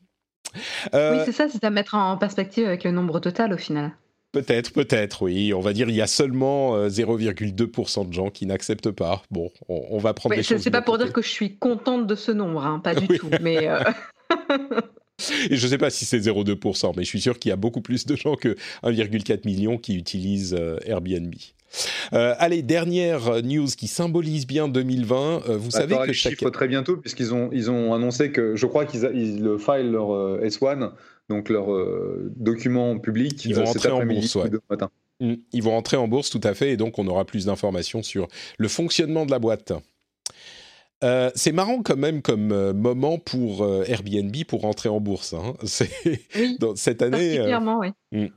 oui, 0.56 1.18
c'est 1.26 1.32
ça, 1.32 1.48
c'est 1.48 1.64
à 1.64 1.70
mettre 1.70 1.96
en 1.96 2.18
perspective 2.18 2.68
avec 2.68 2.84
le 2.84 2.92
nombre 2.92 3.20
total 3.20 3.54
au 3.54 3.58
final. 3.58 3.94
Peut-être, 4.34 4.74
peut-être, 4.74 5.22
oui. 5.22 5.54
On 5.54 5.60
va 5.60 5.74
dire 5.74 5.88
il 5.90 5.96
y 5.96 6.02
a 6.02 6.08
seulement 6.08 6.88
0,2% 6.88 8.02
euh, 8.02 8.04
de 8.06 8.14
gens 8.14 8.32
qui 8.32 8.48
n'acceptent 8.48 8.90
pas. 8.90 9.22
Bon, 9.30 9.52
on, 9.70 10.00
va 10.00 10.16
prendre 10.16 10.36
des 10.36 10.42
choses. 10.42 10.60
C'est 10.60 10.72
pas 10.72 10.82
pour 10.82 10.98
dire 10.98 11.14
que 11.14 11.22
je 11.22 11.30
suis 11.30 11.56
contente 11.56 12.08
de 12.08 12.16
ce 12.16 12.32
nombre, 12.32 12.66
hein, 12.66 12.80
pas 12.84 12.96
du 12.96 13.08
tout. 13.08 13.30
Mais 13.42 13.68
euh, 13.70 13.80
Et 15.52 15.56
je 15.56 15.66
ne 15.66 15.70
sais 15.70 15.78
pas 15.78 15.92
si 15.92 16.06
c'est 16.06 16.18
0,2%, 16.18 16.94
mais 16.98 17.04
je 17.04 17.10
suis 17.10 17.22
sûr 17.22 17.38
qu'il 17.38 17.50
y 17.50 17.52
a 17.54 17.56
beaucoup 17.56 17.82
plus 17.82 18.08
de 18.08 18.16
gens 18.16 18.36
que 18.36 18.58
1,4 18.84 19.46
million 19.46 19.78
qui 19.78 19.96
utilisent 19.96 20.56
euh, 20.60 20.80
Airbnb. 20.84 21.36
allez, 22.12 22.64
dernière 22.64 23.44
news 23.44 23.68
qui 23.68 23.88
symbolise 23.88 24.48
bien 24.48 24.68
2020. 24.68 25.44
vous 25.58 25.70
savez 25.70 25.96
que 25.96 26.08
les 26.08 26.14
chaque... 26.14 26.32
chiffres 26.32 26.50
très 26.50 26.68
bientôt 26.68 26.98
puisqu'ils 26.98 27.36
ont 27.36 27.52
ils 27.54 27.70
ont 27.70 27.94
annoncé 27.94 28.32
que 28.32 28.56
je 28.56 28.66
crois 28.66 28.86
qu'ils 28.86 29.04
le 29.42 29.60
file 29.60 29.92
leur 29.92 30.40
S1 30.42 30.92
donc 31.30 31.50
leur 31.50 31.72
euh, 31.74 32.32
document 32.36 32.98
public 33.00 33.46
Ils 33.46 33.56
vont 33.56 33.66
rentrer 33.66 33.90
en 33.90 34.06
bourse, 34.06 34.38
matin. 34.70 34.90
Ils 35.20 35.64
vont 35.64 35.76
entrer 35.76 35.98
en 35.98 36.08
bourse, 36.08 36.30
tout 36.30 36.42
à 36.44 36.54
fait, 36.54 36.72
et 36.72 36.78
donc 36.78 37.00
on 37.00 37.08
aura 37.08 37.26
plus 37.26 37.46
d'informations 37.46 38.04
sur 38.04 38.28
le 38.58 38.68
fonctionnement 38.68 39.26
de 39.26 39.32
la 39.32 39.40
boîte. 39.40 39.74
Euh, 41.04 41.32
c'est 41.36 41.52
marrant 41.52 41.82
quand 41.82 41.98
même 41.98 42.22
comme 42.22 42.52
euh, 42.52 42.74
moment 42.74 43.18
pour 43.18 43.66
Airbnb 43.88 44.36
pour 44.48 44.62
rentrer 44.62 44.90
en 44.90 45.00
bourse. 45.00 45.34
Hein. 45.34 45.54
Dans 46.60 46.76
cette 46.76 47.02
année. 47.02 47.36
Particulièrement, 47.36 47.80
oui. 47.80 47.90
Mm. 48.12 48.28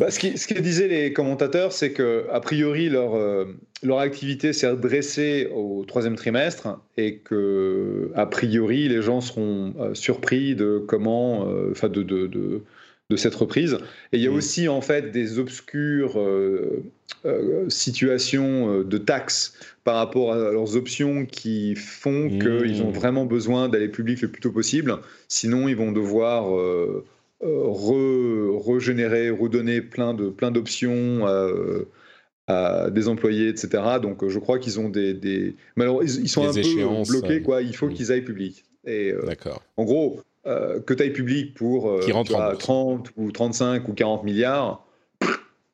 Bah, 0.00 0.10
ce, 0.10 0.18
qui, 0.18 0.38
ce, 0.38 0.46
que 0.46 0.58
disaient 0.58 0.88
les 0.88 1.12
commentateurs, 1.12 1.72
c'est 1.72 1.92
que 1.92 2.24
a 2.30 2.40
priori 2.40 2.88
leur 2.88 3.14
euh, 3.14 3.44
leur 3.82 3.98
activité 3.98 4.54
s'est 4.54 4.68
redressée 4.68 5.50
au 5.54 5.84
troisième 5.86 6.16
trimestre 6.16 6.80
et 6.96 7.18
que 7.18 8.10
a 8.14 8.24
priori 8.24 8.88
les 8.88 9.02
gens 9.02 9.20
seront 9.20 9.74
euh, 9.78 9.94
surpris 9.94 10.54
de 10.54 10.82
comment, 10.86 11.46
euh, 11.46 11.72
enfin 11.72 11.90
de, 11.90 12.02
de, 12.02 12.26
de, 12.26 12.62
de, 13.10 13.16
cette 13.16 13.34
reprise. 13.34 13.76
Et 14.12 14.16
il 14.16 14.22
y 14.22 14.26
a 14.26 14.30
mmh. 14.30 14.34
aussi 14.34 14.68
en 14.68 14.80
fait 14.80 15.10
des 15.10 15.38
obscures 15.38 16.18
situations 17.68 18.80
de 18.80 18.98
taxes 18.98 19.54
par 19.84 19.96
rapport 19.96 20.32
à 20.32 20.52
leurs 20.52 20.74
options 20.74 21.26
qui 21.26 21.74
font 21.74 22.30
mmh. 22.30 22.38
qu'ils 22.38 22.82
ont 22.82 22.90
vraiment 22.90 23.26
besoin 23.26 23.68
d'aller 23.68 23.88
public 23.88 24.22
le 24.22 24.28
plus 24.28 24.40
tôt 24.40 24.52
possible. 24.52 24.96
Sinon, 25.28 25.68
ils 25.68 25.76
vont 25.76 25.92
devoir 25.92 26.50
re, 27.42 28.60
régénérer, 28.64 29.30
redonner 29.30 29.80
plein 29.80 30.14
de 30.14 30.28
plein 30.28 30.50
d'options 30.50 31.26
à, 32.48 32.90
des 32.90 33.08
employés, 33.08 33.48
etc. 33.48 33.82
Donc 34.00 34.26
je 34.28 34.38
crois 34.38 34.58
qu'ils 34.58 34.80
ont 34.80 34.88
des, 34.88 35.14
des... 35.14 35.54
ils, 35.76 36.28
sont 36.28 36.46
un 36.46 36.52
peu 36.52 36.62
bloqués 37.08 37.40
euh, 37.40 37.40
quoi. 37.40 37.62
Il 37.62 37.74
faut 37.74 37.88
qu'ils 37.88 38.12
aillent 38.12 38.24
public. 38.24 38.64
Et 38.84 39.12
euh, 39.12 39.22
En 39.76 39.84
gros, 39.84 40.20
euh, 40.46 40.80
que 40.80 40.92
tu 40.92 41.02
ailles 41.02 41.12
public 41.12 41.54
pour 41.54 42.00
30 42.58 43.10
ou 43.16 43.30
35 43.30 43.88
ou 43.88 43.92
40 43.92 44.24
milliards, 44.24 44.86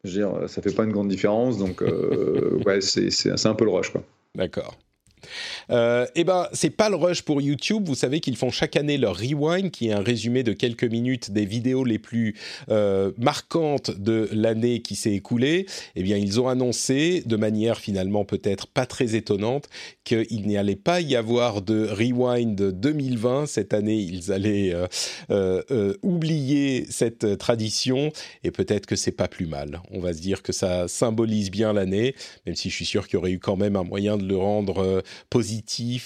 je 0.05 0.11
veux 0.11 0.27
dire, 0.27 0.49
ça 0.49 0.63
fait 0.63 0.75
pas 0.75 0.85
une 0.85 0.93
grande 0.93 1.09
différence. 1.09 1.59
Donc 1.59 1.81
ouais, 2.67 2.81
c'est 2.81 3.47
un 3.47 3.55
peu 3.55 3.65
le 3.65 3.71
rush 3.71 3.91
quoi. 3.91 4.03
D'accord. 4.35 4.77
Euh, 5.71 6.07
eh 6.15 6.25
ben, 6.25 6.49
c'est 6.53 6.71
pas 6.71 6.89
le 6.89 6.97
rush 6.97 7.23
pour 7.23 7.41
YouTube. 7.41 7.85
Vous 7.87 7.95
savez 7.95 8.21
qu'ils 8.21 8.37
font 8.37 8.51
chaque 8.51 8.77
année 8.77 8.99
leur 8.99 9.17
rewind, 9.17 9.71
qui 9.71 9.89
est 9.89 9.93
un 9.93 10.01
résumé 10.01 10.43
de 10.43 10.53
quelques 10.53 10.85
minutes 10.85 11.31
des 11.31 11.45
vidéos 11.45 11.85
les 11.85 11.99
plus 11.99 12.35
euh, 12.71 13.13
marquantes 13.19 13.91
de 13.91 14.29
l'année 14.33 14.81
qui 14.81 14.97
s'est 14.97 15.13
écoulée. 15.13 15.67
Eh 15.97 16.03
bien, 16.03 16.17
ils 16.17 16.41
ont 16.41 16.49
annoncé, 16.49 17.23
de 17.27 17.37
manière 17.37 17.79
finalement 17.79 18.25
peut-être 18.25 18.67
pas 18.67 18.87
très 18.87 19.15
étonnante, 19.15 19.69
qu'il 20.05 20.47
n'y 20.47 20.57
allait 20.57 20.77
pas 20.77 21.01
y 21.01 21.17
avoir 21.17 21.63
de 21.63 21.87
rewind 21.87 22.57
2020 22.57 23.47
cette 23.47 23.75
année. 23.75 23.97
Ils 23.97 24.33
allaient 24.33 24.75
euh, 25.31 25.95
oublier 26.03 26.87
cette 26.89 27.39
tradition 27.39 28.11
et 28.45 28.51
peut-être 28.51 28.87
que 28.87 28.97
c'est 28.97 29.13
pas 29.13 29.29
plus 29.29 29.47
mal. 29.47 29.83
On 29.91 30.01
va 30.01 30.13
se 30.13 30.21
dire 30.21 30.43
que 30.43 30.53
ça 30.53 30.89
symbolise 30.89 31.51
bien 31.51 31.73
l'année, 31.73 32.15
même 32.47 32.55
si 32.55 32.71
je 32.71 32.75
suis 32.75 32.87
sûr 32.87 33.07
qu'il 33.07 33.15
y 33.15 33.19
aurait 33.19 33.33
eu 33.33 33.39
quand 33.39 33.57
même 33.57 33.77
un 33.77 33.85
moyen 33.85 34.17
de 34.17 34.27
le 34.27 34.37
rendre 34.37 35.03
positif 35.31 35.58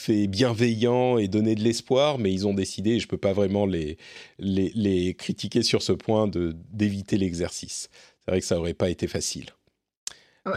et 0.08 0.26
bienveillant 0.26 1.18
et 1.18 1.28
donner 1.28 1.54
de 1.54 1.62
l'espoir, 1.62 2.18
mais 2.18 2.32
ils 2.32 2.46
ont 2.46 2.54
décidé, 2.54 2.92
et 2.92 3.00
je 3.00 3.06
ne 3.06 3.10
peux 3.10 3.18
pas 3.18 3.32
vraiment 3.32 3.66
les, 3.66 3.98
les, 4.38 4.72
les, 4.74 5.14
critiquer 5.14 5.62
sur 5.62 5.82
ce 5.82 5.92
point, 5.92 6.30
d'éviter 6.72 7.16
l'exercice. 7.16 7.88
C'est 8.24 8.30
vrai 8.30 8.40
que 8.40 8.46
ça 8.46 8.56
n'aurait 8.56 8.74
pas 8.74 8.90
été 8.90 9.06
facile. 9.06 9.46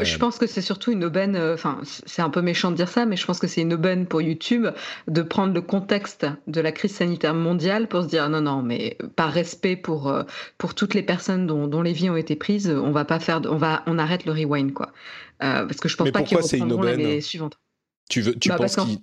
Je 0.02 0.16
euh. 0.16 0.18
pense 0.18 0.40
que 0.40 0.48
c'est 0.48 0.62
surtout 0.62 0.92
une 0.92 1.04
aubaine, 1.04 1.36
euh, 1.36 1.54
enfin 1.54 1.80
c'est 1.84 2.24
un 2.24 2.32
peu 2.32 2.42
méchant 2.42 2.72
de 2.72 2.76
dire 2.76 2.90
ça, 2.90 3.06
mais 3.06 3.16
je 3.16 3.26
pense 3.26 3.38
que 3.38 3.46
c'est 3.46 3.62
une 3.62 3.74
aubaine 3.74 4.08
pour 4.08 4.20
YouTube 4.20 4.66
de 5.08 5.22
prendre 5.22 5.54
le 5.54 5.62
contexte 5.62 6.26
de 6.48 6.60
la 6.60 6.72
crise 6.72 6.96
sanitaire 6.96 7.36
mondiale 7.36 7.88
pour 7.88 8.02
se 8.02 8.08
dire 8.08 8.28
non 8.28 8.42
non 8.42 8.64
mais 8.64 8.98
par 9.16 9.32
respect 9.32 9.76
pour 9.76 10.08
euh, 10.08 10.24
pour 10.58 10.74
toutes 10.74 10.96
les 10.96 11.04
personnes 11.04 11.46
dont, 11.46 11.68
dont 11.68 11.84
les 11.84 11.94
vies 11.94 12.10
ont 12.10 12.16
été 12.16 12.36
prises, 12.36 12.68
on 12.68 12.90
va 12.90 13.06
pas 13.06 13.20
faire, 13.20 13.42
on 13.46 13.58
va 13.58 13.84
on 13.86 14.00
arrête 14.00 14.26
le 14.26 14.32
rewind 14.32 14.74
quoi, 14.74 14.92
parce 15.38 15.78
que 15.78 15.88
je 15.88 15.98
pense 15.98 16.10
pas 16.10 16.24
qu'ils 16.24 16.38
reprendront 16.38 16.82
l'année 16.82 17.22
suivante. 17.22 17.60
Tu, 18.10 18.22
veux, 18.22 18.36
tu 18.38 18.50
bah, 18.50 18.56
penses 18.58 18.76
qu'il. 18.76 19.00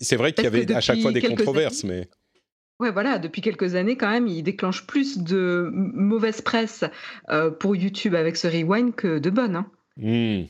C'est 0.00 0.16
vrai 0.16 0.32
qu'il 0.32 0.44
y 0.44 0.46
avait 0.46 0.72
à 0.72 0.80
chaque 0.80 1.00
fois 1.00 1.12
des 1.12 1.22
controverses, 1.22 1.84
mais. 1.84 2.08
Ouais, 2.80 2.90
voilà, 2.90 3.18
depuis 3.18 3.42
quelques 3.42 3.74
années, 3.76 3.96
quand 3.96 4.10
même, 4.10 4.26
il 4.26 4.42
déclenche 4.42 4.86
plus 4.86 5.18
de 5.18 5.70
mauvaise 5.72 6.40
presse 6.40 6.84
euh, 7.30 7.50
pour 7.50 7.76
YouTube 7.76 8.14
avec 8.14 8.36
ce 8.36 8.48
rewind 8.48 8.94
que 8.94 9.18
de 9.18 9.30
bonne. 9.30 9.56
Hein. 9.56 9.70
Mmh. 9.96 10.44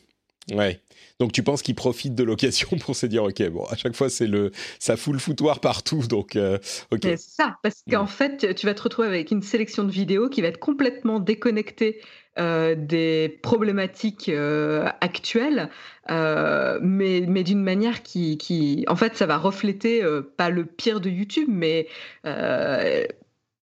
Ouais. 0.51 0.81
Donc 1.21 1.33
tu 1.33 1.43
penses 1.43 1.63
qu'il 1.63 1.75
profite 1.75 2.15
de 2.15 2.25
l'occasion 2.25 2.69
pour 2.81 2.97
se 2.97 3.07
dire 3.07 3.23
ok 3.23 3.49
bon 3.51 3.65
à 3.67 3.77
chaque 3.77 3.95
fois 3.95 4.11
c'est 4.11 4.27
le 4.27 4.51
ça 4.81 4.97
fout 4.97 5.13
le 5.13 5.21
foutoir 5.21 5.61
partout 5.61 6.03
donc 6.09 6.35
euh, 6.35 6.59
ok. 6.91 7.01
C'est 7.03 7.17
ça 7.17 7.59
parce 7.63 7.83
qu'en 7.89 8.05
mmh. 8.05 8.09
fait 8.09 8.55
tu 8.57 8.67
vas 8.67 8.75
te 8.75 8.83
retrouver 8.83 9.07
avec 9.07 9.31
une 9.31 9.43
sélection 9.43 9.85
de 9.85 9.93
vidéos 9.93 10.29
qui 10.29 10.43
va 10.43 10.49
être 10.49 10.59
complètement 10.59 11.21
déconnectée 11.21 12.01
euh, 12.39 12.75
des 12.75 13.39
problématiques 13.43 14.31
euh, 14.31 14.89
actuelles, 15.03 15.69
euh, 16.11 16.79
mais, 16.81 17.25
mais 17.29 17.43
d'une 17.43 17.63
manière 17.63 18.03
qui, 18.03 18.39
qui, 18.39 18.87
en 18.89 18.97
fait, 18.97 19.17
ça 19.17 19.27
va 19.27 19.37
refléter 19.37 20.03
pas 20.39 20.49
le 20.49 20.65
pire 20.65 21.01
de 21.01 21.11
YouTube, 21.11 21.49
mais 21.51 21.89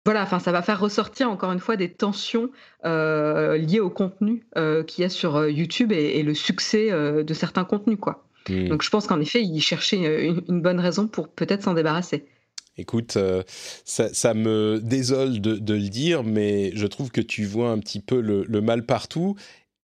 Voilà, 0.05 0.23
enfin, 0.23 0.39
ça 0.39 0.51
va 0.51 0.61
faire 0.61 0.81
ressortir 0.81 1.29
encore 1.29 1.53
une 1.53 1.59
fois 1.59 1.77
des 1.77 1.91
tensions 1.93 2.51
liées 2.83 3.79
au 3.81 3.89
contenu 3.89 4.45
qu'il 4.87 5.01
y 5.01 5.05
a 5.05 5.09
sur 5.09 5.47
YouTube 5.47 5.91
et, 5.91 6.19
et 6.19 6.23
le 6.23 6.33
succès 6.33 6.91
de 6.91 7.33
certains 7.33 7.63
contenus, 7.65 7.97
quoi. 7.99 8.27
Donc, 8.67 8.81
je 8.81 8.89
pense 8.89 9.07
qu'en 9.07 9.21
effet, 9.21 9.41
il 9.41 9.61
cherchait 9.61 9.97
une, 9.97 10.43
une 10.49 10.61
bonne 10.61 10.79
raison 10.79 11.07
pour 11.07 11.29
peut-être 11.29 11.63
s'en 11.63 11.73
débarrasser. 11.73 12.25
Écoute, 12.77 13.17
euh, 13.17 13.43
ça, 13.85 14.13
ça 14.13 14.33
me 14.33 14.79
désole 14.81 15.39
de, 15.41 15.55
de 15.55 15.73
le 15.73 15.89
dire, 15.89 16.23
mais 16.23 16.71
je 16.75 16.87
trouve 16.87 17.11
que 17.11 17.21
tu 17.21 17.45
vois 17.45 17.69
un 17.69 17.79
petit 17.79 17.99
peu 17.99 18.19
le, 18.19 18.43
le 18.47 18.61
mal 18.61 18.85
partout. 18.85 19.35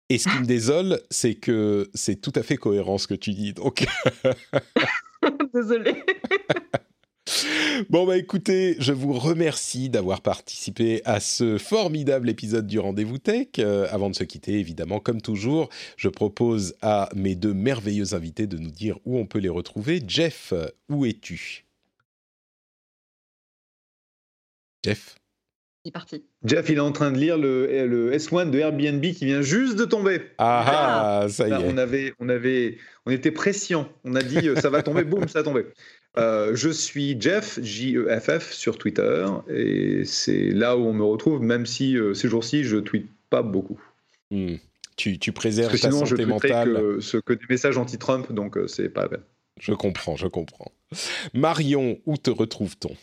Et 0.09 0.17
ce 0.17 0.27
qui 0.27 0.39
me 0.39 0.45
désole, 0.45 0.99
c'est 1.11 1.35
que 1.35 1.91
c'est 1.93 2.19
tout 2.19 2.33
à 2.33 2.41
fait 2.41 2.57
cohérent 2.57 2.97
ce 2.97 3.05
que 3.05 3.13
tu 3.13 3.31
dis. 3.31 3.53
Donc, 3.53 3.85
Désolée. 5.53 6.03
Bon 7.89 8.07
bah 8.07 8.17
écoutez, 8.17 8.75
je 8.79 8.91
vous 8.91 9.13
remercie 9.13 9.89
d'avoir 9.89 10.21
participé 10.21 11.01
à 11.05 11.19
ce 11.19 11.59
formidable 11.59 12.27
épisode 12.29 12.65
du 12.65 12.79
Rendez-vous 12.79 13.19
Tech. 13.19 13.47
Euh, 13.59 13.87
avant 13.91 14.09
de 14.09 14.15
se 14.15 14.23
quitter, 14.23 14.53
évidemment, 14.59 14.99
comme 14.99 15.21
toujours, 15.21 15.69
je 15.95 16.09
propose 16.09 16.75
à 16.81 17.09
mes 17.15 17.35
deux 17.35 17.53
merveilleux 17.53 18.15
invités 18.15 18.47
de 18.47 18.57
nous 18.57 18.71
dire 18.71 18.97
où 19.05 19.17
on 19.17 19.27
peut 19.27 19.39
les 19.39 19.49
retrouver. 19.49 20.01
Jeff, 20.05 20.53
où 20.89 21.05
es-tu? 21.05 21.68
Jeff 24.83 25.15
C'est 25.85 25.91
parti. 25.91 26.23
Jeff, 26.43 26.69
il 26.69 26.75
est 26.75 26.79
en 26.79 26.91
train 26.91 27.11
de 27.11 27.17
lire 27.17 27.37
le, 27.37 27.67
le 27.85 28.13
S1 28.15 28.49
de 28.49 28.59
Airbnb 28.59 29.01
qui 29.01 29.25
vient 29.25 29.41
juste 29.41 29.75
de 29.77 29.85
tomber. 29.85 30.21
Ah, 30.37 31.21
ah 31.23 31.29
ça 31.29 31.47
y 31.47 31.51
est. 31.51 31.55
on 31.55 31.77
avait, 31.77 32.13
on 32.19 32.29
avait, 32.29 32.77
on 33.05 33.11
était 33.11 33.31
prescient. 33.31 33.89
On 34.03 34.15
a 34.15 34.21
dit 34.23 34.47
euh, 34.47 34.55
ça 34.55 34.69
va 34.69 34.81
tomber, 34.83 35.03
boum, 35.03 35.27
ça 35.27 35.39
a 35.39 35.43
tombé. 35.43 35.65
Euh, 36.17 36.55
je 36.55 36.69
suis 36.69 37.19
Jeff 37.19 37.59
J-E-F-F 37.61 38.51
sur 38.51 38.77
Twitter 38.77 39.27
et 39.47 40.03
c'est 40.05 40.49
là 40.49 40.75
où 40.75 40.85
on 40.85 40.93
me 40.93 41.03
retrouve, 41.03 41.41
même 41.41 41.65
si 41.65 41.97
euh, 41.97 42.13
ces 42.13 42.27
jours-ci 42.27 42.63
je 42.63 42.77
tweete 42.77 43.09
pas 43.29 43.41
beaucoup. 43.43 43.79
Hmm. 44.31 44.55
Tu, 44.97 45.17
tu 45.19 45.31
Parce 45.31 45.43
préserves 45.43 45.71
que 45.71 45.77
ta 45.77 45.91
sinon 45.91 46.05
je 46.05 46.15
santé 46.15 46.23
tweeterais 46.23 46.49
mentale. 46.49 46.73
que, 46.73 46.99
ce, 46.99 47.17
que 47.17 47.33
des 47.33 47.45
messages 47.49 47.77
anti-Trump, 47.77 48.31
donc 48.33 48.57
euh, 48.57 48.67
c'est 48.67 48.89
pas 48.89 49.03
la 49.03 49.09
peine. 49.09 49.23
Je 49.59 49.73
comprends, 49.73 50.15
je 50.15 50.27
comprends. 50.27 50.71
Marion, 51.33 51.99
où 52.05 52.17
te 52.17 52.31
retrouve-t-on? 52.31 52.95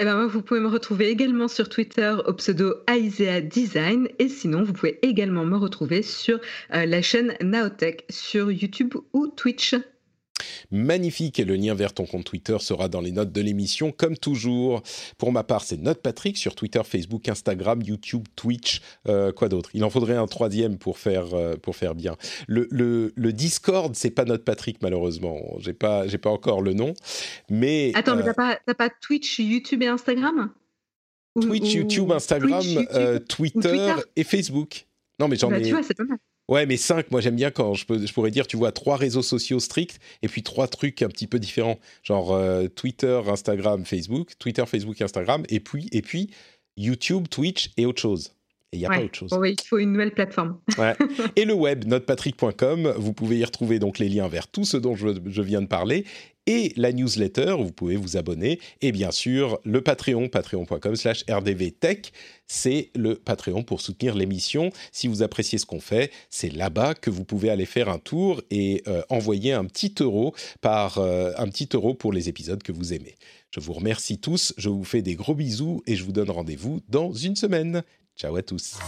Eh 0.00 0.04
ben 0.04 0.16
moi, 0.16 0.26
vous 0.26 0.42
pouvez 0.42 0.58
me 0.58 0.66
retrouver 0.66 1.08
également 1.08 1.46
sur 1.46 1.68
Twitter 1.68 2.16
au 2.26 2.32
pseudo 2.32 2.82
Aisea 2.88 3.40
Design 3.40 4.08
et 4.18 4.28
sinon 4.28 4.64
vous 4.64 4.72
pouvez 4.72 4.98
également 5.06 5.44
me 5.44 5.56
retrouver 5.56 6.02
sur 6.02 6.40
euh, 6.74 6.84
la 6.84 7.00
chaîne 7.00 7.36
Naotech 7.40 8.04
sur 8.10 8.50
YouTube 8.50 8.94
ou 9.12 9.28
Twitch. 9.28 9.76
Magnifique, 10.70 11.38
et 11.38 11.44
le 11.44 11.54
lien 11.56 11.74
vers 11.74 11.92
ton 11.92 12.06
compte 12.06 12.24
Twitter 12.24 12.56
sera 12.60 12.88
dans 12.88 13.00
les 13.00 13.12
notes 13.12 13.32
de 13.32 13.40
l'émission, 13.40 13.92
comme 13.92 14.16
toujours. 14.16 14.82
Pour 15.18 15.32
ma 15.32 15.44
part, 15.44 15.62
c'est 15.64 15.76
Note 15.76 16.02
Patrick 16.02 16.36
sur 16.36 16.54
Twitter, 16.54 16.80
Facebook, 16.84 17.28
Instagram, 17.28 17.80
YouTube, 17.82 18.24
Twitch, 18.36 18.80
euh, 19.08 19.32
quoi 19.32 19.48
d'autre? 19.48 19.70
Il 19.74 19.84
en 19.84 19.90
faudrait 19.90 20.16
un 20.16 20.26
troisième 20.26 20.78
pour 20.78 20.98
faire, 20.98 21.34
euh, 21.34 21.56
pour 21.56 21.76
faire 21.76 21.94
bien. 21.94 22.16
Le, 22.48 22.66
le, 22.70 23.12
le 23.14 23.32
Discord, 23.32 23.94
c'est 23.94 24.10
pas 24.10 24.24
Note 24.24 24.44
Patrick, 24.44 24.82
malheureusement. 24.82 25.40
J'ai 25.58 25.72
pas, 25.74 26.06
j'ai 26.08 26.18
pas 26.18 26.30
encore 26.30 26.62
le 26.62 26.72
nom. 26.74 26.94
Mais, 27.50 27.92
Attends, 27.94 28.16
mais 28.16 28.22
euh, 28.22 28.26
t'as 28.26 28.34
pas, 28.34 28.58
t'as 28.66 28.74
pas 28.74 28.90
Twitch, 28.90 29.38
YouTube 29.38 29.82
et 29.82 29.86
Instagram? 29.86 30.50
Twitch, 31.40 31.74
ou- 31.74 31.78
YouTube, 31.78 32.12
Instagram, 32.12 32.60
Twitch, 32.62 32.74
YouTube 32.74 33.16
ou 33.16 33.18
Twitter, 33.60 33.94
et 34.16 34.24
Facebook. 34.24 34.86
Non, 35.18 35.28
mais 35.28 35.36
j'en 35.36 35.50
Bah, 35.50 35.58
ai. 35.58 35.62
Tu 35.62 35.70
vois, 35.70 35.82
c'est 35.82 35.94
pas 35.96 36.04
mal. 36.04 36.18
Ouais, 36.48 36.66
mais 36.66 36.76
cinq, 36.76 37.10
moi 37.10 37.20
j'aime 37.22 37.36
bien 37.36 37.50
quand 37.50 37.72
je, 37.74 37.86
peux, 37.86 38.04
je 38.06 38.12
pourrais 38.12 38.30
dire, 38.30 38.46
tu 38.46 38.56
vois, 38.58 38.70
trois 38.70 38.96
réseaux 38.96 39.22
sociaux 39.22 39.60
stricts 39.60 39.98
et 40.22 40.28
puis 40.28 40.42
trois 40.42 40.68
trucs 40.68 41.00
un 41.00 41.08
petit 41.08 41.26
peu 41.26 41.38
différents, 41.38 41.78
genre 42.02 42.34
euh, 42.34 42.68
Twitter, 42.68 43.20
Instagram, 43.26 43.84
Facebook, 43.86 44.32
Twitter, 44.38 44.64
Facebook, 44.66 45.00
Instagram, 45.00 45.44
et 45.48 45.60
puis, 45.60 45.88
et 45.92 46.02
puis 46.02 46.30
YouTube, 46.76 47.28
Twitch 47.30 47.70
et 47.78 47.86
autre 47.86 48.02
chose. 48.02 48.32
Et 48.72 48.76
il 48.76 48.80
n'y 48.80 48.86
a 48.86 48.90
Ouais. 48.90 48.98
pas 48.98 49.04
autre 49.04 49.14
chose. 49.16 49.30
Oui, 49.38 49.54
il 49.58 49.66
faut 49.66 49.78
une 49.78 49.92
nouvelle 49.92 50.12
plateforme. 50.12 50.58
Ouais. 50.78 50.94
Et 51.36 51.44
le 51.44 51.54
web, 51.54 51.84
notepatrick.com, 51.86 52.92
vous 52.98 53.12
pouvez 53.12 53.38
y 53.38 53.44
retrouver 53.44 53.78
donc 53.78 53.98
les 54.00 54.08
liens 54.08 54.26
vers 54.26 54.48
tout 54.48 54.64
ce 54.64 54.76
dont 54.76 54.96
je, 54.96 55.08
je 55.26 55.42
viens 55.42 55.62
de 55.62 55.68
parler, 55.68 56.04
et 56.46 56.72
la 56.76 56.92
newsletter, 56.92 57.56
vous 57.58 57.72
pouvez 57.72 57.96
vous 57.96 58.16
abonner, 58.16 58.60
et 58.80 58.92
bien 58.92 59.10
sûr 59.10 59.58
le 59.64 59.80
Patreon, 59.80 60.28
patreon.com 60.28 60.96
slash 60.96 61.24
rdvtech, 61.28 62.12
c'est 62.46 62.90
le 62.94 63.16
Patreon 63.16 63.62
pour 63.62 63.80
soutenir 63.80 64.14
l'émission. 64.14 64.70
Si 64.92 65.08
vous 65.08 65.22
appréciez 65.22 65.58
ce 65.58 65.66
qu'on 65.66 65.80
fait, 65.80 66.10
c'est 66.30 66.50
là-bas 66.50 66.94
que 66.94 67.10
vous 67.10 67.24
pouvez 67.24 67.50
aller 67.50 67.66
faire 67.66 67.88
un 67.88 67.98
tour 67.98 68.42
et 68.50 68.82
euh, 68.86 69.02
envoyer 69.08 69.52
un 69.52 69.64
petit 69.64 69.94
euro 70.00 70.34
par 70.60 70.98
euh, 70.98 71.32
un 71.38 71.48
petit 71.48 71.68
euro 71.72 71.94
pour 71.94 72.12
les 72.12 72.28
épisodes 72.28 72.62
que 72.62 72.72
vous 72.72 72.92
aimez. 72.92 73.14
Je 73.50 73.60
vous 73.60 73.72
remercie 73.72 74.18
tous, 74.18 74.52
je 74.58 74.68
vous 74.68 74.84
fais 74.84 75.00
des 75.00 75.14
gros 75.14 75.34
bisous 75.34 75.82
et 75.86 75.96
je 75.96 76.04
vous 76.04 76.12
donne 76.12 76.30
rendez-vous 76.30 76.80
dans 76.88 77.12
une 77.12 77.36
semaine. 77.36 77.82
Ciao 78.16 78.36
à 78.36 78.42
tous. 78.42 78.78